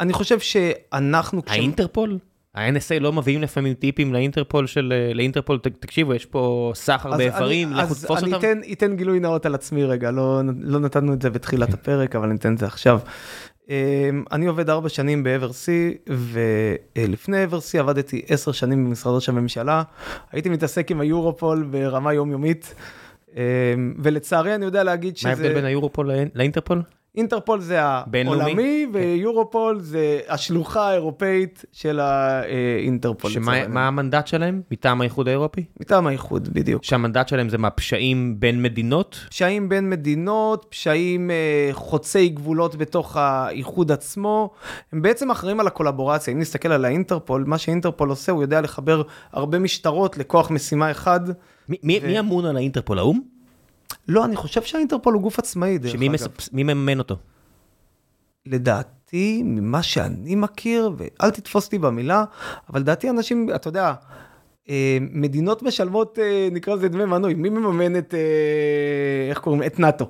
אני 0.00 0.12
חושב 0.12 0.38
שאנחנו... 0.40 1.42
האינטרפול? 1.46 2.18
ה-NSA 2.54 3.00
לא 3.00 3.12
מביאים 3.12 3.42
לפעמים 3.42 3.74
טיפים 3.74 4.12
לאינטרפול 4.12 4.66
של, 4.66 4.92
אה, 4.96 5.14
לאינטרפול, 5.14 5.58
ת- 5.58 5.66
תקשיבו, 5.68 6.14
יש 6.14 6.26
פה 6.26 6.72
סחר 6.74 7.12
אז 7.12 7.18
באיברים, 7.18 7.68
אני- 7.68 7.76
לכו 7.78 7.90
אז 7.92 8.00
תתפוס 8.00 8.22
אני 8.22 8.34
אותם. 8.34 8.38
אתן, 8.46 8.60
אתן 8.72 8.96
גילוי 8.96 9.20
נאות 9.20 9.46
על 9.46 9.54
עצמי 9.54 9.84
רגע, 9.84 10.10
לא, 10.10 10.40
לא 10.60 10.78
נתנו 10.80 11.12
את 11.12 11.22
זה 11.22 11.30
בתחילת 11.30 11.74
הפרק, 11.74 12.16
אבל 12.16 12.28
ניתן 12.28 12.52
את 12.54 12.58
זה 12.58 12.66
עכשיו. 12.66 13.00
אמ, 13.68 14.24
אני 14.32 14.46
עובד 14.46 14.70
ארבע 14.70 14.88
שנים 14.88 15.24
ב-Eversea, 15.24 16.10
ולפני 16.10 17.44
Eversea 17.44 17.78
עבדתי 17.78 18.22
עשר 18.28 18.52
שנים 18.52 18.84
במשרד 18.84 19.14
ראש 19.14 19.28
הממשלה. 19.28 19.82
הייתי 20.32 20.48
מתעסק 20.48 20.90
עם 20.90 21.00
היורופול 21.00 21.68
ברמה 21.70 22.12
יומיומית, 22.12 22.74
אמ, 23.36 23.94
ולצערי 23.98 24.54
אני 24.54 24.64
יודע 24.64 24.84
להגיד 24.84 25.14
מה 25.24 25.30
ההבדל 25.30 25.48
בין 25.48 25.58
שזה... 25.58 25.66
היורופול 25.66 26.10
לאינטרפול? 26.34 26.82
אינטרפול 27.16 27.60
זה? 27.60 27.82
העולמי, 27.82 28.86
ויורופול 28.92 29.80
זה 29.80 30.20
השלוחה 30.28 30.88
האירופאית 30.90 31.64
של 31.72 32.00
האינטרפול. 32.00 33.30
שמה 33.30 33.86
המנדט 33.86 34.26
שלהם 34.26 34.62
מטעם 34.70 35.00
האיחוד 35.00 35.28
האירופי? 35.28 35.64
מטעם 35.80 36.06
האיחוד, 36.06 36.48
בדיוק. 36.52 36.84
שהמנדט 36.84 37.28
שלהם 37.28 37.48
זה 37.48 37.58
מה, 37.58 37.70
פשעים 37.70 38.40
בין 38.40 38.62
מדינות? 38.62 39.20
פשעים 39.30 39.68
בין 39.68 39.90
מדינות, 39.90 40.66
פשעים 40.68 41.30
אה, 41.30 41.68
חוצי 41.72 42.28
גבולות 42.28 42.76
בתוך 42.76 43.16
האיחוד 43.16 43.92
עצמו, 43.92 44.50
הם 44.92 45.02
בעצם 45.02 45.30
אחראים 45.30 45.60
על 45.60 45.66
הקולבורציה. 45.66 46.34
אם 46.34 46.38
נסתכל 46.38 46.72
על 46.72 46.84
האינטרפול, 46.84 47.44
מה 47.46 47.58
שאינטרפול 47.58 48.08
עושה, 48.10 48.32
הוא 48.32 48.42
יודע 48.42 48.60
לחבר 48.60 49.02
הרבה 49.32 49.58
משטרות 49.58 50.18
לכוח 50.18 50.50
משימה 50.50 50.90
אחד. 50.90 51.20
מי- 51.68 51.76
מי 51.82 52.00
ו- 52.02 52.06
מי 52.06 52.18
אמון 52.18 52.44
על 52.46 52.56
האינטרפול? 52.56 52.98
האו"ם? 52.98 53.31
לא, 54.08 54.24
אני 54.24 54.36
חושב 54.36 54.62
שהאינטרפול 54.62 55.14
הוא 55.14 55.22
גוף 55.22 55.38
עצמאי, 55.38 55.78
דרך 55.78 55.92
שמי 55.92 56.06
אגב. 56.08 56.14
מספס- 56.14 56.48
מי 56.52 56.62
מממן 56.62 56.98
אותו? 56.98 57.16
לדעתי, 58.46 59.42
ממה 59.44 59.82
שאני 59.82 60.34
מכיר, 60.34 60.90
ואל 60.96 61.30
תתפוס 61.30 61.64
אותי 61.64 61.78
במילה, 61.78 62.24
אבל 62.70 62.80
לדעתי 62.80 63.10
אנשים, 63.10 63.48
אתה 63.54 63.68
יודע, 63.68 63.94
אה, 64.68 64.98
מדינות 65.00 65.62
משלמות, 65.62 66.18
אה, 66.18 66.48
נקרא 66.52 66.74
לזה 66.74 66.88
דמי 66.88 67.04
מנוי, 67.04 67.34
מי 67.34 67.48
מממן 67.50 67.96
את, 67.98 68.14
אה, 68.14 68.20
איך 69.30 69.38
קוראים? 69.38 69.62
את 69.62 69.78
נאט"ו. 69.78 70.04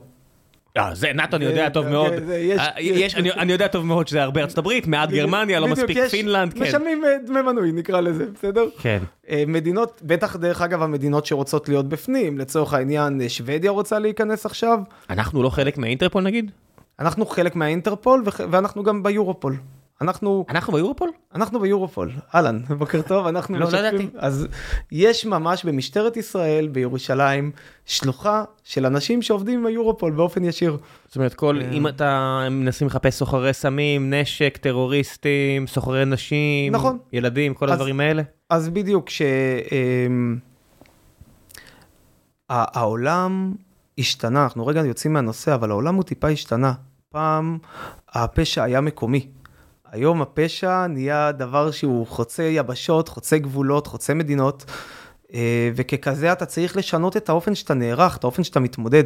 אה, 0.76 0.94
זה 0.94 1.12
נאט"ו 1.12 1.36
אני 1.36 1.44
יודע 1.44 1.68
טוב 1.68 1.84
זה- 1.84 1.90
מאוד. 1.90 2.12
אה, 2.30 2.36
יש- 2.80 3.14
אני 3.14 3.52
יודע 3.52 3.66
טוב 3.68 3.86
מאוד 3.86 4.08
שזה 4.08 4.22
הרבה 4.22 4.40
ארצות 4.40 4.58
הברית, 4.58 4.86
מעט 4.86 5.10
גרמניה, 5.10 5.60
לא 5.60 5.68
מספיק 5.68 5.98
פינלנד, 6.10 6.52
כן. 6.54 6.62
משלמים 6.62 7.04
אה, 7.04 7.16
דמי 7.26 7.42
מנוי, 7.42 7.72
נקרא 7.72 8.00
לזה, 8.00 8.24
בסדר? 8.34 8.64
כן. 8.78 8.98
אה, 9.30 9.44
מדינות, 9.46 10.00
בטח 10.04 10.36
דרך 10.36 10.62
אגב 10.62 10.82
המדינות 10.82 11.26
שרוצות 11.26 11.68
להיות 11.68 11.88
בפנים, 11.88 12.38
לצורך 12.38 12.74
העניין 12.74 13.20
אה, 13.20 13.28
שוודיה 13.28 13.70
רוצה 13.70 13.98
להיכנס 13.98 14.46
עכשיו, 14.46 14.78
אנחנו 15.10 15.42
לא 15.42 15.50
חלק 15.50 15.78
מהאינטרפול 15.78 16.22
נגיד? 16.22 16.50
אנחנו 17.00 17.26
חלק 17.26 17.56
מהאינטרפול 17.56 18.22
ואנחנו 18.50 18.82
גם 18.82 19.02
ביורופול. 19.02 19.56
אנחנו, 20.00 20.44
אנחנו 20.48 20.72
ביורופול? 20.72 21.10
אנחנו 21.34 21.60
ביורופול, 21.60 22.12
אהלן, 22.34 22.58
בוקר 22.78 23.02
טוב, 23.02 23.26
אנחנו 23.26 23.58
לא, 23.58 23.66
לא. 23.72 23.78
ידעתי. 23.78 24.08
אז 24.18 24.46
יש 24.92 25.26
ממש 25.26 25.64
במשטרת 25.64 26.16
ישראל 26.16 26.68
בירושלים 26.68 27.50
שלוחה 27.86 28.44
של 28.64 28.86
אנשים 28.86 29.22
שעובדים 29.22 29.58
עם 29.58 29.66
היורופול 29.66 30.12
באופן 30.12 30.44
ישיר. 30.44 30.76
זאת 31.06 31.16
אומרת, 31.16 31.34
כל, 31.34 31.58
כן. 31.60 31.72
אם 31.72 31.88
אתה 31.88 32.40
הם 32.46 32.60
מנסים 32.60 32.86
לחפש 32.86 33.14
סוחרי 33.14 33.52
סמים, 33.52 34.14
נשק, 34.14 34.56
טרוריסטים, 34.56 35.66
סוחרי 35.66 36.04
נשים, 36.04 36.72
נכון. 36.72 36.98
ילדים, 37.12 37.54
כל 37.54 37.70
הדברים 37.70 38.00
האלה. 38.00 38.22
אז 38.50 38.68
בדיוק, 38.68 39.06
שהעולם 42.50 43.54
השתנה, 43.98 44.44
אנחנו 44.44 44.66
רגע 44.66 44.80
יוצאים 44.80 45.12
מהנושא, 45.12 45.54
אבל 45.54 45.70
העולם 45.70 45.94
הוא 45.94 46.02
טיפה 46.02 46.28
השתנה. 46.28 46.72
פעם 47.08 47.58
הפשע 48.08 48.62
היה 48.62 48.80
מקומי. 48.80 49.28
היום 49.92 50.22
הפשע 50.22 50.86
נהיה 50.86 51.32
דבר 51.32 51.70
שהוא 51.70 52.06
חוצה 52.06 52.42
יבשות, 52.42 53.08
חוצה 53.08 53.38
גבולות, 53.38 53.86
חוצה 53.86 54.14
מדינות, 54.14 54.64
אה, 55.34 55.70
וככזה 55.74 56.32
אתה 56.32 56.46
צריך 56.46 56.76
לשנות 56.76 57.16
את 57.16 57.28
האופן 57.28 57.54
שאתה 57.54 57.74
נערך, 57.74 58.16
את 58.16 58.24
האופן 58.24 58.44
שאתה 58.44 58.60
מתמודד. 58.60 59.04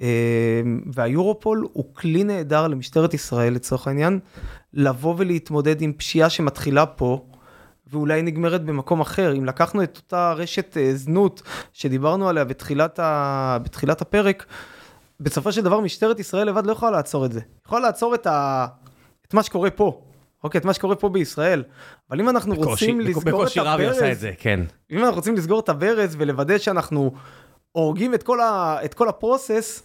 אה, 0.00 0.62
והיורופול 0.92 1.66
הוא 1.72 1.84
כלי 1.94 2.24
נהדר 2.24 2.68
למשטרת 2.68 3.14
ישראל 3.14 3.52
לצורך 3.52 3.86
העניין, 3.86 4.18
לבוא 4.74 5.14
ולהתמודד 5.18 5.82
עם 5.82 5.92
פשיעה 5.92 6.30
שמתחילה 6.30 6.86
פה, 6.86 7.24
ואולי 7.92 8.22
נגמרת 8.22 8.64
במקום 8.64 9.00
אחר. 9.00 9.34
אם 9.36 9.44
לקחנו 9.44 9.82
את 9.82 9.96
אותה 9.96 10.32
רשת 10.32 10.76
אה, 10.76 10.94
זנות 10.94 11.42
שדיברנו 11.72 12.28
עליה 12.28 12.44
בתחילת, 12.44 12.98
ה... 12.98 13.58
בתחילת 13.62 14.00
הפרק, 14.00 14.46
בסופו 15.20 15.52
של 15.52 15.60
דבר 15.60 15.80
משטרת 15.80 16.20
ישראל 16.20 16.48
לבד 16.48 16.66
לא 16.66 16.72
יכולה 16.72 16.90
לעצור 16.90 17.24
את 17.24 17.32
זה. 17.32 17.40
יכולה 17.66 17.82
לעצור 17.82 18.14
את, 18.14 18.26
ה... 18.26 18.66
את 19.32 19.34
מה 19.34 19.42
שקורה 19.42 19.70
פה, 19.70 20.00
אוקיי, 20.44 20.58
את 20.58 20.64
מה 20.64 20.74
שקורה 20.74 20.96
פה 20.96 21.08
בישראל. 21.08 21.64
אבל 22.10 22.20
אם 22.20 22.28
אנחנו 22.28 22.54
רוצים 22.54 23.00
לסגור 23.00 23.22
את 23.22 23.28
בקושי 23.28 23.60
רב 23.60 23.80
היא 23.80 23.88
עושה 23.88 23.98
את 23.98 24.04
הברז, 24.04 24.20
זה, 24.20 24.32
כן. 24.38 24.60
אם 24.90 24.98
אנחנו 24.98 25.14
רוצים 25.14 25.36
לסגור 25.36 25.60
את 25.60 25.68
הברז 25.68 26.14
ולוודא 26.18 26.58
שאנחנו 26.58 27.12
הורגים 27.72 28.14
את 28.14 28.22
כל, 28.22 28.40
ה... 28.40 28.76
את 28.84 28.94
כל 28.94 29.08
הפרוסס, 29.08 29.82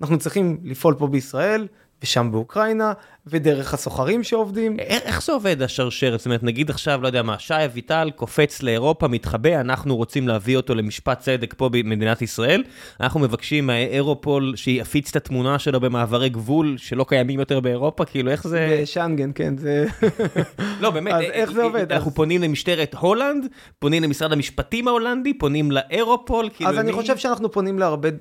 אנחנו 0.00 0.18
צריכים 0.18 0.58
לפעול 0.64 0.94
פה 0.94 1.06
בישראל, 1.06 1.66
ושם 2.02 2.28
באוקראינה, 2.32 2.92
ודרך 3.26 3.74
הסוחרים 3.74 4.22
שעובדים. 4.22 4.78
איך 4.78 5.02
איך 5.02 5.22
זה 5.22 5.32
עובד 5.32 5.62
השרשרת? 5.62 6.18
זאת 6.18 6.26
אומרת, 6.26 6.42
נגיד 6.42 6.70
עכשיו, 6.70 7.02
לא 7.02 7.06
יודע 7.06 7.22
מה, 7.22 7.38
שי 7.38 7.54
אביטל 7.64 8.10
קופץ 8.16 8.62
לאירופה, 8.62 9.08
מתחבא, 9.08 9.60
אנחנו 9.60 9.96
רוצים 9.96 10.28
להביא 10.28 10.56
אותו 10.56 10.74
למשפט 10.74 11.18
צדק 11.18 11.54
פה 11.56 11.68
במדינת 11.68 12.22
ישראל. 12.22 12.62
אנחנו 13.00 13.20
מבקשים 13.20 13.66
מהאירופול 13.66 14.56
שיפיץ 14.56 15.10
את 15.10 15.16
התמונה 15.16 15.58
שלו 15.58 15.80
במעברי 15.80 16.28
גבול 16.28 16.74
שלא 16.78 17.04
קיימים 17.08 17.40
יותר 17.40 17.60
באירופה, 17.60 18.04
כאילו 18.04 18.30
איך 18.30 18.46
זה... 18.46 18.78
בשנגן, 18.82 19.30
כן, 19.34 19.58
זה... 19.58 19.86
לא, 20.80 20.90
באמת, 20.90 21.12
אז 21.12 21.20
אה, 21.20 21.26
איך 21.26 21.52
זה 21.52 21.60
אה, 21.60 21.66
עובד? 21.66 21.92
אנחנו 21.92 22.10
פונים 22.10 22.42
למשטרת 22.42 22.94
הולנד, 22.94 23.46
פונים 23.78 24.02
למשרד 24.02 24.32
המשפטים 24.32 24.88
ההולנדי, 24.88 25.34
פונים 25.34 25.70
לאירופול, 25.70 26.48
כאילו... 26.54 26.70
אז 26.70 26.78
אני 26.78 26.92
חושב 26.92 27.16
שאנחנו 27.16 27.50
פונים 27.52 27.78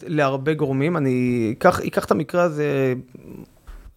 להרבה, 0.07 0.53
גורמים, 0.53 0.97
אני 0.97 1.55
אקח 1.59 2.05
את 2.05 2.11
המקרה 2.11 2.43
הזה 2.43 2.93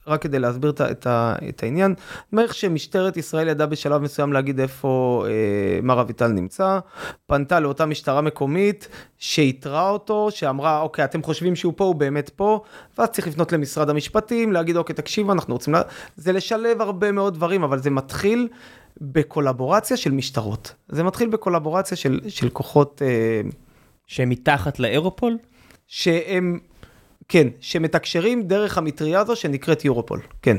רק 0.06 0.22
כדי 0.22 0.38
להסביר 0.38 0.70
את, 0.70 0.80
את, 0.80 1.06
את 1.48 1.62
העניין. 1.62 1.94
בערך 2.32 2.54
שמשטרת 2.54 3.16
ישראל 3.16 3.48
ידעה 3.48 3.66
בשלב 3.66 4.02
מסוים 4.02 4.32
להגיד 4.32 4.60
איפה 4.60 5.24
אה, 5.28 5.80
מר 5.82 6.00
אביטל 6.00 6.28
נמצא, 6.28 6.78
פנתה 7.26 7.60
לאותה 7.60 7.86
משטרה 7.86 8.20
מקומית 8.20 8.88
שאיתרה 9.18 9.90
אותו, 9.90 10.28
שאמרה, 10.30 10.80
אוקיי, 10.80 11.04
אתם 11.04 11.22
חושבים 11.22 11.56
שהוא 11.56 11.72
פה, 11.76 11.84
הוא 11.84 11.94
באמת 11.94 12.30
פה, 12.30 12.60
ואז 12.98 13.08
צריך 13.08 13.26
לפנות 13.26 13.52
למשרד 13.52 13.90
המשפטים, 13.90 14.52
להגיד, 14.52 14.76
אוקיי, 14.76 14.94
תקשיבו, 14.94 15.32
אנחנו 15.32 15.54
רוצים... 15.54 15.74
לה... 15.74 15.82
זה 16.16 16.32
לשלב 16.32 16.80
הרבה 16.80 17.12
מאוד 17.12 17.34
דברים, 17.34 17.62
אבל 17.62 17.78
זה 17.78 17.90
מתחיל... 17.90 18.48
בקולבורציה 19.00 19.96
של 19.96 20.10
משטרות. 20.12 20.74
זה 20.88 21.02
מתחיל 21.02 21.28
בקולבורציה 21.28 21.96
של, 21.96 22.20
של 22.28 22.48
כוחות 22.48 23.02
אה, 23.04 23.40
שהם 24.06 24.28
מתחת 24.28 24.78
לאירופול? 24.78 25.38
שהם, 25.86 26.58
כן, 27.28 27.48
שמתקשרים 27.60 28.42
דרך 28.42 28.78
המטריה 28.78 29.20
הזו 29.20 29.36
שנקראת 29.36 29.84
יורופול, 29.84 30.20
כן. 30.42 30.56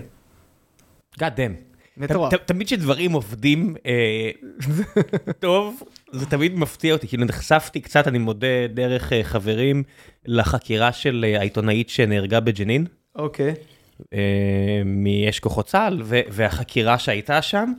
God 1.16 1.38
damn. 1.38 1.76
מטורף. 1.97 2.34
תמיד 2.45 2.68
כשדברים 2.68 3.11
עובדים 3.11 3.76
אה, 3.86 4.32
טוב, 5.39 5.84
זה 6.11 6.26
תמיד 6.26 6.55
מפתיע 6.55 6.93
אותי. 6.93 7.07
כאילו 7.07 7.26
נחשפתי 7.26 7.82
קצת, 7.82 8.07
אני 8.07 8.18
מודה, 8.18 8.68
דרך 8.74 9.13
אה, 9.13 9.24
חברים, 9.24 9.84
לחקירה 10.26 10.91
של 10.91 11.26
אה, 11.28 11.39
העיתונאית 11.39 11.89
שנהרגה 11.89 12.39
בג'נין, 12.39 12.86
אוקיי. 13.16 13.53
מאש 14.86 15.39
כוחות 15.39 15.66
צה"ל, 15.66 16.01
והחקירה 16.05 16.99
שהייתה 16.99 17.41
שם, 17.41 17.74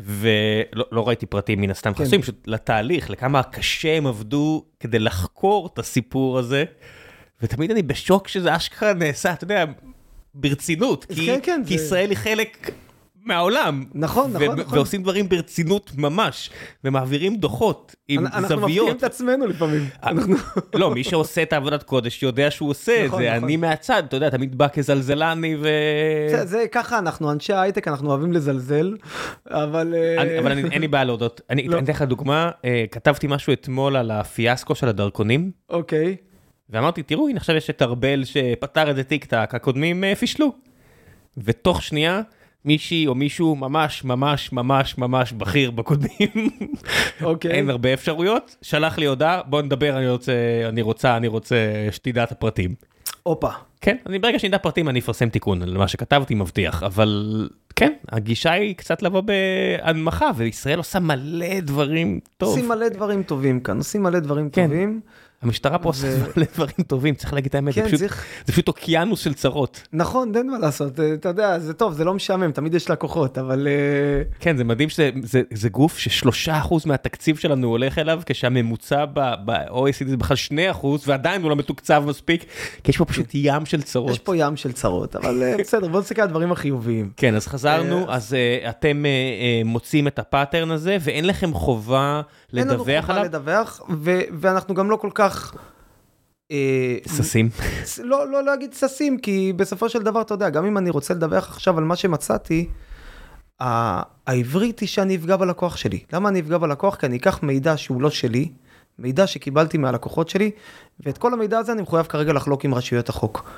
ולא 0.00 0.84
לא 0.92 1.08
ראיתי 1.08 1.26
פרטים 1.26 1.60
מן 1.60 1.70
הסתם 1.70 1.94
כן. 1.94 2.04
חסויים, 2.04 2.22
פשוט 2.22 2.36
לתהליך, 2.46 3.10
לכמה 3.10 3.42
קשה 3.42 3.96
הם 3.96 4.06
עבדו 4.06 4.64
כדי 4.80 4.98
לחקור 4.98 5.68
את 5.72 5.78
הסיפור 5.78 6.38
הזה, 6.38 6.64
ותמיד 7.42 7.70
אני 7.70 7.82
בשוק 7.82 8.28
שזה 8.28 8.56
אשכרה 8.56 8.92
נעשה, 8.94 9.32
אתה 9.32 9.44
יודע, 9.44 9.64
ברצינות, 10.34 11.04
כי, 11.04 11.26
כן, 11.26 11.38
כן, 11.42 11.62
כי 11.66 11.78
זה- 11.78 11.84
ישראל 11.84 12.10
היא 12.10 12.18
חלק 12.18 12.70
מהעולם. 13.24 13.84
נכון, 13.94 14.32
נכון, 14.32 14.60
נכון. 14.60 14.78
ועושים 14.78 15.02
דברים 15.02 15.28
ברצינות 15.28 15.90
ממש, 15.96 16.50
ומעבירים 16.84 17.36
דוחות 17.36 17.94
עם 18.08 18.26
אנחנו 18.26 18.40
מפתיעים 18.40 18.60
זוויות. 18.60 18.96
את 18.98 19.04
עצמנו 19.04 19.46
לפעמים. 19.46 19.88
אנחנו... 20.02 20.36
לא, 20.74 20.90
מי 20.90 21.04
שעושה 21.04 21.42
את 21.42 21.52
העבודת 21.52 21.82
קודש 21.82 22.22
יודע 22.22 22.50
שהוא 22.50 22.70
עושה 22.70 23.00
את 23.00 23.06
נכון, 23.06 23.22
זה, 23.22 23.30
נכון. 23.30 23.44
אני 23.44 23.56
מהצד, 23.56 24.02
אתה 24.08 24.16
יודע, 24.16 24.30
תמיד 24.30 24.58
בא 24.58 24.66
כזלזלני 24.72 25.56
ו... 25.56 25.68
זה, 26.30 26.46
זה 26.46 26.64
ככה 26.72 26.98
אנחנו, 26.98 27.32
אנשי 27.32 27.52
ההייטק, 27.52 27.88
אנחנו 27.88 28.08
אוהבים 28.10 28.32
לזלזל, 28.32 28.96
אבל... 29.46 29.94
אה, 29.96 30.22
אני- 30.22 30.38
אבל 30.38 30.52
אני- 30.52 30.70
אין 30.70 30.80
לי 30.80 30.88
בעיה 30.88 31.04
להודות. 31.04 31.40
אני 31.50 31.68
לא. 31.68 31.78
אתן 31.78 31.92
לך 31.92 32.02
דוגמה, 32.02 32.50
אה, 32.64 32.84
כתבתי 32.90 33.26
משהו 33.30 33.52
אתמול 33.52 33.96
על 33.96 34.10
הפיאסקו 34.10 34.74
של 34.74 34.88
הדרכונים, 34.88 35.50
אוקיי. 35.70 36.16
ואמרתי, 36.72 37.02
תראו, 37.02 37.28
הנה 37.28 37.36
עכשיו 37.36 37.56
יש 37.56 37.70
את 37.70 37.82
ארבל 37.82 38.24
שפתר 38.24 38.90
את 38.90 38.96
זה 38.96 39.04
טיק 39.04 39.24
טק, 39.24 39.50
הקודמים 39.54 40.04
אה, 40.04 40.14
פישלו. 40.14 40.52
ותוך 41.38 41.82
שנייה 41.82 42.20
מישהי 42.64 43.06
או 43.06 43.14
מישהו 43.14 43.56
ממש 43.56 44.04
ממש 44.04 44.52
ממש 44.52 44.98
ממש 44.98 45.32
בכיר 45.32 45.70
בקודמים, 45.70 46.50
אוקיי. 47.22 47.50
אין 47.50 47.70
הרבה 47.70 47.94
אפשרויות, 47.94 48.56
שלח 48.62 48.98
לי 48.98 49.06
הודעה, 49.06 49.42
בוא 49.42 49.62
נדבר, 49.62 49.98
אני 49.98 50.08
רוצה, 50.08 50.32
אני 50.68 50.82
רוצה, 50.82 51.16
אני 51.16 51.28
רוצה 51.28 51.56
שתדע 51.90 52.24
את 52.24 52.32
הפרטים. 52.32 52.74
הופה. 53.22 53.50
כן, 53.80 53.96
אני 54.06 54.18
ברגע 54.18 54.38
שנדע 54.38 54.58
פרטים 54.58 54.88
אני 54.88 54.98
אפרסם 54.98 55.28
תיקון 55.28 55.62
על 55.62 55.78
מה 55.78 55.88
שכתבתי 55.88 56.34
מבטיח, 56.34 56.82
אבל 56.82 57.48
כן, 57.76 57.92
הגישה 58.08 58.52
היא 58.52 58.74
קצת 58.76 59.02
לבוא 59.02 59.20
בהנמכה, 59.20 60.30
וישראל 60.36 60.78
עושה 60.78 61.00
מלא 61.00 61.60
דברים 61.60 62.20
טוב. 62.36 62.48
עושים 62.48 62.68
מלא 62.68 62.88
דברים 62.88 63.22
טובים 63.22 63.60
כאן, 63.60 63.78
עושים 63.78 64.02
מלא 64.02 64.18
דברים 64.18 64.50
כן. 64.50 64.66
טובים. 64.66 65.00
המשטרה 65.42 65.78
פה 65.78 65.88
עושה 65.88 66.08
מלא 66.36 66.46
דברים 66.54 66.74
טובים, 66.86 67.14
צריך 67.14 67.32
להגיד 67.32 67.48
את 67.48 67.54
האמת, 67.54 67.74
זה 67.74 67.80
כן, 67.80 67.86
פשוט- 67.86 67.98
צריך... 68.00 68.24
זה 68.46 68.52
פשוט 68.52 68.68
אוקיינוס 68.68 69.20
של 69.20 69.34
צרות. 69.34 69.88
נכון, 69.92 70.32
אין 70.36 70.50
מה 70.50 70.58
לעשות, 70.58 71.00
אה, 71.00 71.14
אתה 71.14 71.28
יודע, 71.28 71.58
זה 71.58 71.74
טוב, 71.74 71.92
זה 71.92 72.04
לא 72.04 72.14
משעמם, 72.14 72.52
תמיד 72.52 72.74
יש 72.74 72.90
לקוחות, 72.90 73.38
אבל... 73.38 73.66
אה, 73.70 74.22
כן, 74.40 74.56
זה 74.56 74.64
מדהים 74.64 74.88
שזה 74.88 75.10
זה, 75.22 75.42
זה 75.52 75.68
גוף 75.68 75.98
ששלושה 75.98 76.58
אחוז 76.58 76.86
מהתקציב 76.86 77.36
שלנו 77.36 77.68
הולך 77.68 77.98
אליו, 77.98 78.20
כשהממוצע 78.26 79.04
ב-OECD 79.14 80.08
זה 80.08 80.16
בכלל 80.16 80.36
שני 80.36 80.70
אחוז, 80.70 81.08
ועדיין 81.08 81.42
הוא 81.42 81.50
לא 81.50 81.56
מתוקצב 81.56 82.04
מספיק, 82.06 82.44
כי 82.84 82.90
יש 82.90 82.96
פה 82.98 83.04
פשוט 83.04 83.26
ים 83.34 83.66
של 83.66 83.82
צרות. 83.82 84.10
יש 84.10 84.18
פה 84.18 84.36
ים 84.36 84.56
של 84.56 84.72
צרות, 84.72 85.16
אבל 85.16 85.42
אה, 85.42 85.54
בסדר, 85.60 85.88
בוא 85.88 86.00
נסתכל 86.00 86.22
על 86.22 86.28
הדברים 86.28 86.52
החיוביים. 86.52 87.10
כן, 87.16 87.34
אז 87.34 87.46
חזרנו, 87.46 88.12
אז 88.12 88.36
אתם 88.68 89.04
מוצאים 89.64 90.06
את 90.06 90.18
הפאטרן 90.18 90.70
הזה, 90.70 90.96
ואין 91.00 91.26
לכם 91.26 91.54
חובה 91.54 92.20
אין 92.58 92.68
לנו 92.68 92.82
לדווח 92.82 93.00
חובה 93.00 93.14
עליו? 93.14 93.24
לדווח, 93.24 93.80
ו- 93.98 94.20
ואנחנו 94.40 94.74
גם 94.74 94.90
לא 94.90 94.96
כל 94.96 95.10
כך... 95.14 95.54
אה, 96.50 96.96
ששים. 97.16 97.48
לא, 98.02 98.30
לא 98.30 98.44
להגיד 98.44 98.72
ששים, 98.72 99.18
כי 99.18 99.52
בסופו 99.56 99.88
של 99.88 100.02
דבר, 100.02 100.20
אתה 100.20 100.34
יודע, 100.34 100.50
גם 100.50 100.66
אם 100.66 100.78
אני 100.78 100.90
רוצה 100.90 101.14
לדווח 101.14 101.48
עכשיו 101.48 101.78
על 101.78 101.84
מה 101.84 101.96
שמצאתי, 101.96 102.68
העברית 103.60 104.80
היא 104.80 104.88
שאני 104.88 105.16
אפגע 105.16 105.36
בלקוח 105.36 105.76
שלי. 105.76 106.00
למה 106.12 106.28
אני 106.28 106.40
אפגע 106.40 106.58
בלקוח? 106.58 106.96
כי 106.96 107.06
אני 107.06 107.16
אקח 107.16 107.42
מידע 107.42 107.76
שהוא 107.76 108.02
לא 108.02 108.10
שלי, 108.10 108.52
מידע 108.98 109.26
שקיבלתי 109.26 109.78
מהלקוחות 109.78 110.28
שלי, 110.28 110.50
ואת 111.00 111.18
כל 111.18 111.32
המידע 111.32 111.58
הזה 111.58 111.72
אני 111.72 111.82
מחויב 111.82 112.06
כרגע 112.06 112.32
לחלוק 112.32 112.64
עם 112.64 112.74
רשויות 112.74 113.08
החוק. 113.08 113.50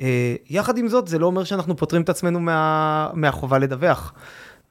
אה, 0.00 0.34
יחד 0.50 0.78
עם 0.78 0.88
זאת, 0.88 1.08
זה 1.08 1.18
לא 1.18 1.26
אומר 1.26 1.44
שאנחנו 1.44 1.76
פוטרים 1.76 2.02
את 2.02 2.08
עצמנו 2.08 2.40
מה, 2.40 3.10
מהחובה 3.14 3.58
לדווח. 3.58 4.12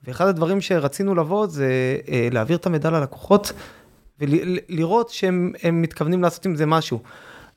ואחד 0.07 0.27
הדברים 0.27 0.61
שרצינו 0.61 1.15
לבוא 1.15 1.47
זה 1.47 1.97
אה, 2.09 2.27
להעביר 2.31 2.57
את 2.57 2.65
המידע 2.65 2.89
ללקוחות 2.89 3.51
ולראות 4.19 5.09
שהם 5.09 5.51
הם 5.63 5.81
מתכוונים 5.81 6.21
לעשות 6.21 6.45
עם 6.45 6.55
זה 6.55 6.65
משהו. 6.65 6.99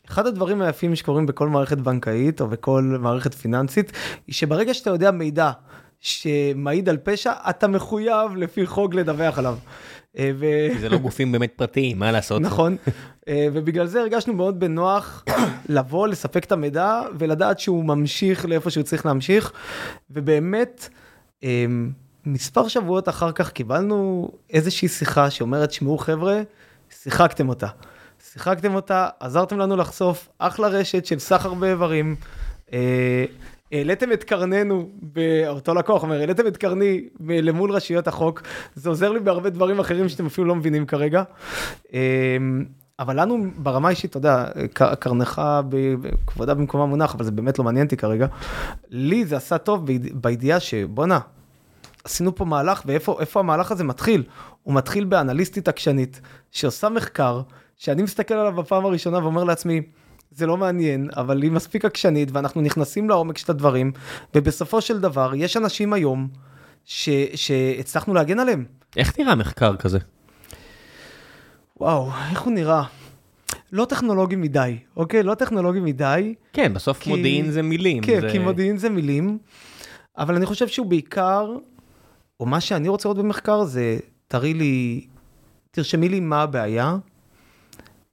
אחד 0.09 0.27
הדברים 0.27 0.63
היפים 0.63 0.97
שקורים 0.97 1.27
בכל 1.27 1.49
מערכת 1.49 1.79
בנקאית 1.79 2.41
או 2.41 2.49
בכל 2.49 2.83
מערכת 3.01 3.35
פיננסית, 3.35 3.93
היא 4.27 4.35
שברגע 4.35 4.75
שאתה 4.75 4.91
יודע 4.91 5.11
מידע 5.11 5.51
שמעיד 6.01 6.89
על 6.89 6.97
פשע, 6.97 7.33
אתה 7.51 7.69
מחויב 7.69 8.37
לפי 8.37 8.67
חוק 8.67 8.95
לדווח 8.95 9.39
עליו. 9.39 9.57
אה, 10.19 10.31
ו... 10.35 10.47
זה 10.81 10.89
לא 10.89 10.99
גופים 10.99 11.33
באמת 11.33 11.53
פרטיים, 11.57 11.99
מה 11.99 12.13
לעשות? 12.13 12.43
נכון, 12.43 12.77
אה, 13.29 13.49
ובגלל 13.53 13.87
זה 13.87 14.01
הרגשנו 14.01 14.35
מאוד 14.35 14.61
בנוח 14.61 15.25
לבוא, 15.69 16.09
לספק 16.09 16.45
את 16.45 16.53
המידע 16.53 17.01
ולדעת 17.19 17.59
שהוא 17.59 17.85
ממשיך 17.85 18.45
לאיפה 18.45 18.71
שהוא 18.71 18.85
צריך 18.85 19.07
להמשיך, 19.07 19.53
ובאמת, 20.11 20.89
מספר 22.27 22.69
שבועות 22.69 23.09
אחר 23.09 23.33
כך 23.33 23.51
קיבלנו 23.51 24.29
איזושהי 24.51 24.89
שיחה 24.89 25.31
שאומרת, 25.31 25.73
שמעו 25.73 25.99
חבר'ה, 25.99 26.41
שיחקתם 27.03 27.49
אותה. 27.49 27.67
שיחקתם 28.33 28.75
אותה, 28.75 29.09
עזרתם 29.21 29.59
לנו 29.59 29.77
לחשוף 29.77 30.29
אחלה 30.39 30.69
רשת 30.69 31.07
של 31.07 31.19
סחר 31.19 31.55
באיברים. 31.55 32.17
אה, 32.73 33.25
העליתם 33.73 34.13
את 34.13 34.25
קרננו, 34.25 34.89
אותו 35.49 35.75
לקוח 35.75 36.03
אומר, 36.03 36.21
העליתם 36.21 36.47
את 36.47 36.57
קרני 36.57 37.05
למול 37.21 37.71
רשויות 37.73 38.09
החוק, 38.09 38.43
זה 38.75 38.89
עוזר 38.89 39.13
לי 39.13 39.21
בהרבה 39.21 39.51
דברים 39.51 39.79
אחרים 39.81 40.09
שאתם 40.09 40.27
אפילו 40.27 40.47
לא 40.47 40.55
מבינים 40.55 40.87
כרגע. 40.87 41.23
אה, 41.95 42.01
אבל 42.99 43.21
לנו 43.21 43.37
ברמה 43.57 43.89
האישית, 43.89 44.11
אתה 44.11 44.19
יודע, 44.19 44.45
קרנך, 45.01 45.43
כבודה 46.27 46.55
במקומה 46.55 46.87
מונח, 46.87 47.15
אבל 47.15 47.25
זה 47.25 47.31
באמת 47.31 47.59
לא 47.59 47.65
מעניין 47.65 47.87
אותי 47.87 47.97
כרגע. 47.97 48.27
לי 48.91 49.25
זה 49.25 49.37
עשה 49.37 49.59
טוב 49.59 49.87
ביד- 49.87 50.13
בידיעה 50.15 50.61
שבואנה, 50.61 51.19
עשינו 52.05 52.35
פה 52.35 52.45
מהלך, 52.45 52.83
ואיפה 52.87 53.17
איפה 53.21 53.41
המהלך 53.41 53.73
הזה 53.73 53.85
מתחיל? 53.85 54.23
הוא 54.63 54.75
מתחיל 54.75 55.05
באנליסטית 55.05 55.69
עקשנית, 55.69 56.21
שעושה 56.51 56.89
מחקר, 56.89 57.43
שאני 57.77 58.03
מסתכל 58.03 58.35
עליו 58.35 58.53
בפעם 58.53 58.85
הראשונה 58.85 59.19
ואומר 59.19 59.45
לעצמי, 59.45 59.81
זה 60.31 60.47
לא 60.47 60.57
מעניין, 60.57 61.09
אבל 61.17 61.43
היא 61.43 61.51
מספיק 61.51 61.85
עקשנית, 61.85 62.29
ואנחנו 62.33 62.61
נכנסים 62.61 63.09
לעומק 63.09 63.39
של 63.39 63.53
הדברים, 63.53 63.93
ובסופו 64.35 64.81
של 64.81 65.01
דבר, 65.01 65.33
יש 65.37 65.57
אנשים 65.57 65.93
היום 65.93 66.29
ש, 66.85 67.09
שהצלחנו 67.35 68.15
להגן 68.15 68.39
עליהם. 68.39 68.65
איך 68.97 69.19
נראה 69.19 69.35
מחקר 69.35 69.77
כזה? 69.77 69.99
וואו, 71.81 72.11
איך 72.31 72.41
הוא 72.43 72.53
נראה? 72.53 72.83
לא 73.73 73.85
טכנולוגי 73.85 74.37
מדי, 74.37 74.79
אוקיי? 74.97 75.23
לא 75.23 75.35
טכנולוגי 75.35 75.81
מדי. 75.81 76.35
כן, 76.53 76.75
בסוף 76.75 76.99
כי- 76.99 77.11
מודיעין 77.11 77.51
זה 77.51 77.63
מילים. 77.63 78.03
כן, 78.03 78.21
זה- 78.21 78.29
כי 78.33 78.39
מודיעין 78.39 78.77
זה 78.77 78.89
מילים, 78.91 79.39
אבל 80.19 80.35
אני 80.35 80.47
חושב 80.47 80.69
שהוא 80.69 80.87
בעיקר, 80.87 81.57
או 82.43 82.47
מה 82.47 82.61
שאני 82.61 82.89
רוצה 82.89 83.09
לראות 83.09 83.25
במחקר 83.25 83.65
זה, 83.65 83.99
תראי 84.29 84.55
לי, 84.55 85.07
תרשמי 85.71 86.09
לי 86.09 86.21
מה 86.21 86.43
הבעיה, 86.43 86.97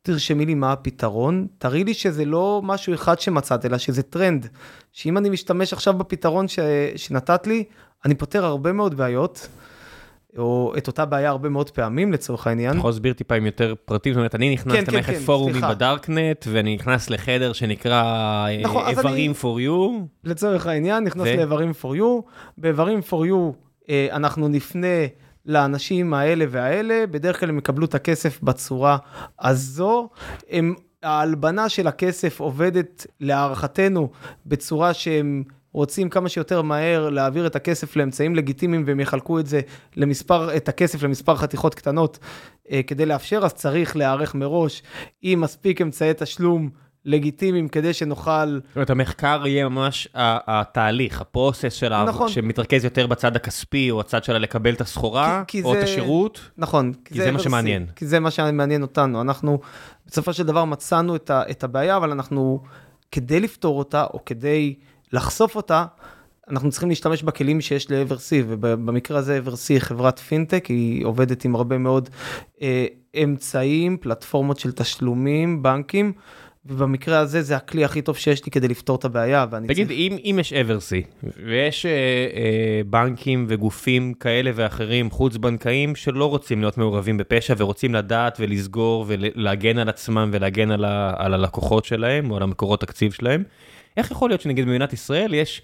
תרשמי 0.01 0.45
לי 0.45 0.53
מה 0.53 0.71
הפתרון, 0.71 1.47
תראי 1.57 1.84
לי 1.84 1.93
שזה 1.93 2.25
לא 2.25 2.61
משהו 2.63 2.93
אחד 2.93 3.19
שמצאת, 3.19 3.65
אלא 3.65 3.77
שזה 3.77 4.03
טרנד, 4.03 4.47
שאם 4.93 5.17
אני 5.17 5.30
משתמש 5.30 5.73
עכשיו 5.73 5.93
בפתרון 5.93 6.47
ש... 6.47 6.59
שנתת 6.95 7.47
לי, 7.47 7.63
אני 8.05 8.15
פותר 8.15 8.45
הרבה 8.45 8.71
מאוד 8.71 8.95
בעיות, 8.97 9.47
או 10.38 10.73
את 10.77 10.88
אותה 10.88 11.05
בעיה 11.05 11.30
הרבה 11.30 11.49
מאוד 11.49 11.69
פעמים 11.69 12.13
לצורך 12.13 12.47
העניין. 12.47 12.69
אתה 12.71 12.77
יכול 12.77 12.89
להסביר 12.89 13.13
טיפה 13.13 13.36
עם 13.36 13.45
יותר 13.45 13.73
פרטים, 13.86 14.13
זאת 14.13 14.17
אומרת, 14.17 14.36
אני 14.36 14.53
נכנס 14.53 14.73
כן, 14.75 14.86
כן, 14.86 14.91
למערכת 14.91 15.13
כן, 15.13 15.19
פורומים 15.19 15.53
סליחה. 15.53 15.69
בדארקנט, 15.73 16.45
ואני 16.51 16.75
נכנס 16.75 17.09
לחדר 17.09 17.53
שנקרא 17.53 18.45
נכון, 18.63 18.88
איברים 18.88 19.32
אני- 19.32 19.39
for 19.41 19.67
you, 19.69 20.05
לצורך 20.23 20.67
העניין, 20.67 21.03
נכנס 21.03 21.27
ו- 21.27 21.36
לאיברים 21.38 21.71
for 21.82 21.95
you, 21.99 22.30
באיברים 22.57 22.99
for 23.09 23.25
you 23.30 23.68
אנחנו 24.12 24.48
נפנה 24.48 25.06
לאנשים 25.46 26.14
האלה 26.14 26.46
והאלה, 26.50 27.08
בדרך 27.12 27.40
כלל 27.40 27.50
הם 27.50 27.58
יקבלו 27.58 27.86
את 27.86 27.96
הכסף 27.96 28.42
בצורה 28.42 28.98
הזו. 29.40 30.10
הם, 30.50 30.76
ההלבנה 31.04 31.70
של 31.70 31.88
הכסף 31.88 32.40
עובדת 32.40 33.08
להערכתנו 33.20 34.10
בצורה 34.46 34.94
שהם 34.94 35.44
רוצים 35.74 36.10
כמה 36.10 36.30
שיותר 36.30 36.62
מהר 36.62 37.10
להעביר 37.10 37.48
את 37.48 37.56
הכסף 37.56 37.96
לאמצעים 37.96 38.36
לגיטימיים 38.36 38.84
והם 38.88 39.00
יחלקו 39.00 39.40
את 39.40 39.48
זה 39.48 39.62
למספר, 39.96 40.58
את 40.58 40.70
הכסף 40.70 41.04
למספר 41.04 41.36
חתיכות 41.36 41.76
קטנות 41.76 42.20
אה, 42.72 42.84
כדי 42.84 43.06
לאפשר, 43.06 43.40
אז 43.46 43.54
צריך 43.54 43.96
להיערך 43.96 44.36
מראש 44.36 44.84
עם 45.22 45.42
מספיק 45.42 45.82
אמצעי 45.82 46.12
תשלום 46.18 46.70
לגיטימיים 47.06 47.68
כדי 47.68 47.93
שנוכל 47.93 48.60
זאת 48.68 48.76
אומרת, 48.76 48.89
המחקר 48.89 49.43
יהיה 49.47 49.70
ממש 49.70 50.08
התהליך, 50.16 51.22
הפרוסס 51.22 51.74
של 51.74 51.93
ה... 51.93 52.04
נכון. 52.04 52.30
שמתרכז 52.30 52.84
יותר 52.84 53.08
בצד 53.08 53.36
הכספי, 53.36 53.91
או 53.91 54.00
הצד 54.00 54.24
של 54.24 54.38
לקבל 54.38 54.74
את 54.74 54.82
הסחורה, 54.82 55.43
כי- 55.47 55.58
כי 55.62 55.64
או 55.68 55.74
את 55.74 55.78
זה- 55.78 55.84
השירות. 55.84 56.39
נכון. 56.58 56.93
כי 57.06 57.14
זה 57.22 57.32
מה 57.32 57.38
ורסי- 57.38 57.43
שמעניין. 57.43 57.86
כי 57.95 58.06
זה 58.08 58.20
מה 58.20 58.32
שמעניין 58.32 58.82
אותנו. 58.82 59.22
אנחנו 59.22 59.60
בסופו 60.08 60.34
של 60.34 60.43
דבר 60.43 60.66
מצאנו 60.66 61.16
את, 61.16 61.30
ה, 61.30 61.43
את 61.52 61.64
הבעיה, 61.64 61.97
אבל 61.97 62.12
אנחנו, 62.12 62.60
כדי 63.12 63.39
לפתור 63.39 63.80
אותה, 63.80 64.06
או 64.14 64.26
כדי 64.26 64.74
לחשוף 65.14 65.56
אותה, 65.56 65.86
אנחנו 66.50 66.72
צריכים 66.72 66.89
להשתמש 66.89 67.24
בכלים 67.24 67.62
שיש 67.62 67.91
ל-Eversea, 67.91 68.43
ובמקרה 68.47 69.20
הזה 69.20 69.39
Eversea 69.45 69.52
היא 69.70 69.80
חברת 69.80 70.20
פינטק, 70.20 70.66
היא 70.66 71.06
עובדת 71.06 71.45
עם 71.45 71.56
הרבה 71.56 71.78
מאוד 71.78 72.10
אה, 72.62 72.86
אמצעים, 73.24 73.97
פלטפורמות 73.97 74.60
של 74.60 74.72
תשלומים, 74.72 75.64
בנקים, 75.64 76.14
ובמקרה 76.66 77.20
הזה 77.20 77.41
זה 77.41 77.55
הכלי 77.55 77.86
הכי 77.86 78.01
טוב 78.01 78.18
שיש 78.18 78.45
לי 78.45 78.51
כדי 78.51 78.68
לפתור 78.68 78.95
את 78.95 79.05
הבעיה, 79.05 79.45
תגיד, 79.68 79.88
צריך... 79.88 79.99
אם, 79.99 80.18
אם 80.24 80.38
יש 80.39 80.53
אברסי, 80.53 81.03
ויש 81.45 81.86
אה, 81.86 81.91
אה, 81.91 82.82
בנקים 82.86 83.45
וגופים 83.49 84.14
כאלה 84.14 84.51
ואחרים, 84.55 85.12
חוץ-בנקאיים, 85.12 85.95
שלא 85.95 86.30
רוצים 86.30 86.62
להיות 86.62 86.78
מעורבים 86.78 87.18
בפשע 87.18 87.53
ורוצים 87.57 87.95
לדעת 87.95 88.38
ולסגור 88.39 89.05
ולהגן 89.07 89.78
על 89.78 89.89
עצמם 89.89 90.30
ולהגן 90.34 90.72
על, 90.72 90.86
ה, 90.86 91.14
על 91.18 91.34
הלקוחות 91.34 91.86
שלהם 91.86 92.32
או 92.32 92.38
על 92.38 92.43
המקורות 92.43 92.82
תקציב 92.82 93.12
שלהם, 93.12 93.43
איך 93.97 94.12
יכול 94.12 94.30
להיות 94.30 94.41
שנגיד 94.41 94.66
במדינת 94.66 94.93
ישראל 94.93 95.34
יש 95.34 95.62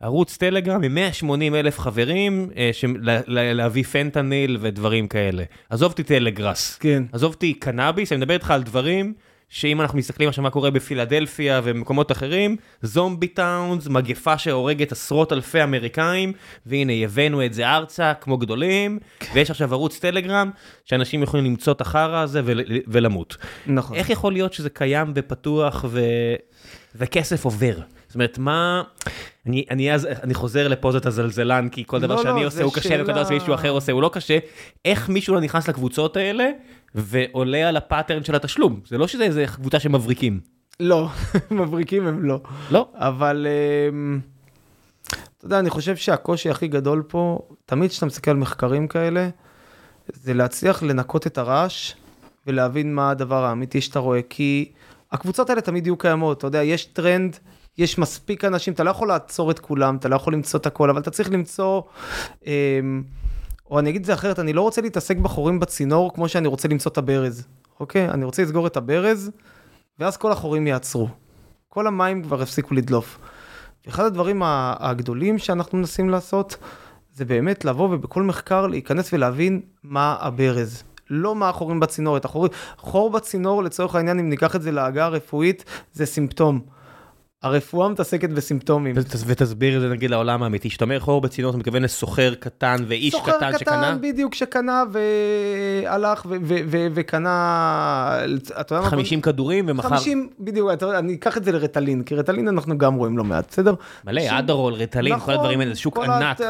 ערוץ 0.00 0.36
טלגרם 0.36 0.82
עם 0.82 0.94
180 0.94 1.54
אלף 1.54 1.78
חברים, 1.78 2.50
אה, 2.56 2.70
של, 2.72 2.96
לה, 3.00 3.52
להביא 3.52 3.82
פנטניל 3.82 4.58
ודברים 4.60 5.08
כאלה. 5.08 5.44
עזוב 5.70 5.90
אותי 5.90 6.02
טלגראס, 6.02 6.78
כן. 6.80 7.02
עזוב 7.12 7.32
אותי 7.32 7.54
קנאביס, 7.54 8.12
אני 8.12 8.18
מדבר 8.20 8.34
איתך 8.34 8.50
על 8.50 8.62
דברים 8.62 9.14
שאם 9.48 9.80
אנחנו 9.80 9.98
מסתכלים 9.98 10.28
עכשיו 10.28 10.44
מה 10.44 10.50
קורה 10.50 10.70
בפילדלפיה 10.70 11.60
ובמקומות 11.64 12.12
אחרים, 12.12 12.56
זומבי 12.82 13.28
טאונס, 13.28 13.86
מגפה 13.86 14.38
שהורגת 14.38 14.92
עשרות 14.92 15.32
אלפי 15.32 15.62
אמריקאים, 15.62 16.32
והנה 16.66 16.92
הבאנו 17.04 17.44
את 17.46 17.54
זה 17.54 17.68
ארצה 17.68 18.14
כמו 18.14 18.38
גדולים, 18.38 18.98
ויש 19.34 19.50
עכשיו 19.50 19.72
ערוץ 19.74 19.98
טלגרם, 19.98 20.50
שאנשים 20.84 21.22
יכולים 21.22 21.44
למצוא 21.46 21.72
את 21.72 21.80
החרא 21.80 22.18
הזה 22.18 22.40
ול, 22.44 22.60
ולמות. 22.86 23.36
נכון. 23.66 23.96
איך 23.96 24.10
יכול 24.10 24.32
להיות 24.32 24.52
שזה 24.52 24.70
קיים 24.70 25.12
ופתוח 25.14 25.84
ו... 25.88 26.00
וכסף 26.94 27.44
עובר? 27.44 27.74
זאת 28.06 28.14
אומרת, 28.14 28.38
מה... 28.38 28.82
אני, 29.46 29.64
אני 29.70 29.94
אז, 29.94 30.06
אני 30.22 30.34
חוזר 30.34 30.68
לפוזת 30.68 31.06
הזלזלן, 31.06 31.68
כי 31.68 31.84
כל 31.86 32.00
דבר 32.00 32.14
לא, 32.14 32.22
שאני 32.22 32.40
לא, 32.40 32.46
עושה 32.46 32.62
הוא 32.62 32.72
קשה, 32.72 32.88
שאלה- 32.88 33.02
וכל 33.02 33.12
דבר 33.12 33.24
שמישהו 33.24 33.54
אחר 33.54 33.70
עושה 33.70 33.92
הוא 33.92 34.02
לא 34.02 34.10
קשה. 34.12 34.38
איך 34.84 35.08
מישהו 35.08 35.34
לא 35.34 35.40
נכנס 35.40 35.68
לקבוצות 35.68 36.16
האלה, 36.16 36.50
ועולה 36.94 37.68
על 37.68 37.76
הפאטרן 37.76 38.24
של 38.24 38.34
התשלום? 38.34 38.80
זה 38.86 38.98
לא 38.98 39.06
שזה 39.06 39.24
איזה 39.24 39.44
קבוצה 39.54 39.80
שמבריקים. 39.80 40.40
לא, 40.80 41.08
מבריקים 41.50 42.06
הם 42.06 42.24
לא. 42.24 42.40
לא. 42.70 42.88
אבל 42.94 43.46
אמ, 43.90 44.20
אתה 45.38 45.46
יודע, 45.46 45.58
אני 45.58 45.70
חושב 45.70 45.96
שהקושי 45.96 46.50
הכי 46.50 46.68
גדול 46.68 47.02
פה, 47.08 47.38
תמיד 47.66 47.90
כשאתה 47.90 48.06
מסתכל 48.06 48.30
על 48.30 48.36
מחקרים 48.36 48.88
כאלה, 48.88 49.28
זה 50.12 50.34
להצליח 50.34 50.82
לנקות 50.82 51.26
את 51.26 51.38
הרעש 51.38 51.92
ולהבין 52.46 52.94
מה 52.94 53.10
הדבר 53.10 53.44
האמיתי 53.44 53.80
שאתה 53.80 53.98
רואה, 53.98 54.20
כי 54.28 54.72
הקבוצות 55.12 55.50
האלה 55.50 55.60
תמיד 55.60 55.86
יהיו 55.86 55.96
קיימות, 55.96 56.38
אתה 56.38 56.46
יודע, 56.46 56.62
יש 56.62 56.84
טרנד, 56.84 57.36
יש 57.78 57.98
מספיק 57.98 58.44
אנשים, 58.44 58.74
אתה 58.74 58.84
לא 58.84 58.90
יכול 58.90 59.08
לעצור 59.08 59.50
את 59.50 59.58
כולם, 59.58 59.96
אתה 59.96 60.08
לא 60.08 60.16
יכול 60.16 60.32
למצוא 60.32 60.60
את 60.60 60.66
הכל, 60.66 60.90
אבל 60.90 61.00
אתה 61.00 61.10
צריך 61.10 61.30
למצוא, 61.30 61.82
אמ, 62.46 63.02
או 63.70 63.78
אני 63.78 63.90
אגיד 63.90 64.00
את 64.00 64.06
זה 64.06 64.14
אחרת, 64.14 64.38
אני 64.38 64.52
לא 64.52 64.62
רוצה 64.62 64.80
להתעסק 64.80 65.16
בחורים 65.16 65.60
בצינור 65.60 66.14
כמו 66.14 66.28
שאני 66.28 66.48
רוצה 66.48 66.68
למצוא 66.68 66.92
את 66.92 66.98
הברז, 66.98 67.46
אוקיי? 67.80 68.08
אני 68.08 68.24
רוצה 68.24 68.42
לסגור 68.42 68.66
את 68.66 68.76
הברז, 68.76 69.30
ואז 69.98 70.16
כל 70.16 70.32
החורים 70.32 70.66
יעצרו. 70.66 71.08
כל 71.68 71.86
המים 71.86 72.22
כבר 72.22 72.42
הפסיקו 72.42 72.74
לדלוף. 72.74 73.18
אחד 73.88 74.04
הדברים 74.04 74.42
הגדולים 74.44 75.38
שאנחנו 75.38 75.78
מנסים 75.78 76.10
לעשות, 76.10 76.56
זה 77.14 77.24
באמת 77.24 77.64
לבוא 77.64 77.88
ובכל 77.94 78.22
מחקר 78.22 78.66
להיכנס 78.66 79.12
ולהבין 79.12 79.60
מה 79.82 80.16
הברז. 80.20 80.82
לא 81.10 81.34
מה 81.34 81.48
החורים 81.48 81.80
בצינור, 81.80 82.16
את 82.16 82.24
החורים. 82.24 82.52
חור 82.76 83.10
בצינור, 83.10 83.62
לצורך 83.62 83.94
העניין, 83.94 84.18
אם 84.18 84.28
ניקח 84.28 84.56
את 84.56 84.62
זה 84.62 84.70
להגה 84.70 85.04
הרפואית, 85.04 85.64
זה 85.92 86.06
סימפטום. 86.06 86.60
הרפואה 87.42 87.88
מתעסקת 87.88 88.30
בסימפטומים. 88.30 88.94
ות- 88.98 89.22
ותסביר 89.26 89.76
את 89.76 89.80
זה 89.80 89.88
נגיד 89.88 90.10
לעולם 90.10 90.42
האמיתי, 90.42 90.68
כשאתה 90.68 90.84
אומר 90.84 91.00
חור 91.00 91.20
בצינור, 91.20 91.50
אתה 91.50 91.58
מתכוון 91.58 91.82
לסוחר 91.82 92.34
קטן 92.34 92.76
ואיש 92.88 93.14
סוחר 93.14 93.32
קטן 93.36 93.58
שקנה? 93.58 93.96
בדיוק, 94.00 94.34
שקנה 94.34 94.84
והלך 94.92 96.26
וקנה, 96.94 98.20
אתה 98.60 98.74
יודע 98.74 98.84
מה? 98.84 98.90
50 98.90 99.20
כדורים 99.20 99.64
ומחר 99.68 99.88
50, 99.88 100.28
בדיוק, 100.40 100.70
אני 100.98 101.14
אקח 101.14 101.36
את 101.36 101.44
זה 101.44 101.52
לרטלין, 101.52 102.02
כי 102.02 102.14
רטלין 102.14 102.48
אנחנו 102.48 102.78
גם 102.78 102.94
רואים 102.94 103.18
לא 103.18 103.24
מעט, 103.24 103.48
בסדר? 103.50 103.74
מלא, 104.04 104.22
אדרול, 104.30 104.72
ריטלין, 104.72 105.12
כל 105.12 105.16
נכון, 105.18 105.34
הדברים 105.34 105.60
האלה, 105.60 105.74
זה 105.74 105.80
שוק 105.80 105.98
ענק. 105.98 106.40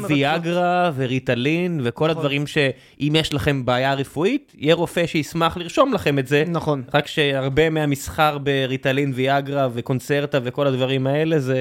מוויאגרה 0.00 0.90
וריטלין 0.96 1.80
וכל 1.84 2.04
נכון. 2.04 2.16
הדברים 2.16 2.46
שאם 2.46 3.12
יש 3.16 3.34
לכם 3.34 3.64
בעיה 3.64 3.94
רפואית, 3.94 4.52
יהיה 4.58 4.74
רופא 4.74 5.06
שישמח 5.06 5.56
לרשום 5.56 5.92
לכם 5.92 6.18
את 6.18 6.26
זה. 6.26 6.44
נכון. 6.48 6.82
רק 6.94 7.06
שהרבה 7.06 7.70
מהמסחר 7.70 8.38
בריטלין, 8.38 9.12
ויאגרה 9.14 9.68
וקונצרטה 9.90 10.38
וכל 10.44 10.66
הדברים 10.66 11.06
האלה 11.06 11.40
זה 11.40 11.58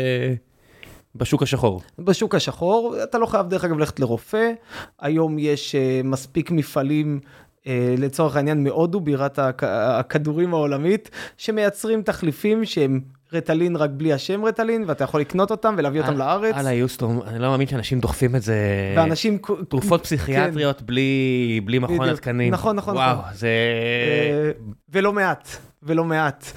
בשוק 1.15 1.43
השחור. 1.43 1.82
בשוק 1.99 2.36
השחור, 2.36 2.95
אתה 3.03 3.17
לא 3.17 3.25
חייב 3.25 3.47
דרך 3.47 3.63
אגב 3.63 3.77
ללכת 3.77 3.99
לרופא, 3.99 4.51
היום 4.99 5.39
יש 5.39 5.75
uh, 5.75 6.07
מספיק 6.07 6.51
מפעלים. 6.51 7.19
uh, 7.23 7.67
לצורך 7.97 8.36
העניין 8.36 8.63
מהודו, 8.63 8.99
בירת 8.99 9.39
הכ- 9.39 9.63
הכדורים 9.65 10.53
העולמית, 10.53 11.09
שמייצרים 11.38 12.01
תחליפים 12.01 12.65
שהם 12.65 13.01
רטלין 13.34 13.75
רק 13.75 13.89
בלי 13.93 14.13
השם 14.13 14.45
רטלין, 14.45 14.84
ואתה 14.88 15.03
יכול 15.03 15.21
לקנות 15.21 15.51
אותם 15.51 15.75
ולהביא 15.77 16.01
אותם 16.01 16.17
לארץ. 16.17 16.55
הלאה 16.55 16.73
יוסטום, 16.73 17.21
אני 17.27 17.39
לא 17.39 17.49
מאמין 17.49 17.67
שאנשים 17.67 17.99
דוחפים 17.99 18.36
את 18.36 18.41
זה. 18.41 18.55
ואנשים... 18.97 19.38
תרופות 19.69 19.99
כן. 19.99 20.03
פסיכיאטריות 20.05 20.82
בלי 20.82 21.61
בלי 21.65 21.80
מכון. 21.80 22.09
התקנים. 22.09 22.53
נכון, 22.53 22.75
נכון, 22.75 22.95
וואו, 22.95 23.17
נכון. 23.17 23.34
זה... 23.34 23.47
אה, 23.47 24.51
ולא 24.89 25.13
מעט, 25.13 25.49
ולא 25.84 26.03
מעט. 26.03 26.51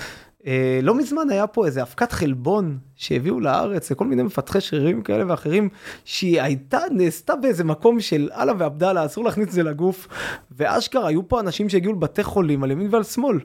אה, 0.46 0.80
לא 0.82 0.94
מזמן 0.94 1.30
היה 1.30 1.46
פה 1.46 1.66
איזה 1.66 1.82
אבקת 1.82 2.12
חלבון 2.12 2.78
שהביאו 2.96 3.40
לארץ 3.40 3.90
לכל 3.90 4.04
מיני 4.04 4.22
מפתחי 4.22 4.60
שרירים 4.60 5.02
כאלה 5.02 5.24
ואחרים, 5.28 5.68
שהיא 6.04 6.40
הייתה, 6.42 6.78
נעשתה 6.90 7.36
באיזה 7.36 7.64
מקום 7.64 8.00
של 8.00 8.28
אללה 8.36 8.52
ועבדאללה, 8.58 9.06
אסור 9.06 9.24
להכניס 9.24 9.48
את 9.48 9.52
זה 9.52 9.62
לגוף, 9.62 10.08
ואשכרה 10.50 11.08
היו 11.08 11.28
פה 11.28 11.40
אנשים 11.40 11.68
שהגיעו 11.68 11.92
לבתי 11.92 12.22
חולים 12.22 12.64
על 12.64 12.70
ימין 12.70 12.88
ועל 12.90 13.02
שמאל. 13.02 13.38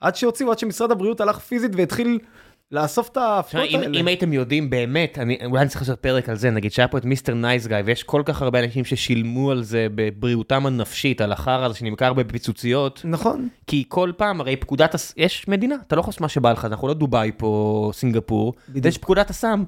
עד 0.00 0.16
שהוציאו, 0.16 0.50
עד 0.50 0.58
שמשרד 0.58 0.90
הבריאות 0.90 1.20
הלך 1.20 1.38
פיזית 1.38 1.72
והתחיל 1.76 2.18
לאסוף 2.72 3.08
את 3.08 3.12
תשמע, 3.12 3.60
האבקות 3.60 3.74
אם, 3.74 3.80
האלה. 3.80 4.00
אם 4.00 4.06
הייתם 4.06 4.32
יודעים 4.32 4.70
באמת, 4.70 5.18
אני, 5.18 5.38
אולי 5.44 5.62
אני 5.62 5.68
צריך 5.68 5.80
לעשות 5.82 5.98
פרק 5.98 6.28
על 6.28 6.36
זה, 6.36 6.50
נגיד 6.50 6.72
שהיה 6.72 6.88
פה 6.88 6.98
את 6.98 7.04
Mr. 7.04 7.34
Nice 7.34 7.66
Guy, 7.66 7.82
ויש 7.82 8.02
כל 8.02 8.22
כך 8.24 8.42
הרבה 8.42 8.64
אנשים 8.64 8.84
ששילמו 8.84 9.50
על 9.50 9.62
זה 9.62 9.86
בבריאותם 9.94 10.66
הנפשית, 10.66 11.20
על 11.20 11.32
החרא 11.32 11.64
הזה 11.64 11.74
שנמכר 11.74 12.12
בפיצוציות, 12.12 13.00
נכון, 13.04 13.48
כי 13.66 13.84
כל 13.88 14.12
פעם, 14.16 14.40
הרי 14.40 14.56
פקודת, 14.56 14.94
הס... 14.94 15.14
יש 15.16 15.48
מדינה, 15.48 15.74
אתה 15.86 15.96
לא 15.96 16.00
יכול 16.00 16.10
לעשות 16.10 16.20
מה 16.20 16.28
שבא 16.28 16.52
לך, 16.52 16.64
אנחנו 16.64 16.88
לא 16.88 16.94
דובאי 16.94 17.30
פה, 17.36 17.90
סינגפור. 17.94 18.54
ויש 18.68 18.98
פקודת 18.98 19.30
הסמים. 19.30 19.64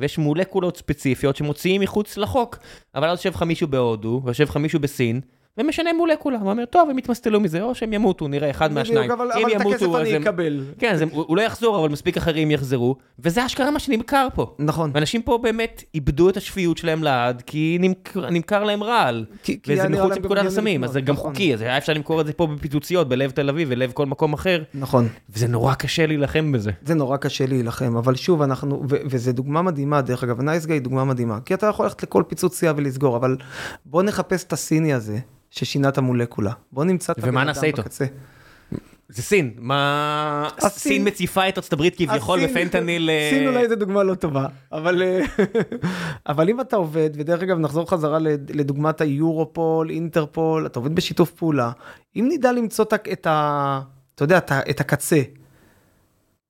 ויש 0.00 0.18
מולקולות 0.18 0.76
ספציפיות 0.76 1.36
שמוציאים 1.36 1.80
מחוץ 1.80 2.16
לחוק. 2.16 2.58
אבל 2.94 3.08
אז 3.08 3.18
יושב 3.18 3.30
לך 3.30 3.42
מישהו 3.42 3.68
בהודו, 3.68 4.22
ויושב 4.24 4.44
לך 4.44 4.56
מישהו 4.56 4.80
בסין, 4.80 5.20
ומשנה 5.58 5.92
מולקולה. 5.92 6.38
הוא 6.38 6.50
אומר, 6.50 6.64
טוב, 6.64 6.90
הם 6.90 6.98
יתמסטלו 6.98 7.40
מזה, 7.40 7.62
או 7.62 7.74
שהם 7.74 7.92
ימותו, 7.92 8.28
נראה 8.28 8.50
אחד 8.50 8.72
מהשניים. 8.72 9.10
אבל, 9.10 9.32
אבל 9.32 9.52
את 9.56 9.60
הכסף 9.60 9.82
ימותו, 9.82 10.00
אני 10.00 10.16
הם... 10.16 10.22
אקבל. 10.22 10.64
כן, 10.78 10.92
אז 10.92 11.02
הם, 11.02 11.08
הוא 11.12 11.36
לא 11.36 11.42
יחזור, 11.42 11.78
אבל 11.78 11.88
מספיק 11.88 12.16
אחרים 12.16 12.50
יחזרו, 12.50 12.96
וזה 13.18 13.46
אשכרה 13.46 13.70
מה 13.70 13.78
שנמכר 13.78 14.28
פה. 14.34 14.54
נכון. 14.58 14.90
ואנשים 14.94 15.22
פה 15.22 15.38
באמת 15.38 15.84
איבדו 15.94 16.28
את 16.28 16.36
השפיות 16.36 16.78
שלהם 16.78 17.02
לעד, 17.02 17.42
כי 17.46 17.78
נמכר, 17.80 18.30
נמכר 18.30 18.64
להם 18.64 18.82
רעל. 18.82 19.24
וזה 19.66 19.88
מחוץ 19.88 20.16
לפקודת 20.16 20.46
הסמים, 20.46 20.84
אז 20.84 20.90
זה 20.90 21.00
גם 21.00 21.14
נכון. 21.14 21.30
חוקי, 21.30 21.54
אז 21.54 21.60
היה 21.60 21.78
אפשר 21.78 21.92
למכור 21.92 22.20
את 22.20 22.26
זה 22.26 22.32
פה 22.32 22.46
בפיצוציות, 22.46 23.08
בלב 23.08 23.30
תל 23.30 23.48
אביב 23.48 23.68
ולב 23.70 23.92
כל 23.92 24.06
מקום 24.06 24.32
אחר, 24.32 24.62
נכון. 24.74 25.08
וזה 25.30 25.48
נורא 25.48 25.74
קשה 25.74 26.06
להילחם 26.06 26.52
בזה. 26.52 26.70
זה 26.82 26.94
נורא 26.94 27.16
קשה 27.16 27.46
להילחם, 27.46 27.96
אבל 27.96 28.14
שוב, 28.14 28.42
אנחנו, 28.42 28.82
ו- 28.90 28.96
וזו 29.10 29.32
דוגמה 29.32 29.62
מדהימה, 29.62 30.02
דרך 30.02 30.24
אגב, 30.24 30.40
נייסגי 30.40 30.72
היא 30.72 30.80
דוגמה 30.80 31.04
מדהימה, 31.04 31.38
כי 31.44 31.54
אתה 31.54 31.66
יכול 31.66 31.84
ללכת 31.86 32.02
לכל 32.02 32.22
פיצוצייה 32.28 32.72
ולסגור, 32.76 33.16
אבל 33.16 33.36
בוא 33.84 34.02
נחפש 34.02 34.44
את 34.44 34.52
הסיני 34.52 34.92
הזה, 34.92 35.18
ששינה 35.50 35.88
את 35.88 35.98
המולקולה. 35.98 36.52
בוא 36.72 36.84
נמצא 36.84 37.12
את 37.12 37.16
ומה 37.18 37.28
הבן 37.28 37.36
אדם 37.38 37.46
נעשה 37.46 37.66
איתו? 37.66 37.82
בקצה. 37.82 38.04
זה 39.08 39.22
סין, 39.22 39.50
מה... 39.58 40.48
הסין- 40.58 40.68
סין 40.70 41.06
מציפה 41.08 41.48
את 41.48 41.58
ארצות 41.58 41.72
הברית 41.72 41.96
כביכול 41.96 42.46
בפנטניל... 42.46 43.10
אה, 43.10 43.30
סין 43.32 43.48
אולי 43.48 43.68
זו 43.68 43.76
דוגמה 43.76 44.02
לא 44.02 44.14
טובה, 44.14 44.46
אבל, 44.72 45.02
אה, 45.02 45.20
אבל 46.28 46.48
אם 46.48 46.60
אתה 46.60 46.76
עובד, 46.76 47.10
ודרך 47.14 47.42
אגב 47.42 47.58
נחזור 47.58 47.90
חזרה 47.90 48.18
לד- 48.18 48.50
לדוגמת 48.54 49.00
היורופול, 49.00 49.90
אינטרפול, 49.90 50.66
אתה 50.66 50.78
עובד 50.78 50.94
בשיתוף 50.94 51.30
פעולה, 51.30 51.70
אם 52.16 52.28
נדע 52.32 52.52
למצוא 52.52 52.84
את 52.84 52.92
ה- 52.92 53.12
את 53.12 53.26
ה... 53.26 53.80
אתה 54.14 54.24
יודע, 54.24 54.38
את 54.70 54.80
הקצה, 54.80 55.20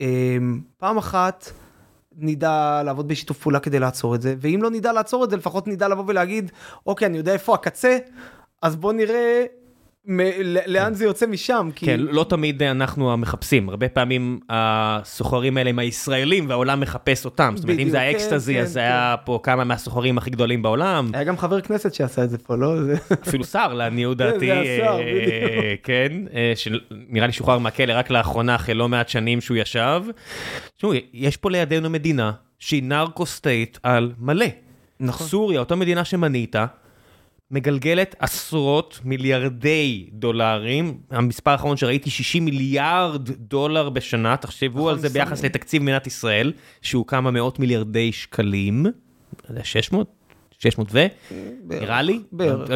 אמ, 0.01 0.61
פעם 0.79 0.99
אחת 0.99 1.51
נדע 2.17 2.83
לעבוד 2.85 3.09
בשיתוף 3.09 3.39
פעולה 3.39 3.61
כדי 3.61 3.79
לעצור 3.79 4.15
את 4.15 4.23
זה, 4.23 4.35
ואם 4.41 4.61
לא 4.63 4.71
נדע 4.71 4.93
לעצור 4.93 5.25
את 5.25 5.31
זה, 5.31 5.37
לפחות 5.37 5.69
נדע 5.69 5.89
לבוא 5.89 6.05
ולהגיד, 6.07 6.51
אוקיי, 6.87 7.07
אני 7.07 7.19
יודע 7.19 7.33
איפה 7.33 7.55
הקצה, 7.55 7.99
אז 8.63 8.77
בוא 8.77 8.93
נראה 8.93 9.45
מ- 10.07 10.21
לאן 10.67 10.95
זה 10.95 11.05
יוצא 11.05 11.27
משם, 11.27 11.71
כי... 11.75 11.87
כן, 11.87 12.01
לא 12.01 12.25
תמיד 12.29 12.63
אנחנו 12.63 13.13
המחפשים, 13.13 13.69
הרבה 13.69 13.89
פעמים 13.89 14.41
הסוחרים 14.51 15.57
האלה 15.57 15.71
הם 15.71 15.79
הישראלים 15.79 16.49
והעולם 16.49 16.81
מחפש 16.81 17.25
אותם. 17.25 17.53
זאת 17.57 17.65
אומרת, 17.65 17.79
אם 17.79 17.89
זה 17.91 17.97
כן, 17.97 18.03
האקסטזי, 18.03 18.55
כן, 18.55 18.61
אז 18.61 18.73
זה 18.73 18.81
היה 18.81 19.15
פה 19.25 19.41
כמה 19.43 19.65
מהסוחרים 19.65 20.19
הכי 20.19 20.31
גדולים 20.31 20.63
בעולם. 20.63 21.11
היה 21.15 21.25
גם 21.25 21.39
חבר 21.39 21.61
כנסת 21.61 21.95
שעשה 21.95 22.25
את 22.25 22.31
זה 22.31 22.39
פה, 22.39 22.57
לא? 22.57 22.83
זה... 22.83 22.95
אפילו 23.29 23.45
שר, 23.45 23.75
לעניות 23.75 24.19
זה 24.19 24.25
דעתי. 24.25 24.53
השר, 24.53 24.83
אה, 24.83 24.99
בדיוק. 24.99 25.81
כן, 25.83 26.13
אה, 26.35 26.53
שנראה 26.55 27.27
לי 27.27 27.33
שוחרר 27.33 27.59
מהכלא 27.59 27.93
רק 27.97 28.11
לאחרונה, 28.11 28.55
אחרי 28.55 28.75
לא 28.75 28.89
מעט 28.89 29.09
שנים 29.09 29.41
שהוא 29.41 29.57
ישב. 29.57 30.03
תשמעו, 30.77 30.93
יש 31.13 31.37
פה 31.37 31.51
לידינו 31.51 31.91
מדינה 31.91 32.33
שהיא 32.59 32.83
נרקו 32.83 33.27
סטייט 33.27 33.79
על 33.83 34.13
מלא. 34.19 34.47
נכון. 35.01 35.27
סוריה, 35.27 35.61
אותה 35.61 35.77
מדינה 35.77 36.05
שמנית, 36.05 36.57
מגלגלת 37.51 38.15
עשרות 38.19 39.01
מיליארדי 39.05 40.09
דולרים, 40.13 40.99
המספר 41.11 41.51
האחרון 41.51 41.77
שראיתי 41.77 42.11
60 42.11 42.45
מיליארד 42.45 43.31
דולר 43.31 43.89
בשנה, 43.91 44.37
תחשבו 44.37 44.79
נכון, 44.79 44.93
על 44.93 44.99
זה 44.99 45.09
ביחס. 45.09 45.45
לתקציב 45.45 45.83
מדינת 45.83 46.07
ישראל, 46.07 46.53
שהוא 46.83 47.07
כמה 47.07 47.31
מאות 47.31 47.59
מיליארדי 47.59 48.13
שקלים, 48.13 48.85
לא 48.85 48.91
יודע, 49.49 49.65
600? 49.65 50.07
600 50.59 50.89
ו? 50.93 51.07
נראה 51.65 52.03
לי. 52.03 52.21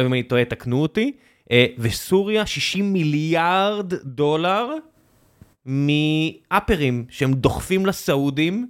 אם 0.05 0.13
אני 0.13 0.23
טועה 0.23 0.45
תקנו 0.45 0.81
אותי, 0.81 1.11
אה, 1.51 1.65
וסוריה 1.77 2.45
60 2.45 2.93
מיליארד 2.93 3.93
דולר 4.03 4.69
מאפרים 5.65 7.05
שהם 7.09 7.33
דוחפים 7.33 7.85
לסעודים 7.85 8.67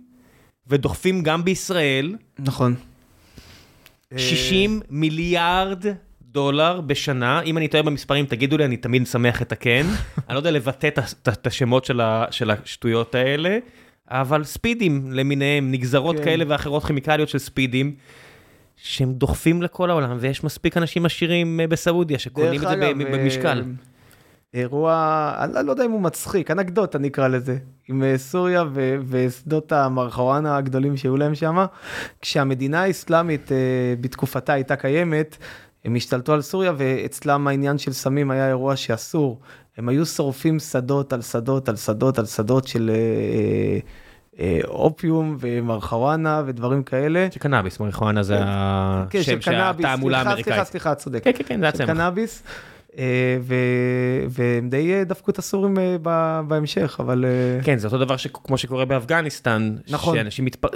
ודוחפים 0.68 1.24
גם 1.24 1.44
בישראל. 1.44 2.16
נכון. 2.40 2.76
60 4.18 4.82
מיליארד 4.90 5.86
דולר 6.22 6.82
בשנה, 6.82 7.42
אם 7.42 7.58
אני 7.58 7.68
טועה 7.68 7.84
במספרים 7.84 8.26
תגידו 8.26 8.58
לי, 8.58 8.66
אני 8.66 8.78
תמיד 8.78 9.08
שמח 9.08 9.42
לתקן. 9.42 9.86
אני 10.28 10.34
לא 10.34 10.40
יודע 10.40 10.52
לבטא 10.52 10.88
את 10.88 11.00
את 11.00 11.28
את 11.28 11.48
השמות 11.48 11.86
של 12.32 12.52
השטויות 12.52 13.16
האלה, 13.16 13.58
אבל 14.08 14.44
ספידים 14.44 15.12
למיניהם, 15.12 15.72
נגזרות 15.72 16.18
כן. 16.18 16.24
כאלה 16.24 16.46
ואחרות 16.48 16.84
כימיקליות 16.84 17.30
של 17.30 17.38
ספידים, 17.38 17.96
שהם 18.76 19.14
דוחפים 19.14 19.62
לכל 19.62 19.90
העולם, 19.90 20.18
ויש 20.20 20.44
מספיק 20.44 20.78
אנשים 20.78 21.06
עשירים 21.06 21.60
אה, 21.60 21.68
בסעודיה 21.68 22.20
שקונים 22.20 22.64
את 22.64 22.68
זה 22.68 22.76
במשקל. 23.12 23.64
אירוע, 24.56 25.34
אני 25.38 25.68
לא 25.68 25.72
יודע 25.72 25.86
אם 25.86 25.92
הוא 25.92 26.02
מצחיק, 26.02 26.52
אנקדוטה 26.52 26.98
נקרא 26.98 27.28
לזה, 27.28 27.58
עם 27.90 28.04
אה, 28.04 28.18
סוריה 28.18 28.64
ו- 28.74 28.96
ושדות 29.08 29.72
המרחואנה 29.72 30.58
הגדולים 30.58 30.98
שהיו 30.98 31.18
להם 31.18 31.36
שם. 31.36 31.66
כשהמדינה 32.22 32.84
האסלאמית 32.84 33.52
אה, 33.52 33.58
בתקופתה 34.02 34.54
הייתה 34.54 34.76
קיימת, 34.76 35.38
הם 35.86 35.96
השתלטו 35.96 36.34
על 36.34 36.42
סוריה 36.42 36.74
ואצלם 36.78 37.48
העניין 37.48 37.78
של 37.78 37.94
סמים 37.94 38.32
היה 38.32 38.48
אירוע 38.48 38.76
שאסור. 38.76 39.40
הם 39.78 39.90
היו 39.90 40.06
שורפים 40.06 40.60
שדות 40.60 41.14
על 41.14 41.22
שדות 41.22 41.70
על 41.70 41.76
שדות 41.76 42.20
על 42.20 42.26
שדות 42.26 42.68
של 42.68 42.92
אה, 42.94 43.80
אה, 44.40 44.60
אופיום 44.68 45.38
ומרחואנה 45.40 46.44
ודברים 46.46 46.84
כאלה. 46.84 47.28
של 47.32 47.40
קנאביס, 47.40 47.80
מריחואנה 47.80 48.24
זה 48.24 48.38
כן, 49.10 49.24
של 49.24 49.38
השם 49.38 49.42
שהתעמולה 49.42 50.18
סליחה, 50.18 50.30
האמריקאית. 50.30 50.46
סליחה, 50.46 50.64
סליחה, 50.64 50.96
צודק. 50.96 51.24
כן, 51.24 51.32
כן, 51.32 51.44
כן, 51.48 51.60
זה 51.60 51.66
של 51.66 51.84
הצמח. 51.84 51.88
קנאביס, 51.88 52.44
אה, 52.46 52.75
והם 54.30 54.70
די 54.70 54.94
אה, 54.94 55.04
דפקו 55.04 55.32
את 55.32 55.38
הסורים 55.38 55.78
אה, 55.80 56.42
בהמשך, 56.48 56.98
אבל 57.00 57.26
אה, 57.26 57.64
כן, 57.64 57.78
זה 57.78 57.88
אותו 57.88 57.98
דבר 57.98 58.18
שכמו 58.18 58.58
שקורה 58.58 58.86
באפגניסטן, 58.86 59.76
נכון. 59.90 60.18
שאנשים 60.18 60.46
מתפ... 60.46 60.68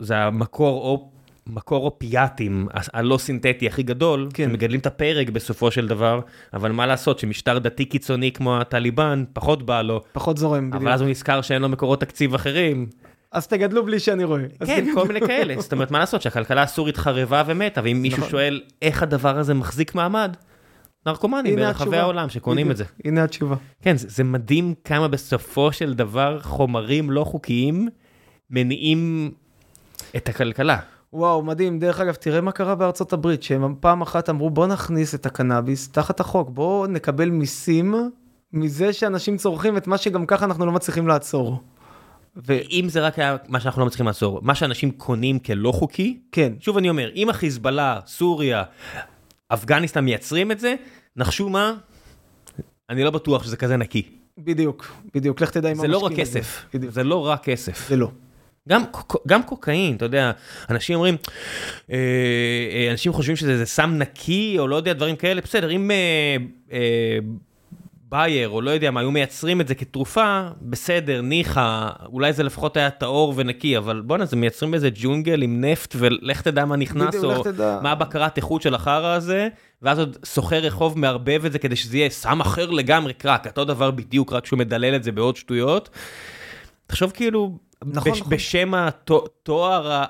זה, 0.00 0.16
המקור 0.16 0.80
או... 0.80 1.10
מקור 1.46 1.84
אופיאטים 1.84 2.68
הלא 2.72 3.18
סינתטי 3.18 3.66
הכי 3.66 3.82
גדול, 3.82 4.28
כן. 4.34 4.48
שמגדלים 4.48 4.80
את 4.80 4.86
הפרק 4.86 5.30
בסופו 5.30 5.70
של 5.70 5.88
דבר, 5.88 6.20
אבל 6.54 6.72
מה 6.72 6.86
לעשות 6.86 7.18
שמשטר 7.18 7.58
דתי 7.58 7.84
קיצוני 7.84 8.32
כמו 8.32 8.60
הטליבן, 8.60 9.24
פחות 9.32 9.62
בא 9.62 9.82
לו, 9.82 10.02
פחות 10.12 10.38
זורם 10.38 10.70
בדיוק. 10.70 10.82
אבל 10.82 10.92
אז 10.92 11.00
הוא 11.00 11.10
נזכר 11.10 11.42
שאין 11.42 11.62
לו 11.62 11.68
מקורות 11.68 12.00
תקציב 12.00 12.34
אחרים. 12.34 12.86
אז 13.32 13.46
תגדלו 13.46 13.86
בלי 13.86 13.98
שאני 13.98 14.24
רואה. 14.24 14.42
כן. 14.66 14.86
כל 14.94 15.06
מיני 15.06 15.20
כאלה. 15.20 15.54
זאת 15.60 15.72
אומרת, 15.72 15.90
מה 15.90 15.98
לעשות 15.98 16.22
שהכלכלה 16.22 16.62
הסורית 16.62 16.96
חרבה 16.96 17.42
ומתה, 17.46 17.80
ואם 17.84 18.02
מישהו 18.02 18.18
נכון. 18.18 18.30
שואל 18.30 18.60
איך 18.82 19.02
הדבר 19.02 19.38
הזה 19.38 19.54
מחזיק 19.54 19.94
מעמד, 19.94 20.36
נרקומנים 21.06 21.58
הנה 21.58 21.66
ברחבי. 21.66 21.96
העולם 21.96 22.28
שקונים 22.28 22.70
את 22.70 22.76
זה. 22.76 22.84
הנה 23.04 23.24
התשובה. 23.24 23.56
כן, 23.82 23.96
זה, 23.96 24.08
זה 24.10 24.24
מדהים 24.24 24.74
כמה 24.84 25.08
בסופו 25.08 25.72
של 25.72 25.94
דבר 25.94 26.40
חומרים 26.42 27.10
לא 27.10 27.24
חוקיים 27.24 27.88
מניעים 28.50 29.30
את 30.16 30.28
הכלכלה. 30.28 30.78
וואו, 31.12 31.42
מדהים. 31.42 31.78
דרך 31.78 32.00
אגב, 32.00 32.14
תראה 32.14 32.40
מה 32.40 32.52
קרה 32.52 32.74
בארצות 32.74 33.12
הברית, 33.12 33.42
שהם 33.42 33.74
פעם 33.80 34.02
אחת 34.02 34.30
אמרו, 34.30 34.50
בוא 34.50 34.66
נכניס 34.66 35.14
את 35.14 35.26
הקנאביס 35.26 35.88
תחת 35.88 36.20
החוק, 36.20 36.50
בוא 36.50 36.86
נקבל 36.86 37.30
מיסים 37.30 37.94
מזה 38.52 38.92
שאנשים 38.92 39.36
צורכים 39.36 39.76
את 39.76 39.86
מה 39.86 39.98
שגם 39.98 40.26
ככה 40.26 40.44
אנחנו 40.44 40.66
לא 40.66 40.72
מצליחים 40.72 41.08
לעצור. 41.08 41.62
ואם 42.36 42.84
זה 42.88 43.00
רק 43.00 43.18
היה 43.18 43.36
מה 43.48 43.60
שאנחנו 43.60 43.80
לא 43.80 43.86
מצליחים 43.86 44.06
לעצור, 44.06 44.40
מה 44.42 44.54
שאנשים 44.54 44.90
קונים 44.90 45.38
כלא 45.38 45.72
חוקי, 45.72 46.18
וכן, 46.28 46.52
שוב 46.60 46.76
אני 46.76 46.88
אומר, 46.88 47.10
אם 47.14 47.28
החיזבאללה, 47.28 48.00
סוריה, 48.06 48.62
אפגניסטן 49.54 50.00
מייצרים 50.00 50.52
את 50.52 50.60
זה, 50.60 50.74
נחשו 51.16 51.48
מה? 51.48 51.74
אני 52.90 53.04
לא 53.04 53.10
בטוח 53.10 53.44
שזה 53.44 53.56
כזה 53.56 53.76
נקי. 53.76 54.02
בדיוק, 54.38 54.92
בדיוק, 55.14 55.40
לך 55.40 55.50
תדע 55.50 55.70
אם 55.70 55.74
זה 55.74 55.88
לא 55.88 55.98
רק 55.98 56.04
המשקיעים 56.04 56.26
זה. 56.26 56.40
כסף, 56.40 56.64
בדיוק, 56.74 56.92
זה 56.92 57.04
לא 57.04 57.26
רק 57.26 57.44
כסף. 57.44 57.88
זה 57.88 57.96
לא. 57.96 58.10
גם, 58.68 58.82
גם 59.26 59.42
קוקאין, 59.42 59.96
אתה 59.96 60.04
יודע, 60.04 60.32
אנשים 60.70 60.94
אומרים, 60.94 61.16
אה, 61.90 61.96
אה, 62.72 62.90
אנשים 62.90 63.12
חושבים 63.12 63.36
שזה 63.36 63.66
סם 63.66 63.90
נקי, 63.98 64.56
או 64.58 64.68
לא 64.68 64.76
יודע, 64.76 64.92
דברים 64.92 65.16
כאלה, 65.16 65.40
בסדר, 65.40 65.70
אם 65.70 65.90
אה, 65.90 66.36
אה, 66.72 67.18
בייר, 68.10 68.48
או 68.48 68.60
לא 68.60 68.70
יודע 68.70 68.90
מה, 68.90 69.00
היו 69.00 69.10
מייצרים 69.10 69.60
את 69.60 69.68
זה 69.68 69.74
כתרופה, 69.74 70.48
בסדר, 70.62 71.20
ניחא, 71.20 71.88
אולי 72.06 72.32
זה 72.32 72.42
לפחות 72.42 72.76
היה 72.76 72.90
טהור 72.90 73.34
ונקי, 73.36 73.78
אבל 73.78 74.00
בואנה, 74.00 74.24
זה 74.24 74.36
מייצרים 74.36 74.70
באיזה 74.70 74.88
ג'ונגל 74.94 75.42
עם 75.42 75.64
נפט, 75.64 75.94
ולך 75.98 76.42
תדע 76.42 76.64
מה 76.64 76.76
נכנס, 76.76 77.24
או. 77.24 77.42
מה 77.82 77.92
הבקרת 77.92 78.36
איכות 78.36 78.62
של 78.62 78.74
החרא 78.74 79.14
הזה, 79.14 79.48
ואז 79.82 79.98
עוד 79.98 80.16
סוחר 80.24 80.58
רחוב 80.58 80.98
מערבב 80.98 81.44
את 81.44 81.52
זה 81.52 81.58
כדי 81.58 81.76
שזה 81.76 81.96
יהיה 81.96 82.10
סם 82.10 82.40
אחר 82.40 82.70
לגמרי 82.70 83.12
קרק, 83.12 83.46
אותו 83.46 83.64
דבר 83.64 83.90
בדיוק, 83.90 84.32
רק 84.32 84.46
שהוא 84.46 84.58
מדלל 84.58 84.94
את 84.94 85.04
זה 85.04 85.12
בעוד 85.12 85.36
שטויות. 85.36 85.90
תחשוב 86.86 87.10
כאילו, 87.10 87.58
נכון, 87.84 88.12
בש, 88.12 88.20
נכון. 88.20 88.32
בשם 88.32 88.74
התואר 88.74 90.04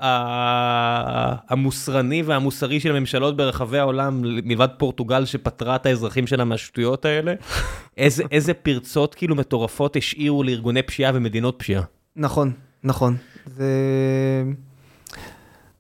המוסרני 1.48 2.22
והמוסרי 2.22 2.80
של 2.80 2.98
ממשלות 2.98 3.36
ברחבי 3.36 3.78
העולם, 3.78 4.22
מלבד 4.22 4.68
פורטוגל 4.78 5.24
שפטרה 5.24 5.76
את 5.76 5.86
האזרחים 5.86 6.26
שלה 6.26 6.44
מהשטויות 6.44 7.04
האלה, 7.04 7.34
איזה, 7.96 8.24
איזה 8.30 8.54
פרצות 8.54 9.14
כאילו 9.14 9.36
מטורפות 9.36 9.96
השאירו 9.96 10.42
לארגוני 10.42 10.82
פשיעה 10.82 11.12
ומדינות 11.14 11.54
פשיעה. 11.58 11.82
נכון, 12.16 12.52
נכון. 12.84 13.16
זה 13.46 13.66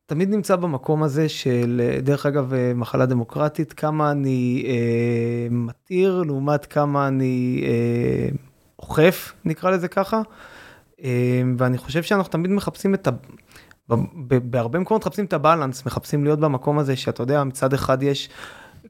תמיד 0.06 0.30
נמצא 0.30 0.56
במקום 0.56 1.02
הזה 1.02 1.28
של, 1.28 1.98
דרך 2.02 2.26
אגב, 2.26 2.54
אה, 2.54 2.72
מחלה 2.74 3.06
דמוקרטית, 3.06 3.72
כמה 3.72 4.10
אני 4.10 4.64
אה, 4.66 5.46
מתיר 5.50 6.22
לעומת 6.22 6.66
כמה 6.66 7.08
אני 7.08 7.64
אה, 7.66 8.36
אוכף, 8.78 9.32
נקרא 9.44 9.70
לזה 9.70 9.88
ככה. 9.88 10.22
אה, 11.04 11.10
ואני 11.58 11.78
חושב 11.78 12.02
שאנחנו 12.02 12.32
תמיד 12.32 12.50
מחפשים 12.50 12.94
את 12.94 13.08
ה... 13.08 13.10
בהרבה 14.28 14.78
מקומות 14.78 15.02
מחפשים 15.02 15.24
את 15.24 15.32
הבלנס, 15.32 15.86
מחפשים 15.86 16.24
להיות 16.24 16.40
במקום 16.40 16.78
הזה 16.78 16.96
שאתה 16.96 17.22
יודע, 17.22 17.44
מצד 17.44 17.72
אחד 17.72 18.02
יש, 18.02 18.28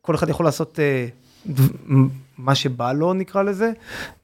כל 0.03 0.15
אחד 0.15 0.29
יכול 0.29 0.47
לעשות 0.47 0.79
אה, 0.81 1.07
מה 2.39 2.55
שבא 2.55 2.93
לו 2.93 3.13
נקרא 3.13 3.43
לזה, 3.43 3.73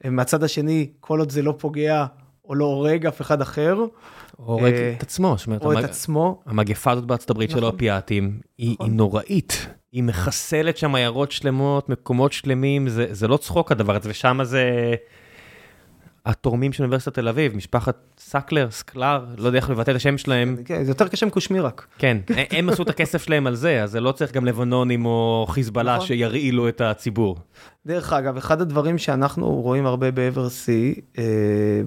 אה, 0.05 0.09
מהצד 0.09 0.43
השני, 0.43 0.89
כל 0.99 1.19
עוד 1.19 1.29
זה 1.31 1.41
לא 1.41 1.55
פוגע 1.57 2.05
או 2.45 2.55
לא 2.55 2.65
הורג 2.65 3.05
אף 3.05 3.21
אחד 3.21 3.41
אחר, 3.41 3.77
הורג 4.37 4.73
אה, 4.73 4.93
את 4.97 5.03
עצמו, 5.03 5.35
זאת 5.37 5.47
אומרת, 5.47 5.61
או 5.63 5.71
את 5.71 5.77
המג- 5.77 5.83
עצמו, 5.85 6.41
המגפה 6.45 6.91
הזאת 6.91 7.05
בארצות 7.05 7.29
הברית 7.29 7.49
של 7.49 7.55
נכון. 7.57 7.69
האופיאטים, 7.69 8.39
היא, 8.57 8.73
נכון. 8.73 8.87
היא 8.89 8.95
נוראית. 8.95 9.67
היא 9.91 10.03
מחסלת 10.03 10.77
שם 10.77 10.95
עיירות 10.95 11.31
שלמות, 11.31 11.89
מקומות 11.89 12.33
שלמים, 12.33 12.89
זה, 12.89 13.07
זה 13.11 13.27
לא 13.27 13.37
צחוק 13.37 13.71
הדבר 13.71 13.95
הזה, 13.95 14.09
ושם 14.09 14.39
זה 14.43 14.63
התורמים 16.27 16.73
של 16.73 16.83
אוניברסיטת 16.83 17.13
תל 17.13 17.27
אביב, 17.27 17.55
משפחת 17.55 17.97
סקלר, 18.19 18.71
סקלר, 18.71 19.25
לא 19.37 19.47
יודע 19.47 19.57
איך 19.57 19.69
לבטא 19.69 19.91
את 19.91 19.95
השם 19.95 20.17
שלהם, 20.17 20.57
כן, 20.65 20.83
זה 20.83 20.91
יותר 20.91 21.07
קשה 21.07 21.25
מקושמירק. 21.25 21.87
כן, 21.97 22.17
הם 22.57 22.69
עשו 22.69 22.83
את 22.83 22.89
הכסף 22.89 23.23
שלהם 23.23 23.47
על 23.47 23.55
זה, 23.55 23.83
אז 23.83 23.91
זה 23.91 24.01
לא 24.01 24.11
צריך 24.11 24.31
גם 24.31 24.45
לבנונים 24.45 25.05
או 25.05 25.45
חיזבאללה 25.49 25.95
נכון. 25.95 26.07
שירעילו 26.07 26.69
את 26.69 26.81
הציבור. 26.81 27.37
דרך 27.85 28.13
אגב, 28.13 28.37
אחד 28.37 28.61
הדברים 28.61 28.97
שאנחנו 28.97 29.49
רואים 29.49 29.85
הרבה 29.85 30.11
בעבר 30.11 30.47
C, 30.47 30.69
אה, 31.17 31.23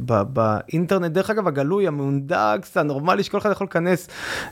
ב- 0.05 0.23
באינטרנט, 0.23 1.13
דרך 1.13 1.31
אגב, 1.31 1.49
הגלוי, 1.49 1.87
המהונדס, 1.87 2.77
הנורמלי 2.77 3.23
שכל 3.23 3.39
אחד 3.39 3.51
יכול 3.51 3.65
להיכנס, 3.65 4.09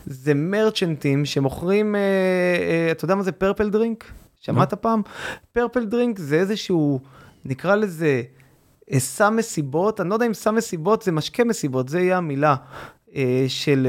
זה 0.06 0.34
מרצ'נטים 0.34 1.24
שמוכרים, 1.24 1.94
אה, 1.94 2.00
אה, 2.00 2.90
אתה 2.90 3.04
יודע 3.04 3.14
מה 3.14 3.22
זה 3.22 3.32
פרפל 3.32 3.70
דרינק? 3.70 4.04
שמעת 4.40 4.74
פעם? 4.74 5.02
פרפל 5.52 5.84
דרינק 5.84 6.18
זה 6.18 6.36
איזשהו, 6.36 7.00
נקרא 7.44 7.74
לזה, 7.74 8.22
סם 8.98 9.36
מסיבות, 9.36 10.00
אני 10.00 10.08
לא 10.08 10.14
יודע 10.14 10.26
אם 10.26 10.34
סם 10.34 10.54
מסיבות 10.54 11.02
זה 11.02 11.12
משקה 11.12 11.44
מסיבות, 11.44 11.88
זה 11.88 12.00
יהיה 12.00 12.16
המילה. 12.16 12.56
אה, 13.14 13.44
של, 13.48 13.86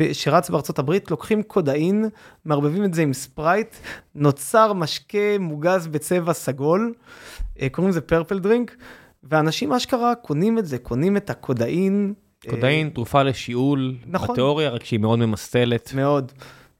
אה, 0.00 0.14
שרץ 0.14 0.50
בארצות 0.50 0.78
הברית, 0.78 1.10
לוקחים 1.10 1.42
קודאין, 1.42 2.04
מערבבים 2.44 2.84
את 2.84 2.94
זה 2.94 3.02
עם 3.02 3.12
ספרייט, 3.12 3.76
נוצר 4.14 4.72
משקה 4.72 5.38
מוגז 5.40 5.86
בצבע 5.86 6.32
סגול, 6.32 6.94
אה, 7.60 7.68
קוראים 7.68 7.90
לזה 7.90 8.00
פרפל 8.00 8.38
דרינק, 8.38 8.76
ואנשים 9.24 9.72
אשכרה 9.72 10.14
קונים 10.14 10.58
את 10.58 10.66
זה, 10.66 10.78
קונים 10.78 11.16
את 11.16 11.30
הקודאין. 11.30 12.14
קודאין, 12.50 12.88
תרופה 12.88 13.22
לשיעול, 13.22 13.94
נכון. 14.06 14.34
בתיאוריה, 14.34 14.70
רק 14.70 14.84
שהיא 14.84 15.00
מאוד 15.00 15.18
ממסטלת. 15.18 15.92
מאוד. 15.94 16.32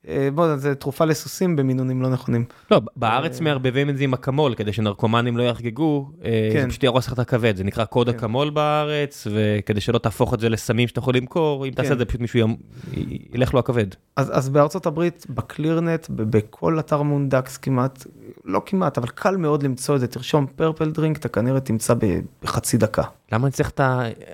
אה, 0.09 0.28
בוא, 0.34 0.57
זה 0.57 0.74
תרופה 0.74 1.04
לסוסים 1.04 1.57
במינונים 1.57 2.02
לא 2.02 2.09
נכונים. 2.09 2.44
לא, 2.70 2.80
בארץ 2.96 3.40
מערבבים 3.40 3.90
את 3.90 3.96
זה 3.96 4.04
עם 4.04 4.14
אקמול, 4.14 4.54
כדי 4.54 4.72
שנרקומנים 4.72 5.36
לא 5.36 5.42
יחגגו, 5.42 6.11
אה, 6.24 6.50
כן. 6.52 6.62
זה 6.62 6.68
פשוט 6.68 6.82
יהרוס 6.82 7.07
לך 7.07 7.12
את 7.12 7.18
הכבד, 7.18 7.57
זה 7.57 7.64
נקרא 7.64 7.84
קוד 7.84 8.11
כן. 8.11 8.16
אקמול 8.16 8.50
בארץ, 8.50 9.26
וכדי 9.30 9.80
שלא 9.80 9.98
תהפוך 9.98 10.34
את 10.34 10.40
זה 10.40 10.48
לסמים 10.48 10.88
שאתה 10.88 10.98
יכול 10.98 11.16
למכור, 11.16 11.66
אם 11.66 11.70
תעשה 11.70 11.88
כן. 11.88 11.92
את 11.92 11.98
זה 11.98 12.04
פשוט 12.04 12.20
מישהו 12.20 12.48
י- 12.92 13.18
ילך 13.34 13.54
לו 13.54 13.61
הכבד. 13.61 13.86
אז, 14.16 14.38
אז 14.38 14.48
בארצות 14.48 14.86
הברית, 14.86 15.26
בקלירנט, 15.30 16.07
בכל 16.11 16.78
אתר 16.78 17.02
מונדקס 17.02 17.57
כמעט, 17.57 18.07
לא 18.44 18.62
כמעט, 18.66 18.98
אבל 18.98 19.09
קל 19.09 19.36
מאוד 19.36 19.62
למצוא 19.62 19.94
את 19.94 20.00
זה, 20.00 20.07
תרשום 20.07 20.46
פרפל 20.57 20.90
דרינק, 20.90 21.18
אתה 21.18 21.28
כנראה 21.28 21.61
תמצא 21.61 21.94
בחצי 22.42 22.76
דקה. 22.76 23.02
למה 23.32 23.46
אני 23.46 23.52
צריך 23.52 23.70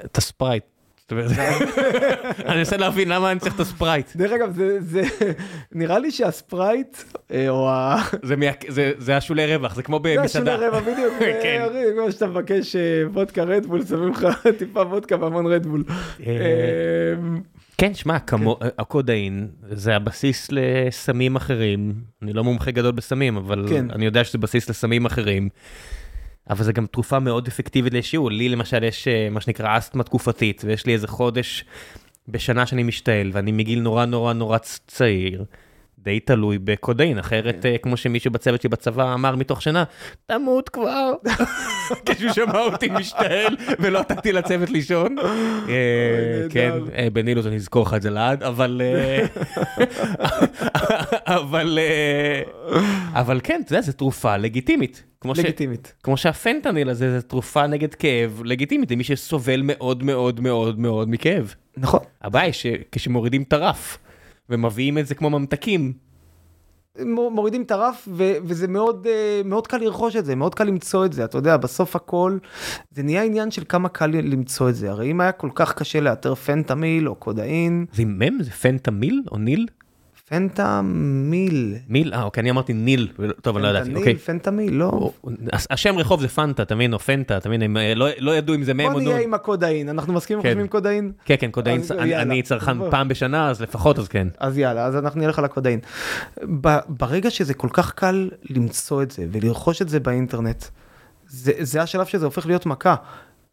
את 0.04 0.18
הספרייט? 0.18 0.64
אני 2.46 2.56
מנסה 2.58 2.76
להבין 2.76 3.08
למה 3.08 3.30
אני 3.32 3.40
צריך 3.40 3.54
את 3.54 3.60
הספרייט. 3.60 4.16
דרך 4.16 4.32
אגב, 4.32 4.52
זה, 4.56 4.76
זה 4.80 5.02
נראה 5.72 5.98
לי 5.98 6.10
שהספרייט, 6.10 6.96
אה, 7.32 7.48
או 7.48 7.70
ה... 7.70 7.96
זה 8.22 8.34
זה- 8.68 8.92
זה 8.98 9.16
השולי 9.16 9.56
רווח, 9.56 9.74
זה 9.74 9.82
כמו 9.82 10.00
זה 10.04 10.14
במסעדה. 10.20 10.54
השולי 10.54 10.66
רבע 10.68 10.80
בדיוק, 10.80 11.14
כן. 11.42 11.66
זה 11.72 11.84
כמו 11.98 12.12
שאתה 12.12 12.26
מבקש 12.26 12.76
אה, 12.76 12.80
וודקה 13.12 13.42
רדבול, 13.42 13.84
שמים 13.86 14.08
לך 14.08 14.26
טיפה 14.58 14.80
וודקה 14.80 15.16
והמון 15.20 15.46
רדבול. 15.46 15.84
אה, 16.26 16.34
כן, 17.78 17.94
שמע, 17.94 18.18
כמו- 18.18 18.58
הקודאין 18.78 19.48
זה 19.70 19.96
הבסיס 19.96 20.48
לסמים 20.52 21.36
אחרים. 21.36 21.92
אני 22.22 22.32
לא 22.32 22.44
מומחה 22.44 22.70
גדול 22.70 22.92
בסמים, 22.92 23.36
אבל 23.36 23.66
כן. 23.68 23.90
אני 23.90 24.04
יודע 24.04 24.24
שזה 24.24 24.38
בסיס 24.38 24.70
לסמים 24.70 25.06
אחרים. 25.06 25.48
אבל 26.50 26.64
זה 26.64 26.72
גם 26.72 26.86
תרופה 26.86 27.18
מאוד 27.18 27.46
אפקטיבית 27.48 27.94
לשיעול. 27.94 28.32
לי 28.32 28.48
למשל 28.48 28.84
יש 28.84 29.08
אה, 29.08 29.28
מה 29.30 29.40
שנקרא 29.40 29.78
אסתמה 29.78 30.02
תקופתית, 30.02 30.62
ויש 30.64 30.86
לי 30.86 30.92
איזה 30.92 31.08
חודש 31.08 31.64
בשנה 32.28 32.66
שאני 32.66 32.82
משתעל, 32.82 33.30
ואני 33.32 33.52
מגיל 33.52 33.80
נורא 33.80 34.04
נורא 34.04 34.32
נורא 34.32 34.58
צעיר. 34.86 35.44
די 36.02 36.20
תלוי 36.20 36.58
בקודאין, 36.58 37.18
אחרת 37.18 37.66
אה, 37.66 37.78
כמו 37.78 37.96
שמישהו 37.96 38.30
בצוות 38.30 38.60
שלי 38.60 38.70
בצבא 38.70 39.14
אמר 39.14 39.36
מתוך 39.36 39.62
שינה, 39.62 39.84
תמות 40.26 40.68
כבר. 40.68 41.12
כשהוא 42.06 42.32
שמע 42.32 42.60
אותי 42.60 42.88
משתעל 42.88 43.46
ולא 43.78 44.00
נתתי 44.00 44.32
לצוות 44.32 44.70
לישון. 44.70 45.18
אה. 45.18 45.24
כן, 46.50 46.72
אה, 46.94 47.08
בנילוס 47.12 47.46
אני 47.46 47.56
אזכור 47.56 47.82
לך 47.86 47.94
את 47.94 48.02
זה 48.02 48.10
לעד, 48.10 48.42
אבל... 48.42 48.82
אבל 51.26 51.78
אבל 53.12 53.40
כן, 53.44 53.60
אתה 53.64 53.72
יודע, 53.72 53.82
זו 53.82 53.92
תרופה 53.92 54.36
לגיטימית. 54.36 55.02
כמו 55.20 55.34
ש- 55.34 55.38
לגיטימית. 55.38 55.92
כמו 56.02 56.16
שהפנטניל 56.16 56.88
הזה 56.88 57.10
זה 57.10 57.22
תרופה 57.22 57.66
נגד 57.66 57.94
כאב 57.94 58.42
לגיטימית 58.44 58.90
למי 58.90 59.04
שסובל 59.04 59.60
מאוד 59.64 60.02
מאוד 60.02 60.40
מאוד 60.40 60.78
מאוד 60.78 61.10
מכאב. 61.10 61.54
נכון. 61.76 62.00
הבעיה 62.22 62.44
היא 62.44 62.52
שכשמורידים 62.52 63.42
את 63.42 63.52
הרף 63.52 63.98
ומביאים 64.52 64.98
את 64.98 65.06
זה 65.06 65.14
כמו 65.14 65.30
ממתקים, 65.30 65.92
מורידים 67.06 67.62
את 67.62 67.70
הרף 67.70 68.08
ו- 68.10 68.32
וזה 68.44 68.68
מאוד 68.68 69.06
אה, 69.06 69.40
מאוד 69.44 69.66
קל 69.66 69.76
לרכוש 69.76 70.16
את 70.16 70.24
זה 70.24 70.34
מאוד 70.34 70.54
קל 70.54 70.64
למצוא 70.64 71.04
את 71.04 71.12
זה 71.12 71.24
אתה 71.24 71.38
יודע 71.38 71.56
בסוף 71.56 71.96
הכל 71.96 72.38
זה 72.90 73.02
נהיה 73.02 73.22
עניין 73.22 73.50
של 73.50 73.62
כמה 73.68 73.88
קל 73.88 74.06
למצוא 74.06 74.68
את 74.68 74.74
זה 74.74 74.90
הרי 74.90 75.10
אם 75.10 75.20
היה 75.20 75.32
כל 75.32 75.50
כך 75.54 75.74
קשה 75.74 76.00
לאתר 76.00 76.34
פנטמיל 76.34 77.08
או 77.08 77.14
קודאין 77.14 77.86
זה 77.92 78.02
עם 78.02 78.18
מם? 78.18 78.42
זה 78.42 78.50
פנטמיל 78.50 79.22
או 79.32 79.38
ניל? 79.38 79.66
פנטמיל. 80.32 81.74
מיל? 81.88 82.14
אה, 82.14 82.22
אוקיי, 82.22 82.40
אני 82.40 82.50
אמרתי 82.50 82.72
ניל, 82.72 83.08
טוב, 83.40 83.56
אני 83.56 83.62
לא 83.64 83.68
ידעתי, 83.68 83.94
אוקיי. 83.94 84.16
פנטניל, 84.16 84.68
פנטמיל 84.68 84.74
לא. 84.74 85.10
השם 85.70 85.98
רחוב 85.98 86.20
זה 86.20 86.28
פנטה, 86.28 86.74
מבין? 86.74 86.92
או 86.94 86.98
פנטה, 86.98 87.38
מבין? 87.46 87.62
הם 87.62 87.76
אה, 87.76 87.94
לא- 87.94 88.06
לא 88.18 88.36
ידעו 88.36 88.54
אם 88.54 88.62
זה 88.62 88.74
בוא 88.74 88.84
או 88.84 88.98
נהיה 88.98 89.10
נון. 89.14 89.20
עם 89.20 89.34
הקודאין 89.34 89.88
אנחנו 89.88 90.12
מסכימים 90.12 90.42
כן. 90.42 90.48
חושבים 90.48 90.68
קודאין 90.68 91.12
כן, 91.24 91.34
כן, 91.38 91.50
קודאין, 91.50 91.80
אני- 92.14 92.42
צרכן 92.42 92.78
בוא. 92.78 92.90
פעם 92.90 93.08
בשנה, 93.08 93.50
אז 93.50 93.62
לפחות 93.62 93.98
אז 93.98 94.08
כן. 94.08 94.28
אז 94.38 94.58
יאללה 94.58 94.84
אז 94.86 94.96
אנחנו 94.96 95.20
נלך 95.20 95.38
על 95.38 95.44
הקודאין. 95.44 95.80
ברגע 96.88 97.30
שזה 97.30 97.54
כל 97.54 97.68
כך 97.72 97.92
קל 97.92 98.30
למצוא 98.50 99.02
את 99.02 99.10
זה 99.10 99.26
ולרכוש 99.32 99.82
את 99.82 99.88
זה 99.88 100.00
באינטרנט 100.00 100.64
זה, 101.26 101.82
השלב 101.82 102.06
שזה 102.06 102.24
הופך 102.24 102.46
להיות 102.46 102.66
מכה 102.66 102.94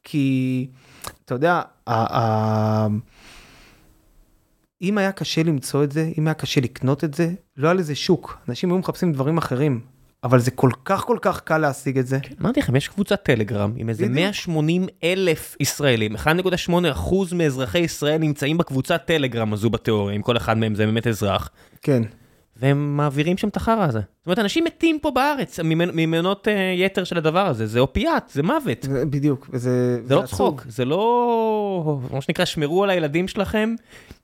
כי 0.04 0.68
אתה 1.26 1.36
יודע 1.36 1.62
אם 4.82 4.98
היה 4.98 5.12
קשה 5.12 5.44
למצוא 5.44 5.84
את 5.84 5.92
זה 5.92 6.10
אם 6.18 6.28
היה 6.28 6.34
קשה 6.34 6.62
לקנות 6.62 7.04
את 7.04 7.14
זה 7.14 7.30
לא 7.58 7.68
היה 7.68 7.74
לזה 7.74 7.96
שוק 7.96 8.38
אנשים 8.50 8.70
היו 8.72 8.78
מחפשים 8.80 9.14
דברים 9.14 9.38
אחרים 9.38 9.80
אבל 10.24 10.40
זה 10.40 10.52
כל 10.52 10.70
כך 10.86 11.02
כל 11.02 11.18
כך 11.22 11.42
קל 11.42 11.58
להשיג 11.58 11.98
את 11.98 12.08
זה 12.08 12.18
אמרתי 12.42 12.60
לכם, 12.60 12.76
יש 12.76 12.88
קבוצת 12.88 13.24
טלגרם 13.24 13.74
עם 13.78 13.90
איזה 13.90 14.04
בדיוק. 14.04 14.16
180 14.18 14.88
אלף 15.04 15.56
ישראלים, 15.60 16.16
1.8 16.16 16.28
אחוז 16.92 17.34
מאזרחי 17.34 17.80
ישראל 17.80 18.18
נמצאים 18.18 18.58
בקבוצת 18.58 19.02
טלגרם 19.06 19.54
הזו 19.54 19.70
בתיאוריה, 19.70 20.16
אם 20.16 20.22
כל 20.22 20.38
אחד 20.38 20.58
מהם 20.58 20.76
זה 20.76 20.86
באמת 20.86 21.08
אזרח, 21.08 21.50
כן 21.82 22.04
והם 22.58 22.98
מעבירים 22.98 23.38
שם 23.38 23.48
את 23.48 23.58
החרא 23.58 23.84
הזה. 23.86 24.00
זאת 24.00 24.26
אומרת, 24.28 24.40
אנשים 24.40 24.64
מתים 24.64 25.00
פה 25.02 25.12
בארץ 25.12 25.60
ממנ- 25.60 25.64
ממנות 25.94 26.48
אה, 26.48 26.54
יתר 26.78 27.04
של 27.04 27.18
הדבר 27.18 27.48
הזה, 27.48 27.66
זה 27.68 27.80
אופיאט, 27.80 28.30
זה 28.34 28.44
מוות. 28.44 28.78
זה- 28.84 29.06
בדיוק 29.06 29.50
וזה 29.54 30.00
זה 30.06 30.16
לא 30.16 30.20
עצוב. 30.20 30.30
צחוק, 30.36 30.66
זה 30.70 30.86
לא... 30.86 32.00
מה 32.14 32.22
שנקרא, 32.22 32.46
שמרו 32.46 32.84
על 32.84 32.90
הילדים 32.90 33.28
שלכם, 33.28 33.76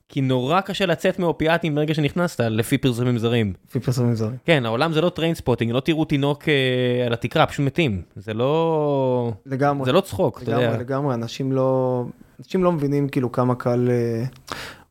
כי 0.09 0.21
נורא 0.21 0.61
קשה 0.61 0.85
לצאת 0.85 1.19
מאופיאטים 1.19 1.75
ברגע 1.75 1.93
שנכנסת, 1.93 2.39
לפי 2.39 2.77
פרסומים 2.77 3.17
זרים. 3.17 3.53
לפי 3.69 3.79
פרסומים 3.79 4.15
זרים. 4.15 4.35
כן, 4.45 4.65
העולם 4.65 4.93
זה 4.93 5.01
לא 5.01 5.09
Trainspotting, 5.09 5.71
לא 5.71 5.79
תראו 5.79 6.05
תינוק 6.05 6.49
אה, 6.49 7.05
על 7.05 7.13
התקרה, 7.13 7.45
פשוט 7.45 7.65
מתים. 7.65 8.01
זה 8.15 8.33
לא... 8.33 9.31
לגמרי. 9.45 9.85
זה 9.85 9.91
לא 9.91 10.01
צחוק, 10.01 10.41
אתה 10.41 10.51
לגמרי, 10.51 10.65
יודע. 10.65 10.77
לגמרי, 10.77 11.13
אנשים 11.13 11.51
לא, 11.51 12.03
אנשים 12.39 12.63
לא 12.63 12.71
מבינים 12.71 13.09
כאילו 13.09 13.31
כמה 13.31 13.55
קל, 13.55 13.89
אה, 13.91 14.23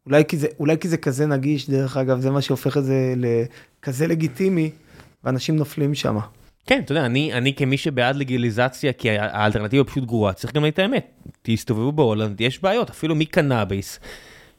אולי 0.07 0.25
כי, 0.25 0.37
זה, 0.37 0.47
אולי 0.61 0.79
כי 0.79 0.89
זה 0.89 0.97
כזה 0.97 1.27
נגיש, 1.27 1.71
דרך 1.71 1.97
אגב, 1.97 2.21
זה 2.21 2.31
מה 2.31 2.41
שהופך 2.41 2.77
את 2.77 2.85
זה 2.85 3.15
לכזה 3.17 4.07
לגיטימי, 4.07 4.71
ואנשים 5.25 5.57
נופלים 5.57 5.95
שם. 5.95 6.19
כן, 6.67 6.81
אתה 6.85 6.93
יודע, 6.93 7.07
אני, 7.07 7.33
אני 7.33 7.55
כמי 7.55 7.77
שבעד 7.77 8.17
לגליזציה, 8.17 8.93
כי 8.93 9.11
האלטרנטיבה 9.11 9.85
פשוט 9.85 10.05
גרועה, 10.05 10.33
צריך 10.33 10.53
גם 10.53 10.63
להגיד 10.63 10.73
את 10.73 10.79
האמת. 10.79 11.07
תסתובבו 11.43 11.93
בהולנד, 11.93 12.41
יש 12.41 12.63
בעיות, 12.63 12.91
אפילו 12.91 13.15
מקנאביס, 13.15 14.01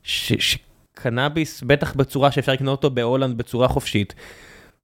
שקנאביס, 0.06 1.62
בטח 1.62 1.94
בצורה 1.94 2.32
שאפשר 2.32 2.54
לקנות 2.54 2.84
אותו 2.84 2.96
בהולנד 2.96 3.38
בצורה 3.38 3.68
חופשית. 3.68 4.14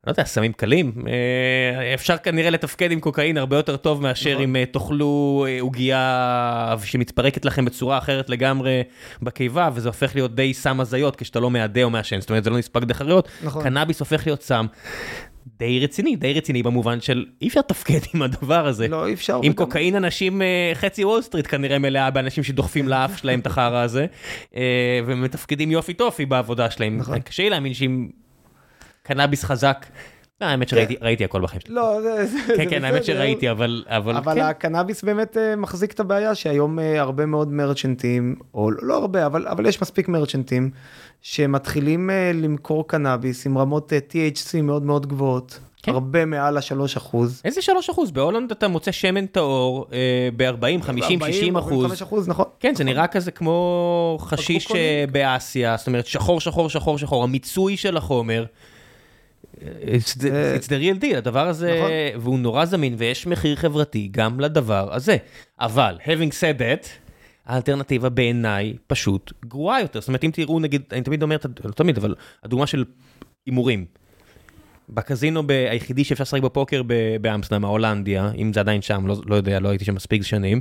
לא 0.08 0.12
יודע, 0.12 0.26
סמים 0.26 0.54
קלים, 0.54 0.92
אה, 1.08 1.94
אפשר 1.94 2.18
כנראה 2.18 2.50
לתפקד 2.50 2.92
עם 2.92 3.00
קוקאין 3.00 3.38
הרבה 3.38 3.56
יותר 3.56 3.78
טוב 3.78 4.02
מאשר 4.02 4.32
נכון. 4.32 4.44
אם 4.44 4.56
אה, 4.56 4.66
תאכלו 4.66 5.46
אה, 5.48 5.62
עוגיה 5.62 6.76
שמתפרקת 6.84 7.46
לכם 7.46 7.66
בצורה 7.66 7.98
אחרת 7.98 8.30
לגמרי 8.30 8.84
בקיבה, 9.22 9.70
וזה 9.74 9.90
הופך 9.90 10.16
להיות 10.16 10.36
די 10.36 10.54
סם 10.54 10.80
הזיות 10.80 11.16
כשאתה 11.16 11.40
לא 11.40 11.52
מאדה 11.52 11.84
או 11.84 11.90
מעשן, 11.90 12.20
זאת 12.20 12.30
אומרת 12.30 12.44
זה 12.44 12.50
לא 12.50 12.58
נספג 12.58 12.84
דרך 12.84 13.02
הריאות, 13.02 13.30
נכון. 13.44 13.64
קנאביס 13.64 14.00
הופך 14.00 14.28
להיות 14.28 14.42
סם 14.42 14.66
די 15.60 15.80
רציני, 15.80 16.16
די 16.16 16.34
רציני 16.34 16.64
במובן 16.64 17.02
של 17.02 17.26
אי 17.42 17.48
אפשר 17.48 17.60
לתפקד 17.60 18.00
עם 18.14 18.22
הדבר 18.22 18.68
הזה. 18.68 18.88
לא, 18.88 19.08
אי 19.08 19.14
אפשר. 19.14 19.36
עם 19.36 19.40
וגם- 19.42 19.54
קוקאין 19.54 19.96
אנשים, 19.96 20.42
אה, 20.42 20.72
חצי 20.74 21.06
וול 21.06 21.22
סטריט 21.22 21.48
כנראה 21.48 21.80
מלאה 21.80 22.12
באנשים 22.12 22.44
שדוחפים 22.44 22.88
לאף 22.88 23.18
שלהם 23.18 23.40
את 23.40 23.48
החרא 23.48 23.78
הזה, 23.84 24.06
אה, 24.56 24.62
ומתפקדים 25.06 25.72
יופי 25.72 25.94
טופי 25.94 26.26
בעבודה 26.26 26.70
שלהם. 26.72 26.98
נכון. 26.98 27.20
קשה 27.20 27.44
לי 27.44 27.50
להאמין 27.50 27.74
שעם 27.74 28.10
קנאביס 29.04 29.44
חזק, 29.44 29.86
האמת 30.48 30.70
שראיתי 30.70 30.96
ראיתי 31.02 31.26
הכל 31.26 31.42
בחיים 31.42 31.62
שלי. 31.62 31.76
לא, 31.76 32.02
זה, 32.02 32.26
זה, 32.26 32.38
כן, 32.58 32.70
כן, 32.70 32.84
האמת 32.84 33.02
בסדר. 33.02 33.16
שראיתי, 33.16 33.52
אבל 33.52 33.84
אבל 33.88 34.16
אבל 34.16 34.36
כן. 34.36 34.42
הקנאביס 34.42 35.04
באמת 35.04 35.38
אה, 35.38 35.56
מחזיק 35.56 35.92
את 35.92 36.00
הבעיה 36.00 36.36
שהיום 36.36 36.80
אה, 36.80 37.02
הרבה 37.02 37.26
מאוד 37.26 37.54
מרצ'נטים, 37.54 38.36
או 38.54 38.72
לא 38.72 38.98
הרבה, 38.98 39.26
אבל, 39.26 39.66
יש 39.66 39.82
מספיק 39.82 40.08
מרצ'נטים, 40.08 40.70
שמתחילים 41.22 42.10
אה, 42.10 42.32
למכור 42.34 42.88
קנאביס 42.88 43.46
עם 43.46 43.58
רמות 43.58 43.94
אה, 43.94 44.00
THC 44.10 44.62
מאוד 44.62 44.84
מאוד 44.84 45.08
גבוהות, 45.08 45.60
כן. 45.84 45.92
הרבה 45.92 46.26
מעל 46.26 46.58
ה-3 46.58 46.98
אחוז. 46.98 47.42
איזה 47.46 47.62
3 47.62 47.90
אחוז? 47.90 48.12
בהולנד 48.12 48.52
אתה 48.52 48.68
מוצא 48.68 48.92
שמן 48.92 49.26
טהור 49.26 49.88
ב-40, 50.38 50.82
50, 50.82 51.20
60 51.20 51.58
אחוז. 51.58 51.72
45 51.72 52.02
אחוז, 52.02 52.28
נכון. 52.28 52.46
כן, 52.60 52.76
זה 52.76 52.84
נראה 52.84 53.08
כזה 53.08 53.32
כמו 53.32 54.18
חשיש 54.22 54.72
אה, 54.72 55.06
באסיה, 55.12 55.78
זאת 55.78 55.88
אומרת 55.88 56.08
שחור, 56.08 56.42
שחור, 56.42 56.70
שחור, 56.70 56.98
שחור, 56.98 57.24
המיצוי 57.24 57.78
של 57.78 57.98
החומר. 57.98 58.46
It's 59.82 60.16
the, 60.18 60.30
it's 60.58 60.68
the 60.68 60.80
real 60.82 61.04
deal, 61.04 61.18
הדבר 61.18 61.48
הזה, 61.48 61.76
נכון. 61.78 62.22
והוא 62.22 62.40
נורא 62.40 62.66
זמין, 62.66 62.96
ויש 62.98 63.28
מחיר 63.28 63.56
חברתי 63.56 64.08
גם 64.12 64.40
לדבר 64.40 64.94
הזה. 64.94 65.18
אבל, 65.60 65.98
having 66.06 66.32
said 66.32 66.60
that, 66.60 66.88
האלטרנטיבה 67.46 68.10
בעיניי 68.10 68.74
פשוט 68.88 69.34
גרועה 69.46 69.82
יותר. 69.82 70.00
זאת 70.00 70.08
אומרת, 70.08 70.24
אם 70.24 70.32
תראו, 70.34 70.60
נגיד, 70.60 70.82
אני 70.92 71.02
תמיד 71.02 71.24
אומר, 71.24 71.38
לא 71.66 71.72
תמיד, 71.72 71.98
אבל 71.98 72.16
הדוגמה 72.44 72.68
של 72.68 72.84
הימורים. 73.46 73.86
בקזינו 74.90 75.48
ב- 75.48 75.52
היחידי 75.52 76.04
שאפשר 76.04 76.22
לשחק 76.22 76.42
בפוקר 76.42 76.82
ב- 76.88 77.18
באמסטרדם, 77.22 77.66
ההולנדיה, 77.66 78.32
אם 78.38 78.54
זה 78.54 78.60
עדיין 78.60 78.82
שם, 78.82 79.08
לא, 79.08 79.16
לא 79.26 79.36
יודע, 79.36 79.60
לא 79.60 79.70
הייתי 79.70 79.86
שם 79.86 79.96
מספיק 79.96 80.24
שנים, 80.24 80.60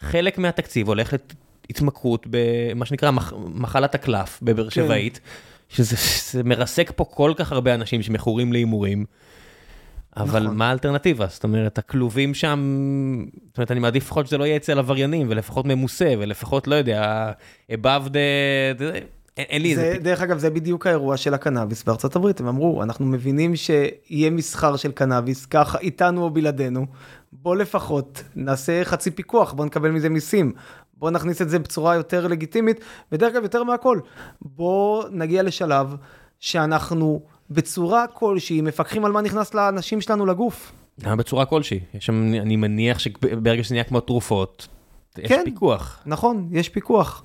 חלק 0.00 0.38
מהתקציב 0.38 0.88
הולך 0.88 1.14
להתמכרות 1.68 2.26
במה 2.30 2.86
שנקרא 2.86 3.10
מח, 3.10 3.32
מחלת 3.54 3.94
הקלף 3.94 4.38
בבאר 4.42 4.68
שבעית, 4.68 5.20
שזה 5.68 5.96
זה 6.32 6.42
מרסק 6.42 6.92
פה 6.96 7.04
כל 7.04 7.32
כך 7.36 7.52
הרבה 7.52 7.74
אנשים 7.74 8.02
שמכורים 8.02 8.52
להימורים. 8.52 9.04
אבל 10.16 10.42
נכון. 10.42 10.56
מה 10.56 10.68
האלטרנטיבה? 10.68 11.26
זאת 11.26 11.44
אומרת, 11.44 11.78
הכלובים 11.78 12.34
שם, 12.34 12.58
זאת 13.48 13.58
אומרת, 13.58 13.70
אני 13.70 13.80
מעדיף 13.80 14.04
לפחות 14.04 14.26
שזה 14.26 14.38
לא 14.38 14.44
יהיה 14.44 14.56
אצל 14.56 14.78
עבריינים, 14.78 15.26
ולפחות 15.30 15.66
ממוסה, 15.66 16.14
ולפחות, 16.18 16.66
לא 16.66 16.74
יודע, 16.74 17.32
above 17.72 18.08
the... 18.08 18.14
אין 19.38 19.46
אין 19.48 19.62
לי 19.62 19.74
זה, 19.74 19.84
איזה... 19.84 19.98
דרך 19.98 20.20
אגב, 20.20 20.38
זה 20.38 20.50
בדיוק 20.50 20.86
האירוע 20.86 21.16
של 21.16 21.34
הקנאביס 21.34 21.84
בארצות 21.84 22.16
הברית. 22.16 22.40
הם 22.40 22.46
אמרו, 22.46 22.82
אנחנו 22.82 23.06
מבינים 23.06 23.56
שיהיה 23.56 24.30
מסחר 24.30 24.76
של 24.76 24.92
קנאביס, 24.92 25.46
ככה 25.46 25.78
איתנו 25.78 26.22
או 26.22 26.30
בלעדינו. 26.30 26.86
בוא 27.32 27.56
לפחות 27.56 28.22
נעשה 28.36 28.84
חצי 28.84 29.10
פיקוח, 29.10 29.52
בוא 29.52 29.64
נקבל 29.64 29.90
מזה 29.90 30.08
מיסים. 30.08 30.52
בוא 30.98 31.10
נכניס 31.10 31.42
את 31.42 31.48
זה 31.48 31.58
בצורה 31.58 31.94
יותר 31.94 32.26
לגיטימית, 32.26 32.80
ודרך 33.12 33.32
אגב, 33.32 33.42
יותר 33.42 33.64
מהכל, 33.64 34.00
בוא 34.42 35.04
נגיע 35.10 35.42
לשלב 35.42 35.96
שאנחנו 36.40 37.22
בצורה 37.50 38.06
כלשהי 38.06 38.60
מפקחים 38.60 39.04
על 39.04 39.12
מה 39.12 39.20
נכנס 39.20 39.54
לאנשים 39.54 40.00
שלנו 40.00 40.26
לגוף. 40.26 40.72
גם 41.00 41.16
בצורה 41.16 41.44
כלשהי. 41.44 41.80
יש 41.94 42.06
שם, 42.06 42.14
אני 42.42 42.56
מניח 42.56 42.98
שברגע 42.98 43.64
שזה 43.64 43.74
נהיה 43.74 43.84
כמו 43.84 44.00
תרופות, 44.00 44.68
יש 45.18 45.28
כן. 45.28 45.42
פיקוח. 45.44 46.02
נכון, 46.06 46.48
יש 46.52 46.68
פיקוח. 46.68 47.24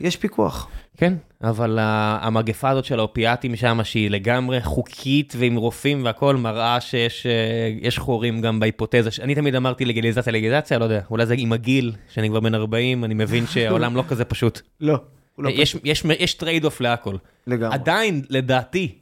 יש 0.00 0.16
פיקוח. 0.16 0.68
כן, 0.96 1.14
אבל 1.44 1.78
המגפה 2.20 2.70
הזאת 2.70 2.84
של 2.84 2.98
האופיאטים 2.98 3.56
שם, 3.56 3.78
שהיא 3.82 4.10
לגמרי 4.10 4.60
חוקית 4.62 5.34
ועם 5.38 5.56
רופאים 5.56 6.04
והכל, 6.04 6.36
מראה 6.36 6.80
שיש 6.80 7.26
אה, 7.26 7.32
יש 7.80 7.98
חורים 7.98 8.40
גם 8.40 8.60
בהיפותזה. 8.60 9.10
ש- 9.10 9.20
אני 9.20 9.34
תמיד 9.34 9.54
אמרתי 9.54 9.84
לגליזציה, 9.84 10.32
לגליזציה, 10.32 10.78
לא 10.78 10.84
יודע, 10.84 11.00
אולי 11.10 11.26
זה 11.26 11.34
עם 11.38 11.52
הגיל, 11.52 11.92
שאני 12.12 12.28
כבר 12.28 12.40
בן 12.40 12.54
40, 12.54 13.04
אני 13.04 13.14
מבין 13.14 13.46
שהעולם 13.46 13.96
לא 13.96 14.04
כזה 14.08 14.24
פשוט. 14.24 14.60
לא, 14.80 14.98
לא 15.38 15.50
יש, 15.50 15.76
יש, 15.84 16.04
יש 16.18 16.34
trade-off 16.34 16.80
להכל. 16.80 17.16
לגמרי. 17.46 17.74
עדיין, 17.74 18.22
לדעתי, 18.30 18.94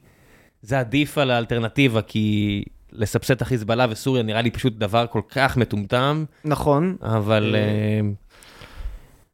זה 0.61 0.79
עדיף 0.79 1.17
על 1.17 1.31
האלטרנטיבה, 1.31 2.01
כי 2.01 2.63
לסבסד 2.91 3.33
את 3.35 3.41
החיזבאללה 3.41 3.85
וסוריה 3.89 4.23
נראה 4.23 4.41
לי 4.41 4.51
פשוט 4.51 4.73
דבר 4.73 5.05
כל 5.09 5.21
כך 5.29 5.57
מטומטם, 5.57 6.25
נכון, 6.45 6.95
אבל 7.01 7.55
אה. 7.55 7.59
אה, 7.59 7.99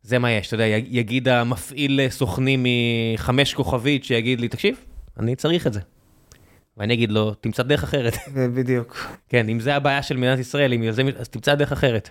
זה 0.09 0.19
מה 0.19 0.31
יש, 0.31 0.47
אתה 0.47 0.55
יודע, 0.55 0.65
יגיד 0.89 1.27
המפעיל 1.27 1.99
סוכנים 2.09 2.65
מחמש 3.15 3.53
כוכבית, 3.53 4.03
שיגיד 4.03 4.41
לי, 4.41 4.47
תקשיב, 4.47 4.75
אני 5.19 5.35
צריך 5.35 5.67
את 5.67 5.73
זה. 5.73 5.79
ואני 6.77 6.93
אגיד 6.93 7.11
לו, 7.11 7.33
תמצא 7.33 7.63
דרך 7.63 7.83
אחרת. 7.83 8.13
בדיוק. 8.55 9.07
כן, 9.29 9.49
אם 9.49 9.59
זה 9.59 9.75
הבעיה 9.75 10.03
של 10.03 10.17
מדינת 10.17 10.39
ישראל, 10.39 10.73
אם 10.73 10.83
יוזם, 10.83 11.07
אז 11.17 11.29
תמצא 11.29 11.55
דרך 11.55 11.71
אחרת. 11.71 12.09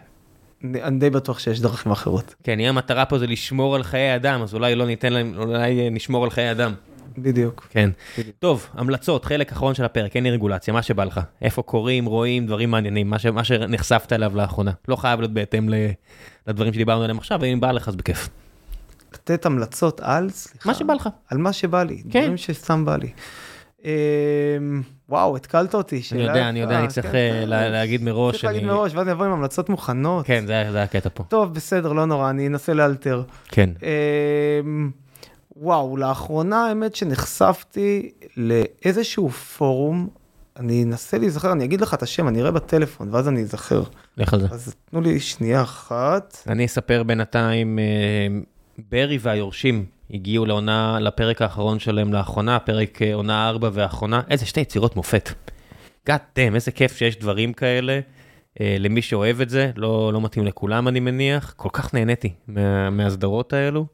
אני 0.65 0.83
אני 0.83 0.99
די 0.99 1.11
בטוח 1.11 1.39
שיש 1.39 1.61
דרכים 1.61 1.93
אחרות. 1.93 2.35
כן, 2.45 2.61
אם 2.61 2.67
המטרה 2.67 3.05
פה 3.05 3.19
זה 3.19 3.27
לשמור 3.27 3.75
על 3.75 3.83
חיי 3.83 4.15
אדם, 4.15 4.43
אז 4.43 4.55
אולי 4.55 4.75
לא 4.75 4.87
ניתן 4.87 5.13
להם, 5.13 5.35
אולי 5.37 5.81
אה, 5.81 5.91
נשמור 5.91 6.25
על 6.25 6.31
חיי 6.31 6.51
אדם. 6.51 6.75
בדיוק. 7.23 7.67
כן. 7.71 7.91
טוב, 8.39 8.67
המלצות, 8.75 9.25
חלק 9.25 9.53
אחרון 9.53 9.75
של 9.75 9.85
הפרק, 9.85 10.17
אין 10.17 10.25
לי 10.25 10.31
רגולציה, 10.31 10.75
מה 10.75 10.83
שבא 10.83 11.05
לך. 11.05 11.21
איפה 11.43 11.63
קוראים, 11.63 12.05
רואים, 12.05 12.47
דברים 12.47 12.71
מעניינים, 12.71 13.11
מה, 13.11 13.19
ש, 13.19 13.27
מה 13.27 13.45
שנחשפת 13.45 14.13
אליו 14.13 14.33
לאחרונה. 14.37 14.71
לא 14.89 14.97
חייב 14.97 15.21
להיות 15.21 15.33
בהתאם 15.33 15.69
ל, 15.69 15.75
לדברים 16.47 16.73
שדיברנו 16.73 17.03
עליהם 17.03 17.19
עכשיו, 17.19 17.39
ואם 17.43 17.61
בא 17.61 17.73
לך 17.73 17.89
אז 17.89 17.97
בכיף. 17.97 18.29
לתת 19.15 19.47
המלצות 19.47 20.01
על, 20.05 20.31
סליחה. 20.31 20.69
מה 20.69 20.75
שבא 20.75 20.95
לך. 20.95 21.09
על 21.31 21.39
מה 21.39 21.53
שבא 21.53 21.83
לי. 21.83 22.03
כן. 22.11 22.21
דברים 22.21 22.37
שסתם 22.37 22.85
בא 22.85 22.97
לי. 22.97 23.11
אמ, 23.85 23.91
וואו, 25.09 25.37
התקלת 25.37 25.75
אותי. 25.75 26.03
אני 26.13 26.23
יודע, 26.23 26.49
אני 26.49 26.61
יודע, 26.61 26.79
אני 26.79 26.89
צריך 26.89 27.07
אה, 27.07 27.13
כן. 27.13 27.49
לה- 27.49 27.69
להגיד 27.69 28.03
מראש. 28.03 28.33
צריך 28.33 28.45
להגיד 28.45 28.63
אני- 28.63 28.71
מראש, 28.71 28.95
ואז 28.95 29.07
נבוא 29.07 29.25
עם 29.27 29.33
המלצות 29.33 29.69
מוכנות. 29.69 30.27
כן, 30.27 30.45
זה 30.47 30.53
היה- 30.53 30.71
זה 30.73 30.77
היה 30.79 30.85
הקטע 30.85 31.09
פה. 31.15 31.25
טוב, 31.29 31.55
בסדר, 31.55 31.93
לא 31.93 32.05
נורא, 32.07 32.31
אני 32.31 32.47
אנסה 32.47 32.75
לאלתר. 32.75 33.23
כן. 33.49 33.71
וואו, 35.61 35.97
לאחרונה 35.97 36.67
האמת 36.67 36.95
שנחשפתי 36.95 38.11
לאיזשהו 38.37 39.31
פורום, 39.31 40.09
אני 40.57 40.85
אנסה 40.85 41.19
להיזכר, 41.19 41.53
אני 41.53 41.65
אגיד 41.65 41.81
לך 41.81 41.95
את 41.95 42.03
השם, 42.03 42.29
אני 42.29 42.41
אראה 42.41 42.51
בטלפון, 42.51 43.09
ואז 43.15 43.29
אני 43.29 43.43
אזכר. 43.43 43.83
לך 44.17 44.35
על 44.35 44.41
זה. 44.41 44.47
אז 44.51 44.75
תנו 44.91 45.01
לי 45.01 45.21
שנייה 45.21 45.63
אחת. 45.63 46.39
אני 46.47 46.67
אספר 46.67 47.03
בינתיים, 47.03 47.79
אה, 47.79 47.85
ברי 48.91 49.19
והיורשים 49.21 49.85
הגיעו 50.11 50.47
לעונה, 50.47 51.01
לפרק 51.01 51.43
האחרון 51.43 51.79
שלהם 51.79 52.13
לאחרונה, 52.13 52.59
פרק 52.59 53.03
אה, 53.03 53.15
עונה 53.15 53.49
4 53.49 53.71
והאחרונה, 53.73 54.21
איזה 54.31 54.47
שתי 54.47 54.61
יצירות 54.61 54.97
מופת. 54.97 55.31
גאד 56.07 56.21
דאם, 56.37 56.55
איזה 56.55 56.71
כיף 56.71 56.97
שיש 56.97 57.19
דברים 57.19 57.53
כאלה. 57.53 58.01
אה, 58.61 58.77
למי 58.79 59.03
שאוהב 59.03 59.41
את 59.41 59.51
זה, 59.51 59.71
לא, 59.77 60.13
לא 60.13 60.21
מתאים 60.21 60.45
לכולם 60.45 60.89
אני 60.89 61.01
מניח, 61.01 61.55
כל 61.57 61.69
כך 61.73 61.95
נהניתי 61.95 62.33
מה, 62.49 62.91
מהסדרות 62.91 63.53
האלו. 63.53 63.87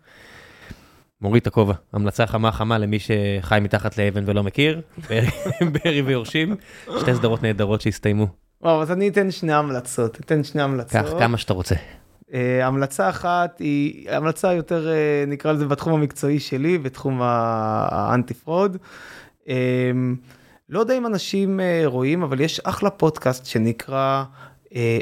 מוריד 1.20 1.40
את 1.40 1.46
הכובע, 1.46 1.74
המלצה 1.92 2.26
חמה 2.26 2.52
חמה 2.52 2.78
למי 2.78 2.98
שחי 2.98 3.58
מתחת 3.62 3.98
לאבן 3.98 4.22
ולא 4.26 4.42
מכיר, 4.42 4.80
ברי 5.72 6.02
ויורשים, 6.02 6.56
שתי 7.00 7.14
סדרות 7.14 7.42
נהדרות 7.42 7.80
שהסתיימו. 7.80 8.26
וואו, 8.62 8.82
אז 8.82 8.92
אני 8.92 9.08
אתן 9.08 9.30
שני 9.30 9.52
המלצות, 9.52 10.20
אתן 10.20 10.44
שני 10.44 10.62
המלצות. 10.62 10.92
קח 11.02 11.18
כמה 11.18 11.38
שאתה 11.38 11.52
רוצה. 11.52 11.74
אה, 12.34 12.66
המלצה 12.66 13.08
אחת 13.10 13.58
היא 13.58 14.10
המלצה 14.10 14.52
יותר, 14.52 14.88
אה, 14.88 15.24
נקרא 15.26 15.52
לזה, 15.52 15.66
בתחום 15.66 15.92
המקצועי 15.92 16.40
שלי, 16.40 16.78
בתחום 16.78 17.20
ה 17.22 18.34
anti-fraud. 18.34 18.76
אה, 19.48 19.54
לא 20.68 20.80
יודע 20.80 20.98
אם 20.98 21.06
אנשים 21.06 21.60
אה, 21.60 21.82
רואים, 21.84 22.22
אבל 22.22 22.40
יש 22.40 22.60
אחלה 22.60 22.90
פודקאסט 22.90 23.46
שנקרא 23.46 24.24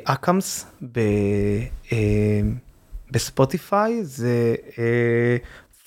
ACAMS 0.05 0.67
ב- 0.93 0.99
אה, 1.93 2.41
בספוטיפיי, 3.11 4.05
זה 4.05 4.55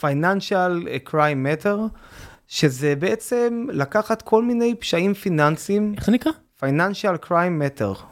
Financial 0.01 0.87
Crime 1.09 1.63
Matter, 1.63 1.77
שזה 2.47 2.95
בעצם 2.95 3.67
לקחת 3.71 4.21
כל 4.21 4.43
מיני 4.43 4.75
פשעים 4.75 5.13
פיננסיים, 5.13 5.93
איך 5.97 6.05
זה 6.05 6.11
נקרא? 6.11 6.31
Financial 6.59 7.25
Crime 7.27 7.79
Matter, 7.79 8.03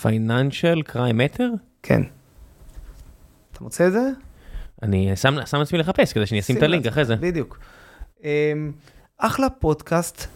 Financial 0.00 0.82
Crime 0.82 1.18
Matter? 1.18 1.50
כן. 1.82 2.02
אתה 3.52 3.64
מוצא 3.64 3.86
את 3.86 3.92
זה? 3.92 4.10
אני 4.82 5.16
שם 5.16 5.36
שם 5.46 5.58
לעצמי 5.58 5.78
לחפש 5.78 6.12
כדי 6.12 6.26
שאני 6.26 6.40
אשים 6.40 6.56
את 6.56 6.62
הלינק 6.62 6.86
אחרי 6.86 7.04
זה. 7.04 7.16
בדיוק. 7.16 7.58
אמ, 8.24 8.72
אחלה 9.18 9.50
פודקאסט 9.50 10.26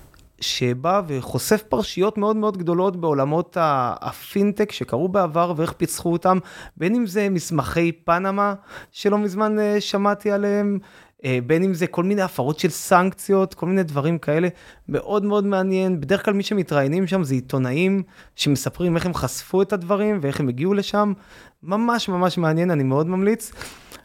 שבא 0.41 1.03
וחושף 1.07 1.63
פרשיות 1.63 2.19
מאוד 2.19 2.37
מאוד 2.37 2.57
גדולות 2.57 2.97
בעולמות 2.97 3.57
הפינטק 4.01 4.73
שקרו 4.73 5.09
בעבר 5.09 5.53
ואיך 5.57 5.73
פיצחו 5.73 6.13
אותם, 6.13 6.39
בין 6.77 6.95
אם 6.95 7.07
זה 7.07 7.29
מסמכי 7.29 7.93
פנמה 7.93 8.55
שלא 8.93 9.19
מזמן 9.19 9.59
אה, 9.59 9.81
שמעתי 9.81 10.31
עליהם, 10.31 10.79
אה, 11.25 11.39
בין 11.47 11.63
אם 11.63 11.75
זה 11.75 11.87
כל 11.87 12.05
מיני 12.05 12.23
הפרות 12.23 12.59
של 12.59 12.69
סנקציות, 12.69 13.55
כל 13.55 13.67
מיני 13.67 13.83
דברים 13.83 14.19
כאלה, 14.19 14.49
מאוד 14.89 15.25
מאוד 15.25 15.47
מעניין. 15.47 16.01
בדרך 16.01 16.25
כלל 16.25 16.35
מי 16.35 16.43
שמתראיינים 16.43 17.07
שם 17.07 17.25
זה 17.25 17.35
עיתונאים 17.35 18.03
שמספרים 18.37 18.97
איך 18.97 19.07
הם 19.07 19.15
חשפו 19.15 19.63
את 19.63 19.73
הדברים 19.73 20.19
ואיך 20.23 20.41
הם 20.41 20.49
הגיעו 20.49 20.75
לשם. 20.75 21.13
ממש 21.63 22.09
ממש 22.09 22.39
מעניין, 22.39 22.71
אני 22.71 22.83
מאוד 22.83 23.07
ממליץ. 23.07 23.53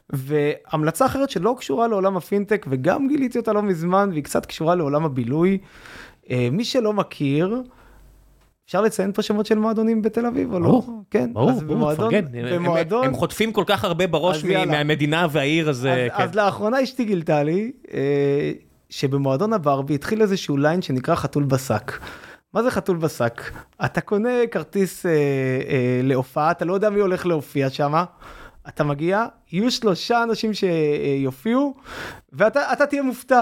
והמלצה 0.09 1.05
אחרת 1.05 1.29
שלא 1.29 1.55
קשורה 1.59 1.87
לעולם 1.87 2.17
הפינטק 2.17 2.65
וגם 2.69 3.07
גיליתי 3.07 3.37
אותה 3.37 3.53
לא 3.53 3.61
מזמן 3.61 4.09
והיא 4.11 4.23
קצת 4.23 4.45
קשורה 4.45 4.75
לעולם 4.75 5.05
הבילוי. 5.05 5.57
אה, 6.29 6.47
מי 6.51 6.65
שלא 6.65 6.93
מכיר, 6.93 7.61
אפשר 8.65 8.81
לציין 8.81 9.11
פה 9.13 9.21
שמות 9.21 9.45
של 9.45 9.57
מועדונים 9.57 10.01
בתל 10.01 10.25
אביב 10.25 10.53
או 10.53 10.59
לא? 10.59 10.67
ברור, 10.67 11.03
כן, 11.11 11.33
ברור, 11.33 11.49
אז 11.51 11.63
ברור, 11.63 11.75
במועדון, 11.75 12.07
מפרגן. 12.07 12.25
הם- 12.37 12.55
במועדון, 12.55 13.05
הם 13.05 13.13
חוטפים 13.13 13.51
כל 13.51 13.63
כך 13.67 13.83
הרבה 13.83 14.07
בראש 14.07 14.43
מ-. 14.43 14.47
מהמדינה 14.71 15.27
והעיר, 15.31 15.69
אז 15.69 15.77
אז, 15.79 15.85
אה, 15.85 16.07
כן. 16.17 16.23
אז 16.23 16.35
לאחרונה 16.35 16.83
אשתי 16.83 17.05
גילתה 17.05 17.43
לי 17.43 17.71
אה, 17.93 18.51
שבמועדון 18.89 19.53
הברבי 19.53 19.95
התחיל 19.95 20.21
איזשהו 20.21 20.57
ליין 20.57 20.81
שנקרא 20.81 21.15
חתול 21.15 21.43
בשק. 21.43 21.99
מה 22.53 22.63
זה 22.63 22.71
חתול 22.71 22.97
בשק? 22.97 23.41
אתה 23.85 24.01
קונה 24.01 24.29
כרטיס 24.51 25.05
אה, 25.05 25.11
אה, 25.11 25.99
להופעה, 26.03 26.51
אתה 26.51 26.65
לא 26.65 26.73
יודע 26.73 26.89
מי 26.89 26.99
הולך 26.99 27.25
להופיע 27.25 27.69
שם, 27.69 27.93
אתה 28.67 28.83
מגיע, 28.83 29.25
יהיו 29.51 29.71
שלושה 29.71 30.23
אנשים 30.23 30.51
שיופיעו, 30.53 31.73
ואתה 32.33 32.73
אתה 32.73 32.85
תהיה 32.85 33.03
מופתע. 33.03 33.41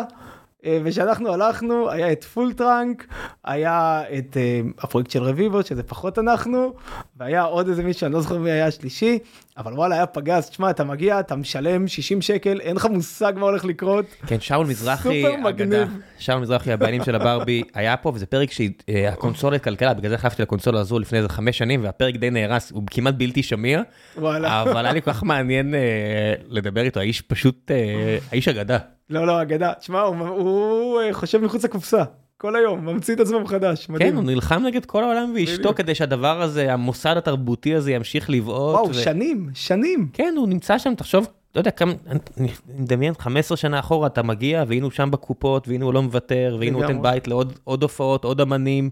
אה, 0.66 0.80
וכשאנחנו 0.84 1.34
הלכנו, 1.34 1.90
היה 1.90 2.12
את 2.12 2.24
Full 2.24 2.54
Trunk, 2.54 3.08
היה 3.44 4.04
את 4.18 4.38
אה, 4.38 4.62
הפרויקט 4.80 5.12
של 5.12 5.24
רביבו, 5.24 5.64
שזה 5.64 5.84
פחות 5.84 6.20
אנחנו, 6.20 6.74
והיה 7.18 7.44
עוד 7.44 7.68
איזה 7.68 7.84
מישהו, 7.84 8.06
אני 8.06 8.14
לא 8.14 8.22
זוכר 8.22 8.38
מי 8.38 8.52
היה 8.52 8.68
השלישי, 8.68 9.20
אבל 9.58 9.74
וואלה, 9.74 9.96
היה 9.96 10.06
פגז, 10.06 10.50
תשמע, 10.50 10.70
אתה 10.70 10.84
מגיע, 10.84 11.20
אתה 11.20 11.36
משלם 11.36 11.88
60 11.88 12.22
שקל, 12.22 12.60
אין 12.60 12.76
לך 12.76 12.86
מושג 12.86 13.34
מה 13.36 13.46
הולך 13.46 13.66
לקרות. 13.66 14.06
כן, 14.28 14.40
שאול 14.40 14.68
מזרחי. 14.68 15.24
אגדה. 15.50 15.86
שאול 16.20 16.40
מזרחי, 16.40 16.72
הבעלים 16.72 17.04
של 17.04 17.16
הברבי, 17.16 17.64
היה 17.74 17.98
פה, 17.98 18.12
וזה 18.16 18.26
פרק 18.26 18.50
שהקונסולה 18.52 19.56
התקלקלה, 19.56 19.94
בגלל 19.94 20.10
זה 20.10 20.18
חייבתי 20.18 20.42
לקונסולה 20.42 20.80
הזו 20.80 21.00
לפני 21.00 21.18
איזה 21.18 21.30
חמש 21.30 21.58
שנים, 21.58 21.84
והפרק 21.84 22.16
די 22.16 22.30
נהרס, 22.30 22.72
הוא 22.72 22.84
כמעט 22.92 23.14
בלתי 23.14 23.44
שמיע, 23.44 23.82
וואלה. 24.18 24.62
אבל 24.62 24.86
היה 24.86 24.94
לי 24.94 25.02
כל 25.02 25.14
כך 25.14 25.24
מעניין 25.24 25.76
אה, 25.76 26.34
לדבר 26.48 26.82
איתו, 26.82 27.00
האיש 27.00 27.22
פשוט, 27.22 27.72
אה, 27.72 28.18
האיש 28.32 28.48
אגדה. 28.48 28.78
לא, 29.12 29.28
לא, 29.28 29.42
אגדה. 29.42 29.74
תשמע, 29.74 30.02
הוא, 30.02 30.16
הוא 30.28 31.02
אה, 31.02 31.14
חושב 31.14 31.38
מחוץ 31.38 31.64
לקופסה, 31.66 32.04
כל 32.38 32.56
היום, 32.56 32.86
ממציא 32.86 33.16
את 33.16 33.20
עצמו 33.20 33.40
מחדש, 33.40 33.90
מדהים. 33.90 34.10
כן, 34.10 34.16
הוא 34.16 34.24
נלחם 34.24 34.64
נגד 34.66 34.86
כל 34.86 35.04
העולם 35.04 35.34
ואשתו. 35.36 35.74
כדי 35.74 35.96
שהדבר 35.96 36.42
הזה, 36.42 36.74
המוסד 36.74 37.18
התרבותי 37.18 37.76
הזה 37.76 37.92
ימשיך 37.92 38.30
לבעוט. 38.30 38.76
וואו, 38.76 38.90
ו- 38.90 38.94
שנים, 38.94 39.50
שנים. 39.54 40.10
כן, 40.14 40.34
הוא 40.38 40.48
נמצא 40.48 40.78
שם, 40.78 40.96
תחשוב, 40.96 41.28
לא 41.56 41.60
יודע 41.60 41.72
כמה, 41.72 41.94
אני 42.38 42.48
מדמיין 42.78 43.14
15 43.20 43.58
שנה 43.58 43.80
אחורה, 43.80 44.08
אתה 44.08 44.24
מגיע, 44.24 44.64
והנה 44.68 44.84
הוא 44.84 44.92
שם 44.92 45.12
בקופות, 45.12 45.68
והנה 45.68 45.86
הוא 45.86 45.94
לא 45.94 46.02
מוותר, 46.02 46.58
והנה 46.60 46.76
הוא 46.76 46.82
נותן. 46.82 47.02
בית 47.02 47.28
לעוד 47.28 47.54
עוד 47.64 47.84
הופעות, 47.84 48.24
עוד 48.24 48.42
אמנים, 48.42 48.90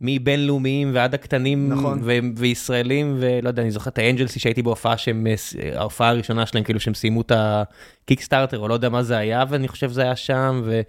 מבינלאומיים 0.00 0.90
ועד 0.94 1.14
הקטנים, 1.14 1.68
נכון. 1.72 1.98
ו- 2.02 2.12
וישראלים, 2.36 3.16
ולא 3.20 3.48
יודע, 3.48 3.62
אני 3.62 3.70
זוכר 3.70 3.90
את 3.90 3.98
האנג'לסי 3.98 4.38
שהייתי 4.40 4.62
בהופעה 4.62 4.98
שהם, 4.98 5.26
אה, 5.26 5.36
ס- 5.36 5.54
ההופעה 5.74 6.08
הראשונה 6.08 6.46
שלהם, 6.46 6.64
כאילו 6.64 6.80
שהם 6.80 6.94
סיימו 6.94 7.20
את 7.20 7.32
הקיקסטארטר, 7.34 8.58
או 8.58 8.68
לא 8.68 8.74
יודע 8.74 8.88
מה 8.88 9.02
זה 9.02 9.16
היה, 9.16 9.44
ואני 9.48 9.68
חושב 9.68 9.90
זה 9.90 10.02
היה 10.02 10.16
שם, 10.16 10.60
ו... 10.64 10.80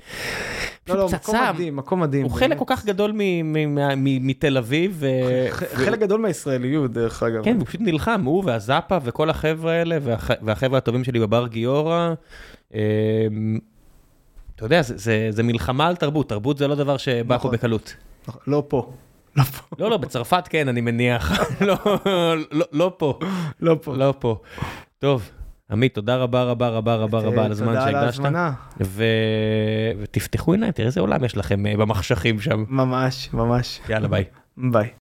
לא, 0.89 0.95
לא, 0.95 1.07
פשוט 1.07 1.13
מקום 1.21 1.35
פצצה. 1.35 1.51
מדהים, 1.53 1.75
מקום 1.75 1.99
מדהים. 1.99 2.23
הוא 2.23 2.31
באמת. 2.31 2.43
חלק 2.43 2.57
כל 2.57 2.65
כך 2.67 2.85
גדול 2.85 3.11
מתל 3.97 4.57
אביב, 4.57 4.95
ו- 4.99 5.45
ח- 5.49 5.63
חלק 5.75 5.99
גדול 5.99 6.19
מהישראליות, 6.21 6.91
דרך 6.93 7.23
אגב. 7.23 7.43
כן, 7.43 7.55
הוא 7.59 7.65
פשוט 7.67 7.81
נלחם, 7.81 8.21
הוא 8.25 8.43
והזאפה 8.45 8.97
וכל 9.03 9.29
החבר'ה 9.29 9.71
האלה, 9.73 9.97
והח... 10.01 10.31
והחבר'ה 10.41 10.77
הטובים 10.77 11.03
שלי 11.03 11.19
בבר 11.19 11.47
גיורא. 11.47 12.13
אמ, 12.73 12.79
אתה 14.55 14.65
יודע, 14.65 14.81
זה, 14.81 14.97
זה, 14.97 15.27
זה 15.31 15.43
מלחמה 15.43 15.87
על 15.87 15.95
תרבות, 15.95 16.29
תרבות 16.29 16.57
זה 16.57 16.67
לא 16.67 16.75
דבר 16.75 16.97
שבא 16.97 17.35
נכון. 17.35 17.51
פה 17.51 17.57
בקלות. 17.57 17.95
לא 18.47 18.63
פה. 18.67 18.91
לא 19.35 19.43
פה. 19.43 19.75
לא, 19.79 19.89
לא, 19.89 19.97
בצרפת 19.97 20.47
כן, 20.47 20.67
אני 20.67 20.81
מניח. 20.81 21.31
לא, 21.67 21.75
לא, 22.51 22.65
לא 22.71 22.91
פה, 22.97 23.19
לא 23.59 23.75
פה. 23.81 23.95
לא 23.95 24.13
פה. 24.19 24.41
טוב, 24.99 25.29
עמית, 25.71 25.93
תודה 25.93 26.15
רבה 26.15 26.43
רבה 26.43 26.67
רבה 26.69 26.95
רבה 26.95 27.19
רבה 27.19 27.45
על 27.45 27.51
הזמן 27.51 27.67
תודה 27.67 27.83
על 27.85 27.91
שהקדשת. 27.91 28.19
ההזמנה. 28.19 28.51
ו... 28.81 29.03
ותפתחו 30.01 30.51
עיניים, 30.51 30.71
תראה 30.71 30.87
איזה 30.87 30.99
עולם 31.01 31.23
יש 31.23 31.37
לכם 31.37 31.65
אה, 31.65 31.77
במחשכים 31.77 32.39
שם. 32.39 32.63
ממש, 32.67 33.29
ממש. 33.33 33.79
יאללה, 33.89 34.07
ביי. 34.07 34.23
ביי. 34.57 34.89